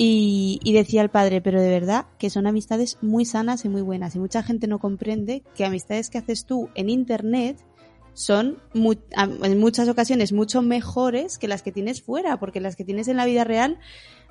Y, 0.00 0.60
decía 0.72 1.02
el 1.02 1.08
padre, 1.08 1.40
pero 1.40 1.60
de 1.60 1.70
verdad 1.70 2.06
que 2.18 2.30
son 2.30 2.46
amistades 2.46 2.98
muy 3.02 3.24
sanas 3.24 3.64
y 3.64 3.68
muy 3.68 3.82
buenas. 3.82 4.14
Y 4.14 4.20
mucha 4.20 4.44
gente 4.44 4.68
no 4.68 4.78
comprende 4.78 5.42
que 5.56 5.64
amistades 5.64 6.08
que 6.08 6.18
haces 6.18 6.44
tú 6.44 6.70
en 6.76 6.88
Internet 6.88 7.58
son 8.14 8.58
en 8.72 9.58
muchas 9.58 9.88
ocasiones 9.88 10.32
mucho 10.32 10.62
mejores 10.62 11.38
que 11.38 11.48
las 11.48 11.62
que 11.62 11.72
tienes 11.72 12.00
fuera, 12.00 12.38
porque 12.38 12.60
las 12.60 12.76
que 12.76 12.84
tienes 12.84 13.08
en 13.08 13.16
la 13.16 13.26
vida 13.26 13.42
real, 13.42 13.78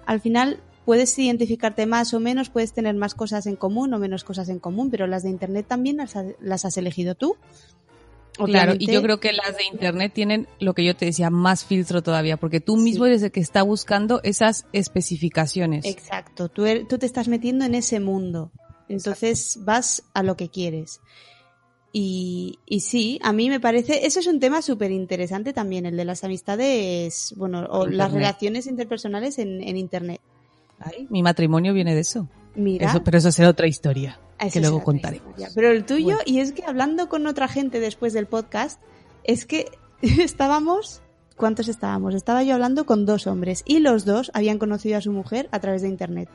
al 0.06 0.22
final 0.22 0.62
puedes 0.86 1.20
identificarte 1.20 1.86
más 1.86 2.14
o 2.14 2.22
menos, 2.22 2.50
puedes 2.50 2.72
tener 2.72 2.96
más 2.96 3.14
cosas 3.14 3.46
en 3.46 3.58
común 3.58 3.94
o 3.94 4.00
menos 4.00 4.24
cosas 4.24 4.48
en 4.48 4.60
común, 4.60 4.90
pero 4.90 5.06
las 5.06 5.24
de 5.24 5.30
Internet 5.30 5.66
también 5.68 5.98
las 5.98 6.66
has 6.66 6.78
elegido 6.78 7.16
tú. 7.16 7.36
Claro, 8.46 8.74
y 8.78 8.86
yo 8.92 9.02
creo 9.02 9.20
que 9.20 9.34
las 9.34 9.58
de 9.58 9.64
internet 9.72 10.12
tienen 10.14 10.48
lo 10.60 10.74
que 10.74 10.84
yo 10.86 10.96
te 10.96 11.06
decía, 11.06 11.30
más 11.30 11.66
filtro 11.66 12.02
todavía, 12.04 12.38
porque 12.38 12.60
tú 12.60 12.78
mismo 12.78 13.06
Sí. 13.06 13.10
eres 13.12 13.24
el 13.24 13.32
que 13.32 13.40
está 13.40 13.64
buscando 13.64 14.22
esas 14.24 14.66
especificaciones. 14.74 15.86
Exacto, 15.86 16.50
tú, 16.50 16.66
er- 16.66 16.88
tú 16.88 16.98
te 16.98 17.06
estás 17.06 17.28
metiendo 17.28 17.66
en 17.66 17.76
ese 17.76 18.00
mundo. 18.00 18.52
Entonces 18.90 19.60
vas 19.64 20.04
a 20.14 20.24
lo 20.24 20.38
que 20.38 20.50
quieres. 20.50 21.02
Y, 21.92 22.60
y 22.66 22.82
sí, 22.82 23.20
a 23.24 23.34
mí 23.34 23.50
me 23.50 23.60
parece, 23.60 24.06
eso 24.06 24.20
es 24.20 24.28
un 24.28 24.40
tema 24.40 24.62
súper 24.62 24.92
interesante 24.92 25.52
también, 25.54 25.86
el 25.86 25.98
de 25.98 26.06
las 26.06 26.24
amistades, 26.24 27.34
bueno, 27.38 27.66
o 27.70 27.78
Internet. 27.86 27.98
las 27.98 28.12
relaciones 28.12 28.68
interpersonales 28.68 29.40
en, 29.40 29.64
en 29.64 29.78
Internet. 29.78 30.22
Ay, 30.80 31.08
mi 31.10 31.24
matrimonio 31.24 31.74
viene 31.74 31.96
de 31.96 32.02
eso. 32.02 32.28
Mira, 32.56 32.90
Eso- 32.90 33.04
pero 33.04 33.18
eso 33.18 33.32
será 33.32 33.50
otra 33.50 33.68
historia 33.68 34.20
que 34.52 34.60
luego 34.60 34.80
historia. 34.80 35.50
Pero 35.56 35.72
el 35.72 35.86
tuyo, 35.86 36.06
Bueno. 36.06 36.22
y 36.26 36.40
es 36.40 36.52
que 36.52 36.64
hablando 36.66 37.10
con 37.10 37.28
otra 37.28 37.48
gente 37.48 37.80
después 37.80 38.14
del 38.14 38.28
podcast, 38.28 38.82
es 39.24 39.46
que 39.46 39.72
estábamos, 40.02 41.02
¿cuántos 41.36 41.68
estábamos? 41.68 42.14
Estaba 42.16 42.44
yo 42.44 42.54
hablando 42.54 42.86
con 42.86 43.06
dos 43.06 43.28
hombres 43.28 43.64
y 43.66 43.80
los 43.80 44.06
dos 44.06 44.32
habían 44.34 44.60
conocido 44.60 44.98
a 44.98 45.02
su 45.02 45.12
mujer 45.12 45.50
a 45.52 45.60
través 45.60 45.82
de 45.82 45.90
Internet. 45.90 46.30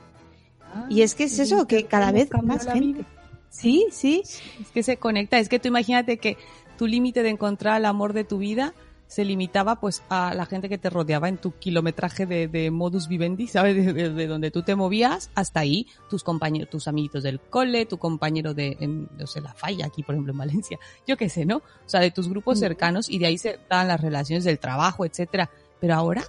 Y 0.89 1.03
es 1.03 1.15
que 1.15 1.25
es 1.25 1.39
eso, 1.39 1.67
que 1.67 1.85
cada 1.85 2.13
vez 2.13 2.31
más 2.43 2.67
gente. 2.67 3.05
Sí, 3.51 3.87
sí. 3.91 4.23
Es 4.25 4.71
que 4.73 4.83
se 4.83 4.97
conecta. 4.97 5.39
Es 5.39 5.51
que 5.51 5.59
tú 5.59 5.69
imagínate 5.69 6.17
que 6.17 6.39
tu 6.79 6.87
límite 6.87 7.23
de 7.23 7.29
encontrar 7.29 7.77
el 7.79 7.85
amor 7.85 8.15
de 8.15 8.25
tu 8.25 8.39
vida 8.39 8.73
se 9.13 9.27
limitaba 9.27 9.77
pues 9.79 10.03
a 10.09 10.33
la 10.35 10.47
gente 10.47 10.71
que 10.71 10.79
te 10.79 10.89
rodeaba 10.89 11.29
en 11.29 11.37
tu 11.37 11.53
kilometraje 11.53 12.25
de, 12.25 12.49
de 12.49 12.71
modus 12.71 13.09
vivendi, 13.09 13.47
¿sabes? 13.47 13.75
De, 13.85 13.93
de- 13.93 14.09
de 14.11 14.27
donde 14.27 14.51
tú 14.51 14.63
te 14.63 14.75
movías 14.75 15.31
hasta 15.35 15.61
ahí, 15.61 15.87
tus 16.09 16.25
compañeros, 16.25 16.71
tus 16.71 16.89
amiguitos 16.89 17.23
del 17.23 17.39
cole, 17.39 17.85
tu 17.85 17.99
compañero 17.99 18.55
de, 18.55 18.77
en, 18.81 19.09
no 19.19 19.27
sé, 19.27 19.43
la 19.43 19.53
falla 19.53 19.85
aquí, 19.85 20.03
por 20.03 20.15
ejemplo, 20.15 20.33
en 20.33 20.39
Valencia, 20.39 20.79
yo 21.07 21.19
qué 21.19 21.29
sé, 21.29 21.45
¿no? 21.45 21.59
O 21.59 21.63
sea, 21.89 22.01
de 22.01 22.11
tus 22.11 22.27
grupos 22.29 22.59
cercanos 22.59 23.11
y 23.11 23.19
de 23.19 23.27
ahí 23.27 23.37
se 23.37 23.59
dan 23.69 23.89
las 23.89 24.01
relaciones 24.01 24.45
del 24.45 24.59
trabajo, 24.59 25.05
etcétera. 25.05 25.51
Pero 25.79 25.95
ahora 25.95 26.23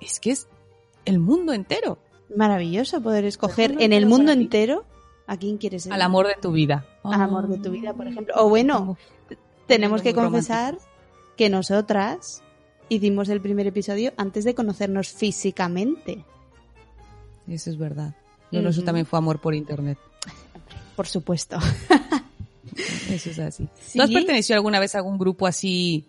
es 0.00 0.18
que 0.20 0.30
es 0.30 0.48
el 1.04 1.18
mundo 1.18 1.52
entero, 1.52 1.98
Maravilloso 2.34 3.02
poder 3.02 3.26
escoger 3.26 3.76
en 3.80 3.92
el 3.92 4.06
mundo 4.06 4.32
entero 4.32 4.86
a 5.26 5.36
quién 5.36 5.58
quieres 5.58 5.82
ser. 5.84 5.92
al 5.92 6.00
amor 6.00 6.26
de 6.26 6.36
tu 6.40 6.52
vida. 6.52 6.86
Al 7.02 7.20
amor 7.20 7.48
de 7.48 7.58
tu 7.58 7.70
vida, 7.70 7.92
por 7.92 8.08
ejemplo. 8.08 8.34
O 8.38 8.48
bueno, 8.48 8.96
tenemos 9.66 10.00
que 10.00 10.14
confesar 10.14 10.78
que 11.36 11.48
nosotras 11.50 12.42
hicimos 12.88 13.28
el 13.28 13.40
primer 13.40 13.66
episodio 13.66 14.12
antes 14.16 14.44
de 14.44 14.54
conocernos 14.54 15.08
físicamente. 15.08 16.24
Eso 17.48 17.70
es 17.70 17.76
verdad. 17.78 18.14
Nuestro 18.50 18.80
Ujú. 18.82 18.84
también 18.84 19.06
fue 19.06 19.18
amor 19.18 19.40
por 19.40 19.54
internet. 19.54 19.98
Por 20.96 21.06
supuesto. 21.06 21.58
Eso 23.10 23.30
es 23.30 23.38
así. 23.38 23.68
Sí. 23.80 23.98
¿Tú 23.98 24.04
has 24.04 24.10
pertenecido 24.10 24.56
alguna 24.56 24.80
vez 24.80 24.94
a 24.94 24.98
algún 24.98 25.18
grupo 25.18 25.46
así, 25.46 26.08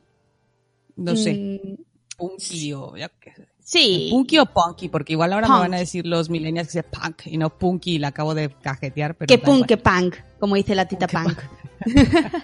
no 0.96 1.16
sé, 1.16 1.34
Mm, 1.64 1.84
punky 2.18 2.74
o 2.74 2.96
ya 2.96 3.12
sí. 3.60 4.08
Punky 4.12 4.40
o 4.40 4.46
punky, 4.46 4.90
porque 4.90 5.14
igual 5.14 5.34
ahora 5.34 5.48
me 5.48 5.60
van 5.60 5.74
a 5.74 5.78
decir 5.80 6.06
los 6.06 6.30
millennials 6.30 6.68
que 6.70 6.74
sea 6.74 6.84
punk 6.84 7.26
y 7.28 7.38
no 7.38 7.50
punky 7.58 7.96
y 7.96 8.00
la 8.00 8.10
acabo 8.10 8.34
de 8.36 8.50
cajetear, 8.62 9.16
pero 9.16 9.28
Que 9.28 9.38
punk, 9.38 9.66
que 9.66 9.78
punk, 9.78 10.16
como 10.40 10.56
dice 10.56 10.76
la 10.76 10.88
tita 10.88 11.08
Punk, 11.08 11.36
punk. 11.36 11.40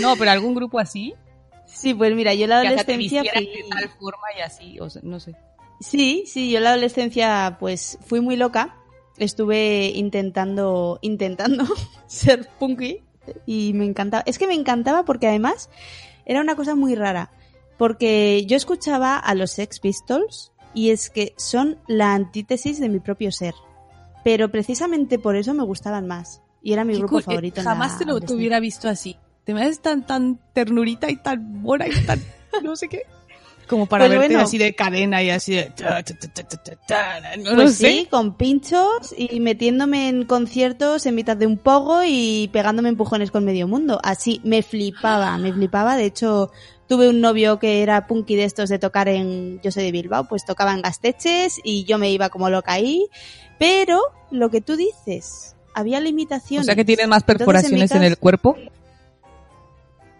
No, 0.00 0.14
pero 0.16 0.30
algún 0.30 0.54
grupo 0.54 0.78
así, 0.78 1.12
Sí, 1.76 1.92
pues 1.92 2.14
mira, 2.14 2.32
yo 2.34 2.46
la 2.46 2.62
que 2.62 2.68
adolescencia 2.68 3.22
fui... 3.32 3.46
de 3.46 3.64
tal 3.68 3.88
forma 4.00 4.26
y 4.36 4.40
así, 4.40 4.80
o 4.80 4.88
sea, 4.88 5.02
no 5.04 5.20
sé. 5.20 5.34
Sí, 5.80 6.24
sí, 6.26 6.50
yo 6.50 6.60
la 6.60 6.70
adolescencia 6.70 7.56
pues 7.60 7.98
fui 8.06 8.20
muy 8.20 8.36
loca. 8.36 8.76
Estuve 9.18 9.86
intentando, 9.94 10.98
intentando 11.02 11.64
ser 12.06 12.48
punky 12.58 13.02
y 13.44 13.72
me 13.74 13.84
encantaba. 13.84 14.22
Es 14.26 14.38
que 14.38 14.46
me 14.46 14.54
encantaba 14.54 15.04
porque 15.04 15.26
además 15.26 15.70
era 16.24 16.40
una 16.40 16.56
cosa 16.56 16.74
muy 16.74 16.94
rara. 16.94 17.30
Porque 17.76 18.46
yo 18.46 18.56
escuchaba 18.56 19.18
a 19.18 19.34
los 19.34 19.50
Sex 19.50 19.80
Pistols 19.80 20.52
y 20.72 20.90
es 20.90 21.10
que 21.10 21.34
son 21.36 21.78
la 21.86 22.14
antítesis 22.14 22.80
de 22.80 22.88
mi 22.88 23.00
propio 23.00 23.30
ser. 23.32 23.54
Pero 24.24 24.50
precisamente 24.50 25.18
por 25.18 25.36
eso 25.36 25.52
me 25.52 25.62
gustaban 25.62 26.06
más. 26.06 26.40
Y 26.62 26.72
era 26.72 26.84
mi 26.84 26.96
grupo 26.96 27.18
eh, 27.18 27.22
favorito. 27.22 27.60
en 27.60 27.66
la 27.66 27.72
Jamás 27.72 27.98
te 27.98 28.06
lo 28.06 28.16
hubiera 28.16 28.60
visto 28.60 28.88
así. 28.88 29.16
Te 29.46 29.54
me 29.54 29.62
haces 29.62 29.80
tan, 29.80 30.04
tan 30.04 30.40
ternurita 30.52 31.08
y 31.08 31.16
tan 31.16 31.62
mona 31.62 31.86
y 31.86 32.04
tan, 32.04 32.20
no 32.64 32.74
sé 32.74 32.88
qué. 32.88 33.02
Como 33.68 33.86
para 33.86 34.06
verte 34.08 34.26
bueno. 34.28 34.40
así 34.40 34.58
de 34.58 34.74
cadena 34.74 35.22
y 35.22 35.30
así 35.30 35.54
de... 35.54 35.72
no 37.38 37.54
Pues 37.54 37.76
sé. 37.76 37.90
sí, 37.90 38.08
con 38.10 38.36
pinchos 38.36 39.14
y 39.16 39.40
metiéndome 39.40 40.08
en 40.08 40.24
conciertos 40.24 41.06
en 41.06 41.14
mitad 41.16 41.36
de 41.36 41.46
un 41.46 41.58
pogo 41.58 42.02
y 42.04 42.48
pegándome 42.52 42.88
empujones 42.88 43.30
con 43.30 43.44
medio 43.44 43.66
mundo. 43.66 44.00
Así, 44.04 44.40
me 44.44 44.62
flipaba, 44.62 45.36
me 45.38 45.52
flipaba. 45.52 45.96
De 45.96 46.04
hecho, 46.04 46.52
tuve 46.88 47.08
un 47.08 47.20
novio 47.20 47.58
que 47.58 47.82
era 47.82 48.06
punky 48.06 48.36
de 48.36 48.44
estos 48.44 48.68
de 48.68 48.78
tocar 48.78 49.08
en, 49.08 49.60
yo 49.62 49.72
soy 49.72 49.84
de 49.84 49.92
Bilbao, 49.92 50.28
pues 50.28 50.44
tocaba 50.44 50.72
en 50.72 50.82
Gasteches 50.82 51.60
y 51.64 51.84
yo 51.84 51.98
me 51.98 52.10
iba 52.10 52.28
como 52.28 52.50
loca 52.50 52.72
ahí. 52.72 53.06
Pero, 53.58 54.00
lo 54.30 54.50
que 54.50 54.60
tú 54.60 54.76
dices, 54.76 55.56
había 55.74 55.98
O 55.98 56.02
limitaciones. 56.02 56.66
sea 56.66 56.74
que 56.76 56.84
tienes 56.84 57.08
más 57.08 57.22
Entonces, 57.22 57.38
perforaciones 57.38 57.90
en, 57.92 58.02
el 58.04 58.16
cuerpo. 58.16 58.56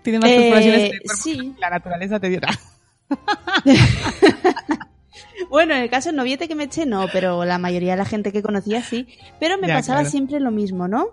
Tienes 0.07 0.21
más 0.23 0.31
Eh, 0.31 0.37
perforaciones 0.41 0.79
en 0.81 0.87
el 0.87 1.01
cuerpo. 1.03 1.23
sí. 1.23 1.37
que 1.55 1.61
La 1.61 1.71
naturaleza 1.71 2.21
te 2.21 2.29
dio. 2.29 2.41
Bueno, 5.51 5.75
en 5.75 5.83
el 5.83 5.91
caso 5.91 6.09
del 6.09 6.17
noviete 6.17 6.49
que 6.49 6.55
me 6.55 6.65
eché, 6.65 6.87
no, 6.87 7.07
pero 7.13 7.45
la 7.45 7.59
mayoría 7.59 7.93
de 7.93 7.99
la 7.99 8.05
gente 8.05 8.33
que 8.33 8.43
conocía 8.43 8.83
sí. 8.83 9.07
Pero 9.39 9.59
me 9.59 9.69
Ya, 9.69 9.75
pasaba 9.75 10.01
claro. 10.01 10.11
siempre 10.11 10.41
lo 10.41 10.51
mismo, 10.51 10.89
¿no? 10.89 11.09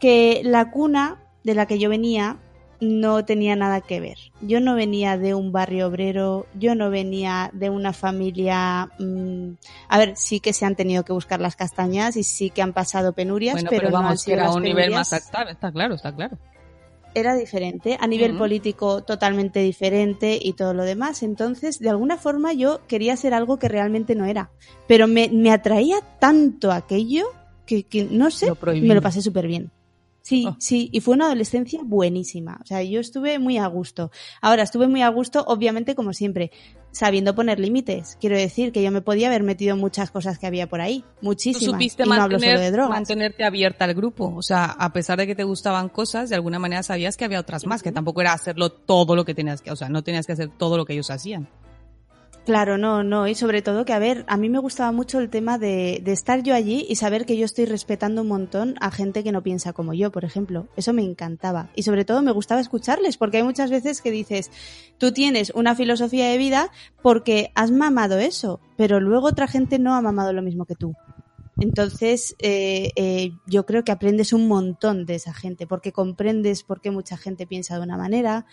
Que 0.00 0.42
la 0.44 0.70
cuna 0.70 1.18
de 1.44 1.54
la 1.54 1.66
que 1.66 1.78
yo 1.78 1.88
venía 1.88 2.36
no 2.80 3.24
tenía 3.24 3.54
nada 3.56 3.80
que 3.80 4.00
ver. 4.00 4.18
Yo 4.40 4.60
no 4.60 4.74
venía 4.74 5.16
de 5.16 5.34
un 5.34 5.52
barrio 5.52 5.86
obrero, 5.86 6.46
yo 6.54 6.74
no 6.74 6.90
venía 6.90 7.50
de 7.52 7.70
una 7.70 7.92
familia... 7.92 8.88
mm, 8.98 9.50
a 9.88 9.98
ver, 9.98 10.14
sí 10.16 10.40
que 10.40 10.52
se 10.52 10.66
han 10.66 10.74
tenido 10.74 11.04
que 11.04 11.12
buscar 11.12 11.40
las 11.40 11.54
castañas 11.54 12.16
y 12.16 12.24
sí 12.24 12.50
que 12.50 12.60
han 12.62 12.72
pasado 12.72 13.12
penurias, 13.12 13.54
Bueno, 13.54 13.70
pero, 13.70 13.82
pero, 13.88 14.00
no 14.02 14.08
han 14.08 14.18
sido 14.18 14.34
era 14.38 14.46
las 14.46 14.56
un 14.56 14.64
nivel 14.64 14.90
más 14.90 15.12
alto. 15.12 15.26
Está 15.48 15.70
claro, 15.72 15.94
está 15.94 16.12
claro. 16.12 16.36
Era 17.14 17.34
diferente, 17.34 17.96
a 18.00 18.06
nivel 18.06 18.36
político 18.36 19.02
totalmente 19.02 19.60
diferente 19.60 20.38
y 20.40 20.52
todo 20.54 20.74
lo 20.74 20.84
demás. 20.84 21.22
Entonces, 21.22 21.78
de 21.78 21.90
alguna 21.90 22.16
forma 22.16 22.52
yo 22.52 22.80
quería 22.86 23.16
ser 23.16 23.34
algo 23.34 23.58
que 23.58 23.68
realmente 23.68 24.14
no 24.14 24.24
era. 24.24 24.50
Pero 24.86 25.06
me, 25.06 25.28
me 25.28 25.50
atraía 25.50 26.00
tanto 26.18 26.72
aquello 26.72 27.24
que, 27.66 27.84
que 27.84 28.04
no 28.04 28.30
sé, 28.30 28.46
Lo 28.46 28.56
me 28.64 28.94
lo 28.94 29.02
pasé 29.02 29.22
súper 29.22 29.46
bien. 29.46 29.70
Sí, 30.22 30.44
Oh. 30.48 30.56
sí, 30.60 30.88
y 30.92 31.00
fue 31.00 31.14
una 31.14 31.26
adolescencia 31.26 31.80
buenísima. 31.84 32.58
O 32.62 32.66
sea, 32.66 32.82
yo 32.82 33.00
estuve 33.00 33.38
muy 33.38 33.58
a 33.58 33.66
gusto. 33.66 34.10
Ahora, 34.40 34.62
estuve 34.62 34.86
muy 34.86 35.02
a 35.02 35.08
gusto, 35.08 35.44
obviamente, 35.48 35.94
como 35.96 36.12
siempre, 36.12 36.52
sabiendo 36.92 37.34
poner 37.34 37.58
límites. 37.58 38.16
Quiero 38.20 38.36
decir 38.36 38.70
que 38.70 38.82
yo 38.82 38.90
me 38.92 39.00
podía 39.00 39.26
haber 39.28 39.42
metido 39.42 39.76
muchas 39.76 40.10
cosas 40.10 40.38
que 40.38 40.46
había 40.46 40.68
por 40.68 40.80
ahí. 40.80 41.00
Tú 41.00 41.26
Muchísimas. 41.26 41.64
supiste 41.72 42.04
y 42.04 42.06
no 42.06 42.14
hablo 42.14 42.38
mantener- 42.38 42.56
solo 42.56 42.60
de 42.64 42.70
drogas. 42.70 42.90
mantenerte 42.90 43.44
abierta 43.44 43.84
al 43.84 43.94
grupo. 43.94 44.32
O 44.36 44.42
sea, 44.42 44.66
a 44.66 44.92
pesar 44.92 45.18
de 45.18 45.26
que 45.26 45.34
te 45.34 45.42
gustaban 45.44 45.88
cosas, 45.88 46.28
de 46.28 46.36
alguna 46.36 46.58
manera 46.60 46.82
sabías 46.82 47.16
que 47.16 47.24
había 47.24 47.40
otras 47.40 47.66
más, 47.66 47.82
que 47.82 47.90
tampoco 47.92 48.20
era 48.20 48.32
hacerlo 48.32 48.70
todo 48.70 49.16
lo 49.16 49.24
que 49.24 49.34
tenías 49.34 49.60
que, 49.62 49.70
o 49.72 49.76
sea, 49.76 49.88
no 49.88 50.04
tenías 50.04 50.26
que 50.26 50.32
hacer 50.34 50.50
todo 50.56 50.76
lo 50.76 50.84
que 50.84 50.92
ellos 50.92 51.10
hacían. 51.10 51.48
Claro, 52.44 52.76
no, 52.76 53.04
no. 53.04 53.28
Y 53.28 53.36
sobre 53.36 53.62
todo 53.62 53.84
que, 53.84 53.92
a 53.92 54.00
ver, 54.00 54.24
a 54.26 54.36
mí 54.36 54.48
me 54.48 54.58
gustaba 54.58 54.90
mucho 54.90 55.20
el 55.20 55.30
tema 55.30 55.58
de, 55.58 56.02
estar 56.06 56.42
yo 56.42 56.54
allí 56.54 56.84
y 56.88 56.96
saber 56.96 57.24
que 57.24 57.36
yo 57.36 57.44
estoy 57.44 57.66
respetando 57.66 58.22
un 58.22 58.28
montón 58.28 58.74
a 58.80 58.90
gente 58.90 59.22
que 59.22 59.30
no 59.30 59.44
piensa 59.44 59.72
como 59.72 59.94
yo, 59.94 60.10
por 60.10 60.24
ejemplo. 60.24 60.66
Eso 60.76 60.92
me 60.92 61.02
encantaba. 61.02 61.70
Y 61.76 61.84
sobre 61.84 62.04
todo 62.04 62.20
me 62.20 62.32
gustaba 62.32 62.60
escucharles, 62.60 63.16
porque 63.16 63.36
hay 63.36 63.42
muchas 63.44 63.70
veces 63.70 64.02
que 64.02 64.10
dices, 64.10 64.50
tú 64.98 65.12
tienes 65.12 65.52
una 65.54 65.76
filosofía 65.76 66.28
de 66.28 66.38
vida 66.38 66.70
porque 67.00 67.52
has 67.54 67.70
mamado 67.70 68.18
eso, 68.18 68.60
pero 68.76 68.98
luego 68.98 69.28
otra 69.28 69.46
gente 69.46 69.78
no 69.78 69.94
ha 69.94 70.00
mamado 70.00 70.32
lo 70.32 70.42
mismo 70.42 70.64
que 70.64 70.74
tú. 70.74 70.94
Entonces, 71.60 72.34
eh, 72.40 72.90
eh, 72.96 73.32
yo 73.46 73.66
creo 73.66 73.84
que 73.84 73.92
aprendes 73.92 74.32
un 74.32 74.48
montón 74.48 75.06
de 75.06 75.14
esa 75.14 75.32
gente, 75.32 75.68
porque 75.68 75.92
comprendes 75.92 76.64
por 76.64 76.80
qué 76.80 76.90
mucha 76.90 77.16
gente 77.16 77.46
piensa 77.46 77.76
de 77.76 77.82
una 77.82 77.96
manera, 77.96 78.46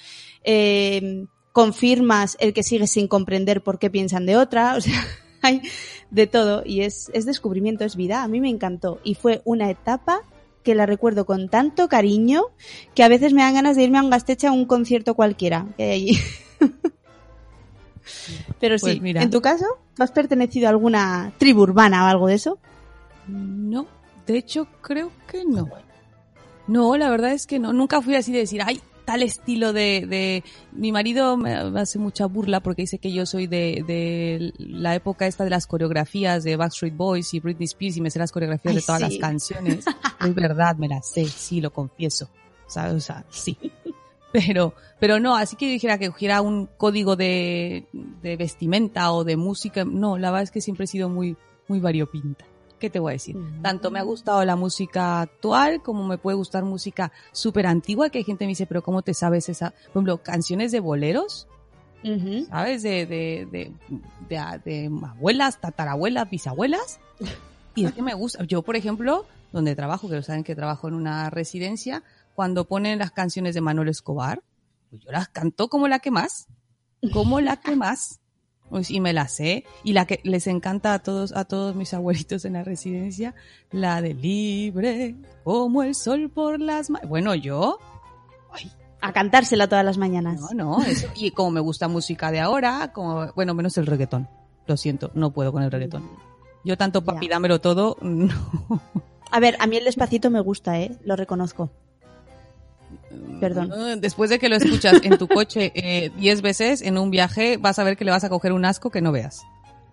eh, 0.44 1.26
confirmas 1.60 2.38
el 2.40 2.54
que 2.54 2.64
sigues 2.64 2.92
sin 2.92 3.08
comprender 3.10 3.62
por 3.62 3.80
qué 3.80 3.90
piensan 3.90 4.26
de 4.26 4.38
otra, 4.38 4.76
o 4.78 4.82
sea, 4.82 5.04
hay 5.42 5.62
de 6.10 6.26
todo 6.26 6.64
y 6.66 6.82
es, 6.82 7.12
es 7.14 7.26
descubrimiento, 7.26 7.84
es 7.84 7.96
vida. 7.98 8.24
A 8.24 8.28
mí 8.30 8.40
me 8.40 8.50
encantó 8.50 9.00
y 9.04 9.16
fue 9.16 9.42
una 9.44 9.70
etapa 9.70 10.22
que 10.64 10.74
la 10.74 10.86
recuerdo 10.86 11.26
con 11.26 11.50
tanto 11.50 11.90
cariño 11.90 12.44
que 12.96 13.04
a 13.04 13.10
veces 13.10 13.34
me 13.34 13.42
dan 13.42 13.56
ganas 13.56 13.76
de 13.76 13.84
irme 13.84 13.98
a 13.98 14.04
un 14.04 14.10
gasteche 14.10 14.48
a 14.48 14.52
un 14.54 14.66
concierto 14.66 15.16
cualquiera 15.16 15.66
que 15.76 15.84
hay 15.84 15.92
allí. 15.92 16.20
Pero 18.60 18.78
Pues 18.80 18.94
sí, 18.94 19.02
mira. 19.02 19.22
en 19.22 19.30
tu 19.30 19.42
caso, 19.42 19.66
¿tú 19.96 20.04
has 20.04 20.12
pertenecido 20.12 20.68
a 20.68 20.70
alguna 20.72 21.34
tribu 21.38 21.62
urbana 21.62 22.06
o 22.06 22.08
algo 22.08 22.28
de 22.28 22.36
eso? 22.36 22.58
No, 23.28 23.86
de 24.26 24.38
hecho 24.38 24.68
creo 24.82 25.12
que 25.30 25.44
no. 25.46 25.68
No, 26.68 26.96
la 26.98 27.10
verdad 27.10 27.32
es 27.34 27.48
que 27.48 27.60
no. 27.60 27.74
Nunca 27.74 28.02
fui 28.02 28.16
así 28.16 28.32
de 28.32 28.40
decir, 28.40 28.62
ay, 28.66 28.82
tal 29.10 29.24
estilo 29.24 29.74
de... 29.74 30.06
de... 30.08 30.44
Mi 30.72 30.92
marido 30.92 31.36
me 31.36 31.56
hace 31.56 31.98
mucha 31.98 32.28
burla 32.28 32.60
porque 32.60 32.84
dice 32.84 33.00
que 33.00 33.12
yo 33.12 33.26
soy 33.26 33.48
de, 33.48 33.84
de 33.88 34.54
la 34.60 34.94
época 34.94 35.26
esta 35.26 35.44
de 35.44 35.50
las 35.50 35.66
coreografías 35.66 36.44
de 36.44 36.56
Backstreet 36.56 36.96
Boys 36.96 37.34
y 37.34 37.40
Britney 37.40 37.66
Spears 37.66 37.98
y 37.98 38.02
me 38.02 38.12
sé 38.12 38.20
las 38.20 38.32
coreografías 38.32 38.72
Ay, 38.72 38.76
de 38.76 38.86
todas 38.86 39.02
sí. 39.02 39.08
las 39.08 39.18
canciones. 39.18 39.86
es 40.22 40.36
verdad, 40.36 40.76
me 40.76 40.88
las 40.88 41.10
sé, 41.10 41.26
sí, 41.26 41.60
lo 41.60 41.74
confieso. 41.74 42.30
¿Sabes? 42.68 42.94
O 42.94 43.00
sea, 43.00 43.26
sí. 43.32 43.58
Pero, 44.32 44.76
pero 45.00 45.20
no, 45.20 45.36
así 45.36 45.56
que 45.56 45.66
yo 45.66 45.72
dijera 45.72 45.98
que 45.98 46.12
cogiera 46.12 46.42
un 46.42 46.68
código 46.78 47.16
de, 47.16 47.88
de 48.22 48.38
vestimenta 48.38 49.12
o 49.12 49.24
de 49.24 49.38
música. 49.38 49.86
No, 49.86 50.20
la 50.20 50.30
verdad 50.30 50.44
es 50.44 50.52
que 50.52 50.62
siempre 50.62 50.84
he 50.84 50.88
sido 50.88 51.10
muy, 51.10 51.36
muy 51.68 51.80
variopinta. 51.80 52.46
¿Qué 52.80 52.90
te 52.90 53.00
voy 53.00 53.12
a 53.12 53.14
decir? 53.14 53.36
Tanto 53.62 53.92
me 53.92 54.00
ha 54.00 54.04
gustado 54.04 54.44
la 54.46 54.56
música 54.56 55.22
actual 55.22 55.82
como 55.82 56.08
me 56.08 56.18
puede 56.18 56.38
gustar 56.38 56.64
música 56.64 57.12
súper 57.32 57.68
antigua, 57.68 58.10
que 58.10 58.20
hay 58.20 58.24
gente 58.24 58.40
que 58.40 58.48
me 58.48 58.52
dice, 58.52 58.66
pero 58.66 58.82
¿cómo 58.82 59.02
te 59.02 59.14
sabes 59.14 59.50
esa? 59.50 59.72
Por 59.72 59.90
ejemplo, 59.92 60.24
canciones 60.24 60.72
de 60.72 60.80
boleros. 60.80 61.48
¿sabes? 62.50 62.82
De, 62.82 63.06
de, 63.06 63.48
de, 63.52 63.74
de, 64.30 64.62
de 64.64 64.92
abuelas, 65.06 65.60
tatarabuelas, 65.60 66.30
bisabuelas. 66.30 67.00
Y 67.76 67.86
es 67.86 67.94
que 67.94 68.02
me 68.02 68.14
gusta. 68.14 68.44
Yo, 68.46 68.62
por 68.62 68.76
ejemplo, 68.76 69.26
donde 69.52 69.76
trabajo, 69.76 70.10
que 70.10 70.16
lo 70.16 70.24
saben 70.24 70.44
que 70.44 70.56
trabajo 70.56 70.88
en 70.88 70.94
una 70.94 71.30
residencia, 71.30 72.04
cuando 72.36 72.66
ponen 72.66 73.00
las 73.00 73.12
canciones 73.12 73.54
de 73.54 73.62
Manuel 73.62 73.90
Escobar, 73.90 74.42
pues 74.90 75.02
yo 75.04 75.12
las 75.12 75.28
canto 75.28 75.68
como 75.68 75.88
la 75.88 76.00
que 76.00 76.12
más. 76.12 76.48
Como 77.14 77.42
la 77.42 77.58
que 77.58 77.76
más. 77.76 78.22
Y 78.88 79.00
me 79.00 79.14
la 79.14 79.28
sé. 79.28 79.66
Y 79.84 79.94
la 79.94 80.06
que 80.06 80.20
les 80.24 80.48
encanta 80.48 80.94
a 80.94 81.00
todos, 81.00 81.36
a 81.36 81.46
todos 81.46 81.76
mis 81.76 81.94
abuelitos 81.94 82.46
en 82.46 82.54
la 82.54 82.64
residencia, 82.64 83.36
la 83.72 84.02
de 84.02 84.14
libre, 84.14 85.16
como 85.44 85.84
el 85.84 85.96
sol 85.96 86.30
por 86.30 86.60
las 86.60 86.90
Bueno, 87.08 87.36
yo, 87.36 87.80
ay, 88.52 88.72
A 89.02 89.14
cantársela 89.14 89.68
todas 89.68 89.86
las 89.86 89.98
mañanas. 89.98 90.40
no, 90.40 90.78
no, 90.78 90.84
eso. 90.84 91.08
Y 91.16 91.32
como 91.32 91.52
me 91.52 91.60
gusta 91.60 91.88
música 91.88 92.32
de 92.32 92.40
ahora, 92.40 92.92
como, 92.94 93.32
bueno, 93.34 93.54
menos 93.54 93.78
el 93.78 93.86
reggaetón. 93.86 94.28
Lo 94.68 94.78
siento, 94.78 95.12
no 95.16 95.32
puedo 95.32 95.52
con 95.52 95.64
el 95.64 95.72
reggaetón. 95.72 96.08
Yo 96.64 96.78
tanto 96.78 97.04
papi, 97.04 97.28
dámelo 97.28 97.60
todo, 97.60 97.98
no. 98.02 98.36
A 99.32 99.40
ver, 99.40 99.56
a 99.60 99.68
mí 99.68 99.78
el 99.78 99.86
despacito 99.86 100.30
me 100.30 100.42
gusta, 100.42 100.80
¿eh? 100.80 100.98
Lo 101.04 101.16
reconozco. 101.16 101.72
Perdón. 103.40 104.02
Después 104.02 104.30
de 104.30 104.40
que 104.40 104.50
lo 104.50 104.56
escuchas 104.56 105.02
en 105.04 105.18
tu 105.18 105.28
coche 105.28 105.72
eh, 105.76 106.12
10 106.18 106.42
veces 106.42 106.82
en 106.82 106.98
un 106.98 107.10
viaje, 107.10 107.58
vas 107.58 107.80
a 107.80 107.84
ver 107.84 107.98
que 107.98 108.06
le 108.06 108.12
vas 108.12 108.24
a 108.24 108.30
coger 108.30 108.54
un 108.54 108.66
asco 108.66 108.90
que 108.90 109.02
no 109.02 109.12
veas. 109.12 109.42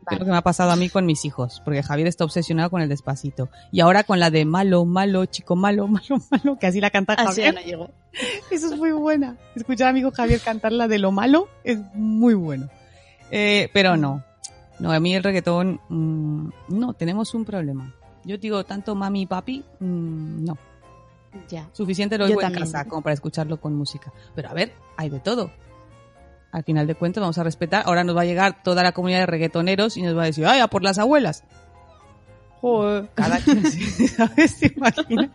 Que 0.09 0.14
Es 0.14 0.21
lo 0.21 0.27
que 0.27 0.31
me 0.31 0.37
ha 0.37 0.43
pasado 0.43 0.71
a 0.71 0.77
mí 0.77 0.89
con 0.89 1.05
mis 1.05 1.25
hijos, 1.25 1.61
porque 1.64 1.83
Javier 1.83 2.07
está 2.07 2.25
obsesionado 2.25 2.71
con 2.71 2.81
el 2.81 2.89
despacito. 2.89 3.49
Y 3.73 3.81
ahora 3.81 4.05
con 4.05 4.21
la 4.21 4.31
de 4.31 4.45
malo, 4.45 4.85
malo, 4.85 5.27
chico 5.27 5.57
malo, 5.57 5.89
malo, 5.89 6.23
malo, 6.31 6.59
que 6.59 6.67
así 6.67 6.81
la 6.81 6.91
canta 6.91 7.14
Así 7.14 7.43
Javier. 7.43 7.79
no. 7.79 7.91
Eso 8.51 8.73
es 8.73 8.79
muy 8.79 8.93
buena. 8.93 9.37
Escuchar 9.55 9.89
a 9.89 9.93
mi 9.93 10.01
hijo 10.01 10.12
Javier 10.12 10.41
cantar 10.41 10.73
la 10.73 10.89
de 10.89 10.99
lo 10.99 11.12
malo 11.12 11.49
es 11.64 11.79
muy 11.95 12.35
bueno. 12.35 12.69
Eh, 13.31 13.69
pero 13.73 13.97
no. 13.97 14.23
No, 14.79 14.93
a 14.93 15.01
mí 15.01 15.14
el 15.14 15.23
reggaetón, 15.23 15.81
mm, 15.89 16.51
no, 16.69 16.93
tenemos 16.95 17.35
un 17.35 17.45
problema. 17.45 17.95
Yo 18.25 18.37
digo, 18.39 18.64
tanto 18.64 18.95
mami 18.95 19.23
y 19.23 19.27
papi, 19.27 19.64
mm, 19.81 20.45
no. 20.45 20.59
Ya. 21.49 21.68
Suficiente 21.72 22.18
lo 22.18 22.24
oigo 22.26 22.41
en 22.43 22.53
casa 22.55 22.84
como 22.87 23.03
para 23.03 23.14
escucharlo 23.14 23.61
con 23.61 23.74
música. 23.74 24.12
Pero 24.34 24.49
a 24.51 24.55
ver, 24.55 24.72
hay 24.97 25.09
de 25.11 25.20
todo. 25.20 25.51
Al 26.53 26.64
final 26.64 26.87
de 26.87 26.95
cuentas 26.95 27.20
vamos 27.20 27.39
a 27.39 27.43
respetar. 27.43 27.82
Ahora 27.87 28.05
nos 28.05 28.16
va 28.16 28.22
a 28.22 28.24
llegar 28.24 28.62
toda 28.62 28.82
la 28.82 28.93
comunidad 28.93 29.20
de 29.20 29.26
reggaetoneros 29.26 29.97
y 29.97 30.03
nos 30.03 30.16
va 30.16 30.22
a 30.22 30.26
decir, 30.26 30.47
¡ay, 30.47 30.61
a 30.61 30.68
por 30.68 30.82
las 30.82 30.99
abuelas! 30.99 31.45
Joder. 32.62 33.11
Cada 33.14 33.39
quien, 33.39 33.62
¿sabes? 33.70 34.57
¿Te 34.61 34.72
imaginas? 34.74 35.30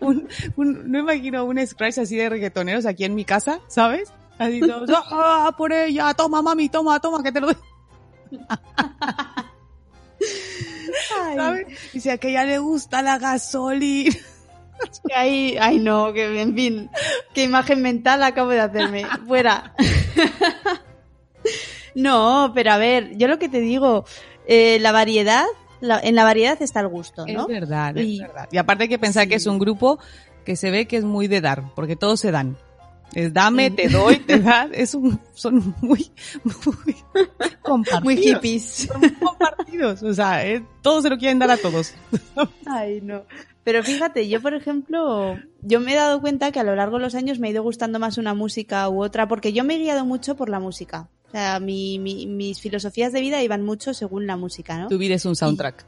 Un, 0.00 0.28
un- 0.56 0.90
no 0.90 0.98
imagino 0.98 1.44
un 1.44 1.64
scratch 1.64 1.98
así 1.98 2.16
de 2.16 2.28
reggaetoneros 2.28 2.84
aquí 2.86 3.04
en 3.04 3.14
mi 3.14 3.24
casa, 3.24 3.60
¿sabes? 3.68 4.12
Así 4.38 4.58
todos, 4.60 4.90
¡ah, 5.12 5.54
por 5.56 5.72
ella! 5.72 6.12
Toma, 6.14 6.42
mami, 6.42 6.68
toma, 6.68 6.98
toma, 6.98 7.22
que 7.22 7.30
te 7.30 7.40
lo 7.40 7.46
doy. 7.48 7.56
¿Sabes? 11.36 11.66
Dice, 11.92 12.10
a 12.12 12.18
que 12.18 12.30
ella 12.30 12.44
le 12.44 12.58
gusta 12.58 13.02
la 13.02 13.18
gasolina. 13.18 14.14
Ay, 15.14 15.56
ay, 15.60 15.78
no, 15.78 16.12
que 16.12 16.40
en 16.40 16.54
fin, 16.54 16.90
qué 17.34 17.44
imagen 17.44 17.82
mental 17.82 18.22
acabo 18.22 18.50
de 18.50 18.60
hacerme. 18.60 19.04
Fuera. 19.26 19.74
No, 21.94 22.52
pero 22.54 22.72
a 22.72 22.78
ver, 22.78 23.16
yo 23.16 23.28
lo 23.28 23.38
que 23.38 23.48
te 23.48 23.60
digo, 23.60 24.04
eh, 24.46 24.78
la 24.80 24.90
variedad, 24.92 25.44
la- 25.80 26.00
en 26.00 26.14
la 26.16 26.24
variedad 26.24 26.60
está 26.60 26.80
el 26.80 26.88
gusto, 26.88 27.24
¿no? 27.26 27.42
Es 27.42 27.46
verdad, 27.46 27.96
es 27.96 28.18
verdad. 28.18 28.48
Y 28.50 28.56
aparte 28.58 28.84
hay 28.84 28.88
que 28.88 28.98
pensar 28.98 29.24
Sí. 29.24 29.28
que 29.30 29.34
es 29.36 29.46
un 29.46 29.58
grupo 29.58 29.98
que 30.44 30.56
se 30.56 30.70
ve 30.70 30.86
que 30.86 30.96
es 30.96 31.04
muy 31.04 31.28
de 31.28 31.40
dar, 31.40 31.72
porque 31.74 31.94
todos 31.96 32.18
se 32.20 32.30
dan. 32.32 32.56
Es 33.14 33.32
dame, 33.32 33.70
te 33.70 33.88
doy, 33.88 34.16
te 34.18 34.40
das. 34.40 34.68
Es 34.72 34.94
un, 34.94 35.20
son 35.34 35.74
muy, 35.80 36.10
muy 36.42 36.96
compartidos. 37.62 38.02
Muy 38.04 38.16
hippies. 38.16 38.88
Son 38.88 39.00
muy 39.00 39.12
compartidos. 39.14 40.02
O 40.02 40.12
sea, 40.12 40.44
eh, 40.44 40.64
todos 40.82 41.04
se 41.04 41.10
lo 41.10 41.16
quieren 41.18 41.38
dar 41.38 41.50
a 41.52 41.56
todos. 41.56 41.94
Ay, 42.66 43.00
no. 43.02 43.22
Pero 43.64 43.82
fíjate, 43.82 44.28
yo 44.28 44.40
por 44.42 44.54
ejemplo, 44.54 45.36
yo 45.62 45.80
me 45.80 45.92
he 45.92 45.96
dado 45.96 46.20
cuenta 46.20 46.52
que 46.52 46.60
a 46.60 46.64
lo 46.64 46.74
largo 46.76 46.98
de 46.98 47.04
los 47.04 47.14
años 47.14 47.38
me 47.38 47.48
ha 47.48 47.50
ido 47.50 47.62
gustando 47.62 47.98
más 47.98 48.18
una 48.18 48.34
música 48.34 48.88
u 48.90 49.02
otra, 49.02 49.26
porque 49.26 49.52
yo 49.52 49.64
me 49.64 49.76
he 49.76 49.78
guiado 49.78 50.04
mucho 50.04 50.36
por 50.36 50.48
la 50.50 50.60
música. 50.60 51.08
O 51.28 51.30
sea, 51.30 51.58
mi, 51.60 51.98
mi- 51.98 52.26
mis 52.26 52.60
filosofías 52.60 53.12
de 53.12 53.20
vida 53.20 53.42
iban 53.42 53.64
mucho 53.64 53.94
según 53.94 54.26
la 54.26 54.36
música, 54.36 54.78
¿no? 54.78 54.88
Tu 54.88 54.98
vida 54.98 55.14
es 55.14 55.24
un 55.24 55.34
soundtrack. 55.34 55.84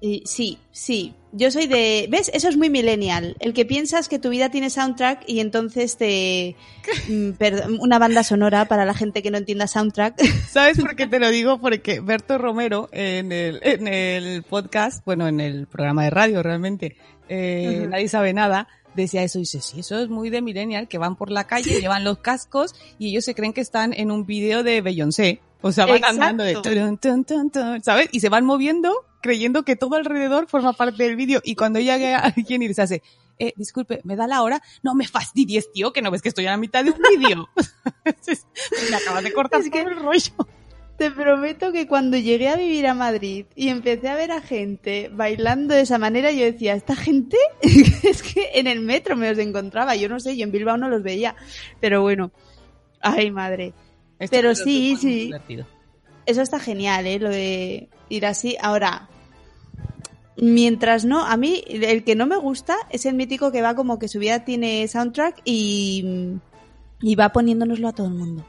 Y 0.00 0.22
sí, 0.26 0.58
sí. 0.72 1.14
Yo 1.32 1.50
soy 1.50 1.66
de... 1.66 2.06
¿Ves? 2.10 2.30
Eso 2.34 2.48
es 2.48 2.56
muy 2.56 2.70
millennial. 2.70 3.36
El 3.40 3.52
que 3.52 3.64
piensas 3.64 4.08
que 4.08 4.18
tu 4.18 4.30
vida 4.30 4.50
tiene 4.50 4.70
soundtrack 4.70 5.24
y 5.26 5.40
entonces 5.40 5.96
te... 5.96 6.56
mm, 7.08 7.32
perdón, 7.32 7.78
una 7.80 7.98
banda 7.98 8.22
sonora 8.22 8.66
para 8.66 8.84
la 8.84 8.94
gente 8.94 9.22
que 9.22 9.30
no 9.30 9.38
entienda 9.38 9.66
soundtrack. 9.66 10.20
¿Sabes 10.48 10.78
por 10.78 10.96
qué 10.96 11.06
te 11.06 11.18
lo 11.18 11.30
digo? 11.30 11.58
Porque 11.60 12.00
Berto 12.00 12.38
Romero 12.38 12.88
en 12.92 13.32
el, 13.32 13.60
en 13.62 13.88
el 13.88 14.42
podcast, 14.42 15.04
bueno, 15.04 15.28
en 15.28 15.40
el 15.40 15.66
programa 15.66 16.04
de 16.04 16.10
radio 16.10 16.42
realmente, 16.42 16.96
eh, 17.28 17.86
nadie 17.90 18.08
sabe 18.08 18.32
nada, 18.32 18.68
decía 18.94 19.22
eso. 19.22 19.38
Y 19.38 19.42
dice, 19.42 19.60
sí, 19.60 19.80
eso 19.80 20.00
es 20.00 20.08
muy 20.08 20.30
de 20.30 20.42
millennial, 20.42 20.88
que 20.88 20.98
van 20.98 21.16
por 21.16 21.30
la 21.30 21.44
calle, 21.44 21.80
llevan 21.80 22.04
los 22.04 22.18
cascos 22.18 22.74
y 22.98 23.10
ellos 23.10 23.24
se 23.24 23.34
creen 23.34 23.52
que 23.52 23.60
están 23.60 23.92
en 23.92 24.10
un 24.10 24.26
video 24.26 24.62
de 24.62 24.80
Beyoncé. 24.80 25.40
O 25.66 25.72
sea, 25.72 25.86
van 25.86 25.96
Exacto. 25.96 26.22
andando 26.22 26.44
de 26.44 26.54
turun, 26.56 27.82
¿sabes? 27.82 28.08
Y 28.12 28.20
se 28.20 28.28
van 28.28 28.44
moviendo 28.44 28.92
creyendo 29.20 29.64
que 29.64 29.74
todo 29.76 29.96
alrededor 29.96 30.46
forma 30.48 30.72
parte 30.72 31.02
del 31.02 31.16
vídeo. 31.16 31.40
Y 31.44 31.54
cuando 31.56 31.80
llega 31.80 32.18
alguien 32.18 32.62
y 32.62 32.68
les 32.68 32.78
hace, 32.78 33.02
eh, 33.38 33.52
disculpe, 33.56 34.00
¿me 34.04 34.14
da 34.16 34.26
la 34.26 34.42
hora? 34.42 34.62
No 34.82 34.94
me 34.94 35.08
fastidies, 35.08 35.72
tío, 35.72 35.92
que 35.92 36.02
no 36.02 36.10
ves 36.10 36.22
que 36.22 36.28
estoy 36.28 36.46
a 36.46 36.50
la 36.52 36.56
mitad 36.56 36.84
de 36.84 36.90
un 36.92 36.98
vídeo. 37.18 37.48
me 38.90 38.96
acabas 38.96 39.24
de 39.24 39.32
cortar 39.32 39.60
Es 39.60 39.70
que- 39.70 39.82
todo 39.82 39.90
el 39.90 39.96
rollo. 39.98 40.32
te 40.96 41.10
prometo 41.10 41.72
que 41.72 41.86
cuando 41.86 42.16
llegué 42.16 42.48
a 42.48 42.56
vivir 42.56 42.86
a 42.86 42.94
Madrid 42.94 43.46
y 43.54 43.68
empecé 43.68 44.08
a 44.08 44.14
ver 44.14 44.30
a 44.32 44.40
gente 44.40 45.10
bailando 45.12 45.74
de 45.74 45.82
esa 45.82 45.98
manera, 45.98 46.30
yo 46.30 46.44
decía, 46.44 46.74
¿esta 46.74 46.94
gente? 46.96 47.36
es 47.60 48.22
que 48.22 48.50
en 48.54 48.66
el 48.66 48.80
metro 48.80 49.16
me 49.16 49.28
los 49.28 49.38
encontraba, 49.38 49.96
yo 49.96 50.08
no 50.08 50.20
sé, 50.20 50.36
yo 50.36 50.44
en 50.44 50.52
Bilbao 50.52 50.76
no 50.76 50.88
los 50.88 51.02
veía, 51.02 51.34
pero 51.80 52.00
bueno, 52.02 52.30
ay 53.00 53.30
madre. 53.30 53.74
Este 54.18 54.36
Pero 54.36 54.54
sí, 54.54 54.96
sí. 55.00 55.30
Eso 56.26 56.42
está 56.42 56.58
genial, 56.58 57.06
¿eh? 57.06 57.18
Lo 57.18 57.28
de 57.30 57.88
ir 58.08 58.26
así. 58.26 58.56
Ahora, 58.60 59.08
mientras 60.36 61.04
no, 61.04 61.24
a 61.24 61.36
mí 61.36 61.62
el 61.68 62.04
que 62.04 62.14
no 62.14 62.26
me 62.26 62.36
gusta 62.36 62.76
es 62.90 63.06
el 63.06 63.14
mítico 63.14 63.52
que 63.52 63.62
va 63.62 63.74
como 63.74 63.98
que 63.98 64.08
su 64.08 64.18
vida 64.18 64.44
tiene 64.44 64.86
soundtrack 64.88 65.40
y, 65.44 66.04
y 67.00 67.14
va 67.14 67.30
poniéndonoslo 67.30 67.88
a 67.88 67.92
todo 67.92 68.08
el 68.08 68.14
mundo. 68.14 68.46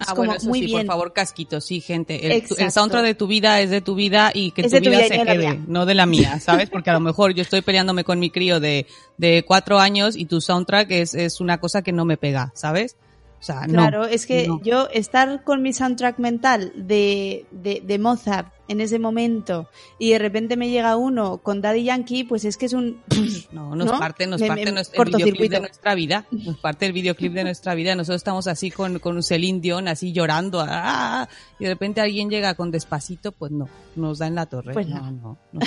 Es 0.00 0.08
Ah, 0.08 0.10
como 0.10 0.16
bueno, 0.26 0.34
eso 0.34 0.48
muy 0.48 0.58
sí, 0.58 0.66
bien. 0.66 0.78
por 0.80 0.86
favor, 0.86 1.12
casquito, 1.12 1.60
sí, 1.60 1.80
gente. 1.80 2.26
El, 2.26 2.44
el 2.58 2.72
soundtrack 2.72 3.04
de 3.04 3.14
tu 3.14 3.28
vida 3.28 3.60
es 3.60 3.70
de 3.70 3.80
tu 3.80 3.94
vida 3.94 4.32
y 4.34 4.50
que 4.50 4.62
Es 4.62 4.72
tu 4.72 4.78
vida 4.80 4.90
vida 4.90 5.06
se 5.06 5.22
quede, 5.22 5.60
no 5.68 5.86
de 5.86 5.94
la 5.94 6.04
mía, 6.04 6.40
¿sabes? 6.40 6.68
Porque 6.68 6.90
a 6.90 6.94
lo 6.94 7.00
mejor 7.00 7.32
yo 7.32 7.42
estoy 7.42 7.62
peleándome 7.62 8.02
con 8.02 8.18
mi 8.18 8.28
crío 8.30 8.58
de, 8.58 8.86
de 9.18 9.44
cuatro 9.46 9.78
años 9.78 10.16
y 10.16 10.26
tu 10.26 10.40
soundtrack 10.40 10.90
es, 10.90 11.14
es 11.14 11.40
una 11.40 11.58
cosa 11.60 11.82
que 11.82 11.92
no 11.92 12.04
me 12.04 12.16
pega, 12.16 12.50
¿sabes? 12.56 12.96
O 13.44 13.46
sea, 13.46 13.66
no. 13.66 13.74
Claro, 13.74 14.06
es 14.06 14.24
que 14.24 14.48
no. 14.48 14.58
yo 14.62 14.88
estar 14.88 15.44
con 15.44 15.60
mi 15.60 15.74
soundtrack 15.74 16.18
mental 16.18 16.72
de, 16.76 17.44
de, 17.50 17.82
de 17.84 17.98
Mozart 17.98 18.54
en 18.68 18.80
ese 18.80 18.98
momento 18.98 19.68
y 19.98 20.12
de 20.12 20.18
repente 20.18 20.56
me 20.56 20.70
llega 20.70 20.96
uno 20.96 21.36
con 21.42 21.60
Daddy 21.60 21.84
Yankee, 21.84 22.24
pues 22.24 22.46
es 22.46 22.56
que 22.56 22.64
es 22.64 22.72
un... 22.72 23.02
No, 23.52 23.76
nos 23.76 23.86
¿no? 23.92 23.98
parte, 23.98 24.26
nos 24.26 24.40
Me- 24.40 24.48
parte 24.48 24.64
me- 24.64 24.72
nuestro, 24.72 25.02
el 25.02 25.10
videoclip 25.10 25.50
de 25.50 25.60
nuestra 25.60 25.94
vida. 25.94 26.24
Nos 26.30 26.56
parte 26.56 26.86
el 26.86 26.94
videoclip 26.94 27.34
de 27.34 27.44
nuestra 27.44 27.74
vida. 27.74 27.94
Nosotros 27.94 28.16
estamos 28.20 28.46
así 28.46 28.70
con, 28.70 28.98
con 28.98 29.16
un 29.16 29.22
Celine 29.22 29.60
Dion, 29.60 29.88
así 29.88 30.10
llorando. 30.14 30.64
¡ah! 30.66 31.28
y 31.58 31.64
de 31.64 31.68
repente 31.70 32.00
alguien 32.00 32.30
llega 32.30 32.54
con 32.54 32.70
despacito, 32.70 33.30
pues 33.32 33.52
no, 33.52 33.68
nos 33.94 34.20
da 34.20 34.26
en 34.26 34.36
la 34.36 34.46
torre. 34.46 34.72
Pues 34.72 34.88
no, 34.88 35.02
no. 35.10 35.12
no. 35.12 35.38
no. 35.52 35.60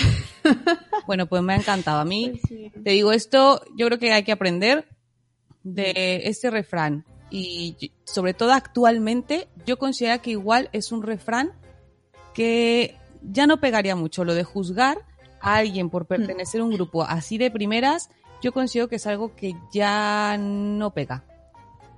bueno, 1.06 1.28
pues 1.28 1.44
me 1.44 1.54
ha 1.54 1.58
encantado. 1.58 2.00
A 2.00 2.06
mí, 2.06 2.30
Pues 2.32 2.42
sí. 2.48 2.72
te 2.84 2.90
digo 2.90 3.12
esto, 3.12 3.62
yo 3.78 3.86
creo 3.86 4.00
que 4.00 4.12
hay 4.12 4.24
que 4.24 4.32
aprender 4.32 4.88
de 5.64 6.22
este 6.26 6.50
refrán. 6.50 7.06
Y 7.30 7.92
sobre 8.06 8.34
todo 8.34 8.54
actualmente, 8.54 9.48
yo 9.66 9.78
considero 9.78 10.22
que 10.22 10.32
igual 10.32 10.70
es 10.72 10.92
un 10.92 11.04
refrán 11.04 11.52
que 12.34 12.96
ya 13.22 13.48
no 13.48 13.60
pegaría 13.60 13.96
mucho. 13.96 14.24
Lo 14.24 14.34
de 14.34 14.44
juzgar 14.44 15.00
a 15.42 15.56
alguien 15.56 15.90
por 15.90 16.06
pertenecer 16.06 16.62
a 16.62 16.64
un 16.64 16.72
grupo 16.72 17.04
así 17.04 17.38
de 17.38 17.52
primeras, 17.52 18.10
yo 18.42 18.52
considero 18.52 18.88
que 18.88 18.98
es 18.98 19.08
algo 19.08 19.36
que 19.36 19.56
ya 19.72 20.38
no 20.40 20.94
pega. 20.94 21.24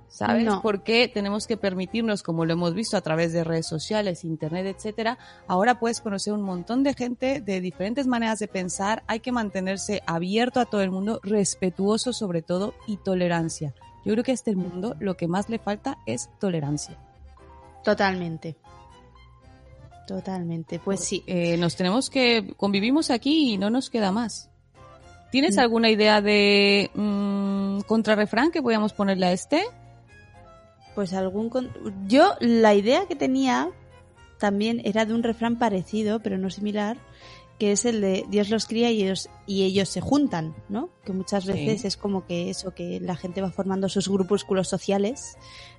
¿Sabes? 0.08 0.44
No. 0.44 0.60
Porque 0.60 1.06
tenemos 1.06 1.46
que 1.46 1.56
permitirnos, 1.56 2.24
como 2.24 2.44
lo 2.44 2.54
hemos 2.54 2.74
visto 2.74 2.96
a 2.96 3.00
través 3.00 3.32
de 3.32 3.44
redes 3.44 3.68
sociales, 3.68 4.24
internet, 4.24 4.66
etcétera. 4.66 5.18
Ahora 5.46 5.78
puedes 5.78 6.00
conocer 6.00 6.32
un 6.32 6.42
montón 6.42 6.82
de 6.82 6.94
gente 6.94 7.40
de 7.40 7.60
diferentes 7.60 8.08
maneras 8.08 8.40
de 8.40 8.48
pensar. 8.48 9.04
Hay 9.06 9.20
que 9.20 9.30
mantenerse 9.30 10.02
abierto 10.06 10.58
a 10.58 10.66
todo 10.66 10.82
el 10.82 10.90
mundo, 10.90 11.20
respetuoso 11.22 12.12
sobre 12.12 12.42
todo 12.42 12.74
y 12.88 12.96
tolerancia. 12.96 13.72
Yo 14.04 14.12
creo 14.12 14.24
que 14.24 14.30
a 14.30 14.34
este 14.34 14.54
mundo 14.56 14.96
lo 15.00 15.16
que 15.16 15.28
más 15.28 15.48
le 15.48 15.58
falta 15.58 15.98
es 16.06 16.30
tolerancia. 16.38 16.96
Totalmente. 17.84 18.56
Totalmente, 20.06 20.78
pues 20.80 21.00
sí. 21.00 21.22
Eh, 21.26 21.56
nos 21.56 21.76
tenemos 21.76 22.10
que 22.10 22.54
convivimos 22.56 23.10
aquí 23.10 23.52
y 23.52 23.58
no 23.58 23.70
nos 23.70 23.90
queda 23.90 24.10
más. 24.10 24.50
¿Tienes 25.30 25.56
Mm. 25.56 25.60
alguna 25.60 25.90
idea 25.90 26.20
de 26.20 26.90
mm, 26.94 27.80
contrarrefrán 27.82 28.50
que 28.50 28.62
podamos 28.62 28.92
ponerle 28.92 29.26
a 29.26 29.32
este? 29.32 29.62
Pues 30.96 31.12
algún... 31.12 31.50
Yo 32.08 32.34
la 32.40 32.74
idea 32.74 33.06
que 33.06 33.14
tenía 33.14 33.70
también 34.40 34.80
era 34.84 35.04
de 35.04 35.14
un 35.14 35.22
refrán 35.22 35.56
parecido, 35.58 36.18
pero 36.20 36.38
no 36.38 36.50
similar, 36.50 36.96
que 37.60 37.72
es 37.72 37.84
el 37.84 38.00
de 38.00 38.24
Dios 38.30 38.48
los 38.48 38.66
cría 38.66 38.90
y 38.90 39.02
ellos, 39.02 39.28
y 39.46 39.64
ellos 39.64 39.90
se 39.90 40.00
juntan, 40.00 40.54
¿no? 40.70 40.88
Que 41.04 41.12
muchas 41.12 41.44
Sí. 41.44 41.52
veces 41.52 41.84
es 41.84 41.96
como 41.98 42.24
que 42.26 42.48
eso, 42.48 42.74
que 42.74 42.98
la 43.00 43.14
gente 43.16 43.42
va 43.42 43.50
formando 43.52 43.90
sus 43.90 44.08
grupúsculos 44.08 44.66
sociales 44.66 45.36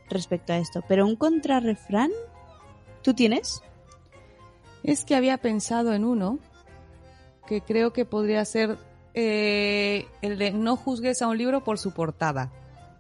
respecto 0.08 0.54
a 0.54 0.58
esto. 0.58 0.84
Pero 0.88 1.08
un 1.08 1.16
contrarrefrán, 1.16 2.12
¿tú 3.02 3.16
tienes? 3.16 3.64
Es 4.84 5.04
que 5.06 5.16
había 5.16 5.40
pensado 5.40 5.94
en 5.94 6.06
uno 6.06 6.38
que 7.48 7.62
creo 7.62 7.92
que 7.94 8.06
podría 8.06 8.46
ser 8.46 8.78
eh, 9.16 10.06
el 10.22 10.38
de 10.38 10.52
no 10.52 10.76
juzgues 10.76 11.24
a 11.24 11.28
un 11.28 11.38
libro 11.40 11.64
por 11.64 11.80
su 11.80 11.92
portada. 11.94 12.52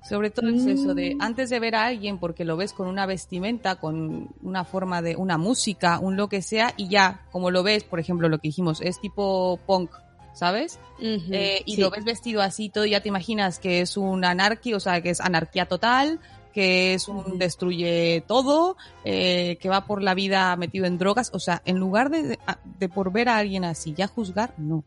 Sobre 0.07 0.31
todo 0.31 0.49
es 0.49 0.65
eso 0.65 0.95
de 0.95 1.15
antes 1.19 1.49
de 1.51 1.59
ver 1.59 1.75
a 1.75 1.85
alguien 1.85 2.17
porque 2.17 2.43
lo 2.43 2.57
ves 2.57 2.73
con 2.73 2.87
una 2.87 3.05
vestimenta, 3.05 3.75
con 3.75 4.29
una 4.41 4.65
forma 4.65 5.01
de 5.01 5.15
una 5.15 5.37
música, 5.37 5.99
un 5.99 6.17
lo 6.17 6.27
que 6.27 6.41
sea 6.41 6.73
y 6.75 6.87
ya, 6.89 7.21
como 7.31 7.51
lo 7.51 7.61
ves, 7.63 7.83
por 7.83 7.99
ejemplo, 7.99 8.27
lo 8.27 8.39
que 8.39 8.47
dijimos, 8.47 8.81
es 8.81 8.99
tipo 8.99 9.59
punk, 9.67 9.91
¿sabes? 10.33 10.79
Eh, 10.99 11.61
y 11.65 11.75
Sí. 11.75 11.81
lo 11.81 11.91
ves 11.91 12.03
vestido 12.03 12.41
así, 12.41 12.69
todo 12.69 12.85
ya 12.85 13.01
te 13.01 13.09
imaginas 13.09 13.59
que 13.59 13.81
es 13.81 13.95
un 13.95 14.25
anarquía, 14.25 14.75
o 14.75 14.79
sea, 14.79 15.01
que 15.01 15.11
es 15.11 15.21
anarquía 15.21 15.67
total, 15.67 16.19
que 16.53 16.93
es 16.95 17.07
un 17.07 17.37
destruye 17.37 18.23
todo, 18.27 18.75
eh, 19.05 19.57
que 19.61 19.69
va 19.69 19.85
por 19.85 20.01
la 20.01 20.13
vida 20.15 20.53
metido 20.57 20.85
en 20.85 20.97
drogas, 20.97 21.29
o 21.33 21.39
sea, 21.39 21.61
en 21.65 21.77
lugar 21.77 22.09
de, 22.09 22.23
de, 22.23 22.39
de 22.79 22.89
por 22.89 23.11
ver 23.11 23.29
a 23.29 23.37
alguien 23.37 23.63
así 23.65 23.93
ya 23.93 24.07
juzgar, 24.07 24.53
no. 24.57 24.83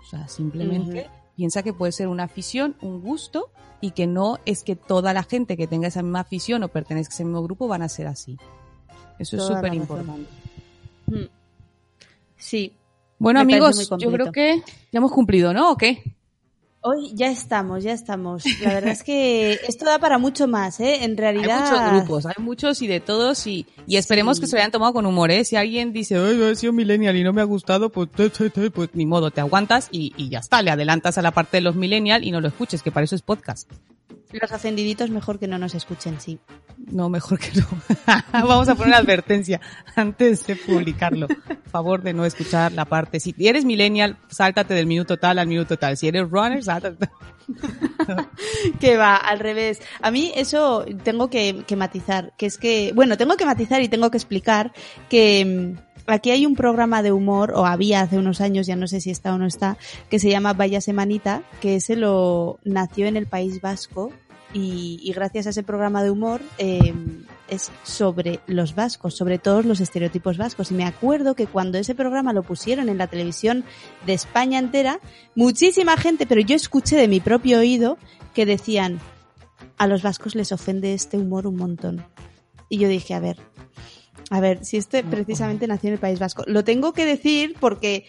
O 0.00 0.04
sea, 0.08 0.26
simplemente 0.28 1.08
piensa 1.36 1.62
que 1.62 1.72
puede 1.72 1.92
ser 1.92 2.08
una 2.08 2.24
afición, 2.24 2.74
un 2.80 3.02
gusto, 3.02 3.50
y 3.80 3.92
que 3.92 4.06
no 4.06 4.38
es 4.46 4.62
que 4.62 4.76
toda 4.76 5.12
la 5.12 5.22
gente 5.22 5.56
que 5.56 5.66
tenga 5.66 5.88
esa 5.88 6.02
misma 6.02 6.20
afición 6.20 6.62
o 6.62 6.68
pertenezca 6.68 7.12
a 7.12 7.16
ese 7.16 7.24
mismo 7.24 7.42
grupo 7.42 7.68
van 7.68 7.82
a 7.82 7.88
ser 7.88 8.06
así. 8.06 8.38
Eso 9.18 9.36
es 9.36 9.42
Toda 9.42 9.56
súper 9.56 9.74
importante. 9.74 10.30
Mm. 11.06 11.28
Sí. 12.36 12.72
Bueno, 13.18 13.40
Me 13.40 13.54
amigos, 13.54 13.88
yo 13.98 14.12
creo 14.12 14.30
que 14.30 14.62
ya 14.92 14.98
hemos 14.98 15.12
cumplido, 15.12 15.52
¿no? 15.54 15.72
¿O 15.72 15.76
qué? 15.76 16.02
Hoy 16.88 17.10
ya 17.14 17.26
estamos, 17.32 17.82
ya 17.82 17.92
estamos. 17.92 18.44
La 18.62 18.74
verdad 18.74 18.92
es 18.92 19.02
que 19.02 19.54
esto 19.68 19.84
da 19.84 19.98
para 19.98 20.18
mucho 20.18 20.46
más, 20.46 20.78
¿eh? 20.78 21.02
En 21.04 21.10
Hay 21.10 21.16
realidad... 21.16 21.60
muchos 21.68 21.90
grupos, 21.92 22.26
hay 22.26 22.34
muchos 22.44 22.80
y 22.82 22.86
de 22.86 23.00
todos 23.00 23.44
y, 23.48 23.66
y 23.88 23.96
esperemos 23.96 24.36
Sí. 24.36 24.42
que 24.42 24.46
se 24.46 24.54
lo 24.56 24.60
hayan 24.60 24.70
tomado 24.70 24.92
con 24.92 25.04
humor, 25.04 25.30
¿eh? 25.32 25.44
Si 25.44 25.56
alguien 25.56 25.92
dice, 25.92 26.16
ay, 26.16 26.40
he 26.40 26.54
sido 26.54 26.72
millennial 26.72 27.16
y 27.16 27.24
no 27.24 27.32
me 27.32 27.40
ha 27.40 27.44
gustado, 27.44 27.90
pues, 27.90 28.08
te, 28.12 28.30
te, 28.30 28.50
te", 28.50 28.70
pues 28.70 28.90
ni 28.92 29.04
modo, 29.04 29.32
te 29.32 29.40
aguantas 29.40 29.88
y, 29.90 30.12
y 30.16 30.28
ya 30.28 30.38
está, 30.38 30.62
le 30.62 30.70
adelantas 30.70 31.18
a 31.18 31.22
la 31.22 31.32
parte 31.32 31.56
de 31.56 31.62
los 31.62 31.74
millennial 31.74 32.22
y 32.22 32.30
no 32.30 32.40
lo 32.40 32.46
escuches, 32.48 32.82
que 32.82 32.92
para 32.92 33.02
eso 33.04 33.16
es 33.16 33.22
podcast. 33.22 33.68
Los 34.32 34.52
ofendiditos 34.52 35.10
mejor 35.10 35.38
que 35.38 35.46
no 35.46 35.58
nos 35.58 35.74
escuchen, 35.74 36.20
sí. 36.20 36.38
No, 36.76 37.08
mejor 37.08 37.38
que 37.38 37.50
no. 37.58 37.66
Vamos 38.32 38.68
a 38.68 38.74
poner 38.74 38.88
una 38.88 38.98
advertencia 38.98 39.60
antes 39.94 40.46
de 40.46 40.56
publicarlo. 40.56 41.26
Favor 41.70 42.02
de 42.02 42.12
no 42.12 42.24
escuchar 42.24 42.72
la 42.72 42.84
parte. 42.84 43.20
Si 43.20 43.34
eres 43.38 43.64
millennial, 43.64 44.18
sáltate 44.28 44.74
del 44.74 44.86
minuto 44.86 45.16
tal 45.16 45.38
al 45.38 45.46
minuto 45.46 45.76
tal. 45.76 45.96
Si 45.96 46.08
eres 46.08 46.28
runner, 46.30 46.62
sáltate. 46.62 47.08
Que 48.80 48.96
va, 48.96 49.16
al 49.16 49.38
revés. 49.38 49.80
A 50.02 50.10
mí 50.10 50.32
eso 50.34 50.84
tengo 51.04 51.30
que, 51.30 51.62
que 51.66 51.76
matizar, 51.76 52.32
que 52.36 52.46
es 52.46 52.58
que, 52.58 52.92
bueno, 52.92 53.16
tengo 53.16 53.36
que 53.36 53.46
matizar 53.46 53.80
y 53.82 53.88
tengo 53.88 54.10
que 54.10 54.16
explicar 54.16 54.72
que 55.08 55.76
mm, 55.76 55.85
aquí 56.06 56.30
hay 56.30 56.46
un 56.46 56.54
programa 56.54 57.02
de 57.02 57.12
humor, 57.12 57.52
o 57.54 57.66
había 57.66 58.00
hace 58.00 58.18
unos 58.18 58.40
años, 58.40 58.66
ya 58.66 58.76
no 58.76 58.86
sé 58.86 59.00
si 59.00 59.10
está 59.10 59.34
o 59.34 59.38
no 59.38 59.46
está, 59.46 59.76
que 60.10 60.18
se 60.18 60.30
llama 60.30 60.52
Vaya 60.52 60.80
Semanita, 60.80 61.42
que 61.60 61.76
ese 61.76 61.96
lo 61.96 62.58
nació 62.64 63.06
en 63.06 63.16
el 63.16 63.26
País 63.26 63.60
Vasco 63.60 64.12
y, 64.52 65.12
gracias 65.14 65.46
a 65.46 65.50
ese 65.50 65.62
programa 65.62 66.02
de 66.02 66.10
humor 66.10 66.40
eh, 66.56 66.94
es 67.48 67.70
sobre 67.82 68.40
los 68.46 68.74
vascos, 68.74 69.14
sobre 69.14 69.38
todos 69.38 69.66
los 69.66 69.80
estereotipos 69.80 70.38
vascos. 70.38 70.70
Y 70.70 70.74
me 70.74 70.84
acuerdo 70.84 71.34
que 71.34 71.46
cuando 71.46 71.78
ese 71.78 71.94
programa 71.94 72.32
lo 72.32 72.42
pusieron 72.42 72.88
en 72.88 72.98
la 72.98 73.06
televisión 73.06 73.64
de 74.06 74.14
España 74.14 74.58
entera, 74.58 75.00
muchísima 75.34 75.96
gente, 75.96 76.26
pero 76.26 76.40
yo 76.40 76.56
escuché 76.56 76.96
de 76.96 77.08
mi 77.08 77.20
propio 77.20 77.58
oído 77.58 77.98
que 78.34 78.46
decían, 78.46 78.98
a 79.78 79.86
los 79.86 80.02
vascos 80.02 80.34
les 80.34 80.52
ofende 80.52 80.94
este 80.94 81.18
humor 81.18 81.46
un 81.46 81.56
montón. 81.56 82.04
Y 82.68 82.78
yo 82.78 82.88
dije, 82.88 83.14
a 83.14 83.20
ver, 83.20 83.38
a 84.30 84.40
ver, 84.40 84.64
si 84.64 84.76
este 84.76 85.04
precisamente 85.04 85.66
nació 85.66 85.88
en 85.88 85.94
el 85.94 86.00
País 86.00 86.18
Vasco. 86.18 86.42
Lo 86.46 86.64
tengo 86.64 86.92
que 86.92 87.04
decir 87.04 87.54
porque 87.60 88.04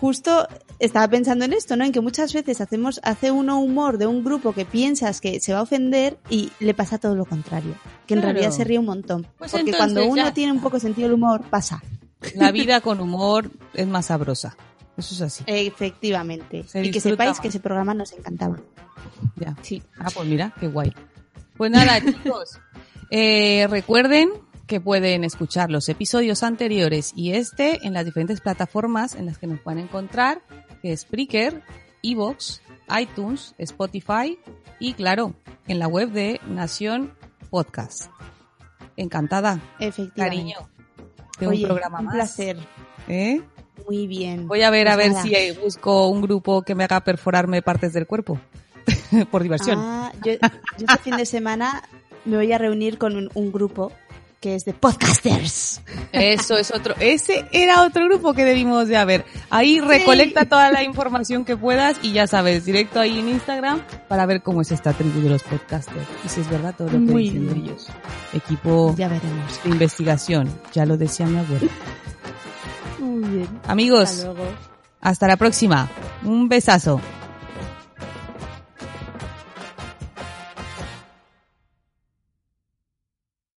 justo 0.00 0.48
estaba 0.78 1.06
pensando 1.08 1.44
en 1.44 1.52
esto, 1.52 1.76
¿no? 1.76 1.84
En 1.84 1.92
que 1.92 2.00
muchas 2.00 2.32
veces 2.32 2.60
hacemos, 2.60 2.98
hace 3.04 3.30
uno 3.30 3.60
humor 3.60 3.98
de 3.98 4.06
un 4.06 4.24
grupo 4.24 4.52
que 4.52 4.64
piensas 4.64 5.20
que 5.20 5.38
se 5.40 5.52
va 5.52 5.60
a 5.60 5.62
ofender 5.62 6.18
y 6.30 6.50
le 6.60 6.74
pasa 6.74 6.98
todo 6.98 7.14
lo 7.14 7.24
contrario. 7.26 7.74
Que 8.06 8.14
en 8.14 8.20
Claro. 8.20 8.32
realidad 8.34 8.50
se 8.56 8.64
ríe 8.64 8.78
un 8.78 8.86
montón. 8.86 9.26
Pues 9.38 9.52
porque 9.52 9.72
cuando 9.72 10.04
uno 10.06 10.16
ya 10.24 10.34
tiene 10.34 10.50
un 10.52 10.60
poco 10.60 10.80
sentido 10.80 11.08
del 11.08 11.14
humor, 11.14 11.42
pasa. 11.48 11.82
La 12.34 12.50
vida 12.52 12.80
con 12.80 13.00
humor 13.00 13.50
es 13.74 13.86
más 13.86 14.06
sabrosa. 14.06 14.56
Eso 14.96 15.14
es 15.14 15.20
así. 15.22 15.44
Efectivamente. 15.46 16.64
Se 16.66 16.82
y 16.84 16.90
que 16.90 17.00
sepáis 17.00 17.38
que 17.40 17.48
ese 17.48 17.60
programa 17.60 17.94
nos 17.94 18.12
encantaba. 18.12 18.58
Ya. 19.36 19.56
Sí. 19.62 19.82
Ah, 19.98 20.08
pues 20.12 20.26
mira, 20.26 20.52
qué 20.58 20.66
guay. 20.68 20.92
Pues 21.56 21.70
nada, 21.70 22.00
chicos. 22.04 22.58
eh, 23.10 23.66
recuerden 23.70 24.30
que 24.66 24.80
pueden 24.80 25.24
escuchar 25.24 25.70
los 25.70 25.88
episodios 25.88 26.42
anteriores 26.42 27.12
y 27.16 27.32
este 27.32 27.86
en 27.86 27.92
las 27.92 28.04
diferentes 28.04 28.40
plataformas 28.40 29.14
en 29.14 29.26
las 29.26 29.38
que 29.38 29.46
nos 29.46 29.60
pueden 29.60 29.80
encontrar, 29.80 30.42
que 30.80 30.92
es 30.92 31.00
Spreaker, 31.02 31.62
Evox, 32.02 32.62
iTunes, 33.00 33.54
Spotify 33.58 34.38
y 34.78 34.94
claro, 34.94 35.34
en 35.68 35.78
la 35.78 35.88
web 35.88 36.10
de 36.10 36.40
Nación 36.48 37.12
Podcast. 37.50 38.10
Encantada, 38.96 39.60
Efectivamente. 39.78 40.14
cariño. 40.16 40.56
Oye, 41.40 41.62
un 41.62 41.64
programa 41.68 41.98
un 42.00 42.04
más. 42.06 42.14
placer. 42.14 42.56
¿Eh? 43.08 43.40
Muy 43.88 44.06
bien. 44.06 44.46
Voy 44.46 44.62
a 44.62 44.70
ver 44.70 44.88
a 44.88 44.94
Pues 44.94 45.06
ver 45.06 45.12
nada. 45.14 45.24
si 45.24 45.58
busco 45.60 46.08
un 46.08 46.20
grupo 46.22 46.62
que 46.62 46.74
me 46.74 46.84
haga 46.84 47.00
perforarme 47.00 47.62
partes 47.62 47.92
del 47.92 48.06
cuerpo. 48.06 48.38
Por 49.30 49.42
diversión. 49.42 49.78
Ah, 49.80 50.12
yo, 50.24 50.32
yo 50.34 50.38
este 50.88 50.98
fin 51.02 51.16
de 51.16 51.26
semana 51.26 51.82
me 52.24 52.36
voy 52.36 52.52
a 52.52 52.58
reunir 52.58 52.98
con 52.98 53.16
un, 53.16 53.28
un 53.34 53.50
grupo 53.52 53.92
que 54.42 54.56
es 54.56 54.64
de 54.64 54.74
podcasters. 54.74 55.80
Eso 56.12 56.58
es 56.58 56.72
otro. 56.72 56.94
Ese 56.98 57.46
era 57.52 57.82
otro 57.84 58.04
grupo 58.06 58.34
que 58.34 58.44
debimos 58.44 58.88
de 58.88 58.96
haber. 58.96 59.24
Ahí 59.50 59.80
recolecta 59.80 60.44
toda 60.46 60.72
la 60.72 60.82
información 60.82 61.44
que 61.44 61.56
puedas 61.56 61.96
y 62.02 62.12
ya 62.12 62.26
sabes, 62.26 62.64
directo 62.64 62.98
ahí 63.00 63.20
en 63.20 63.28
Instagram 63.28 63.80
para 64.08 64.26
ver 64.26 64.42
cómo 64.42 64.60
es 64.60 64.72
esta 64.72 64.92
tribu 64.92 65.20
de 65.20 65.30
los 65.30 65.44
podcasters. 65.44 66.06
Y 66.24 66.28
si 66.28 66.40
es 66.40 66.50
verdad 66.50 66.74
todo 66.76 66.88
lo 66.88 66.94
que 66.94 66.98
Muy 67.12 67.22
dicen 67.30 67.46
bien. 67.54 67.64
ellos. 67.66 67.86
Equipo 68.32 68.94
Ya 68.98 69.06
veremos. 69.08 69.62
de 69.62 69.70
investigación. 69.70 70.50
Ya 70.74 70.84
lo 70.86 70.96
decía 70.96 71.24
mi 71.26 71.38
abuela. 71.38 71.70
Muy 72.98 73.28
bien. 73.28 73.48
Amigos, 73.68 74.10
Hasta 74.10 74.24
luego. 74.32 74.44
hasta 75.00 75.28
la 75.28 75.36
próxima. 75.36 75.88
Un 76.24 76.48
besazo. 76.48 77.00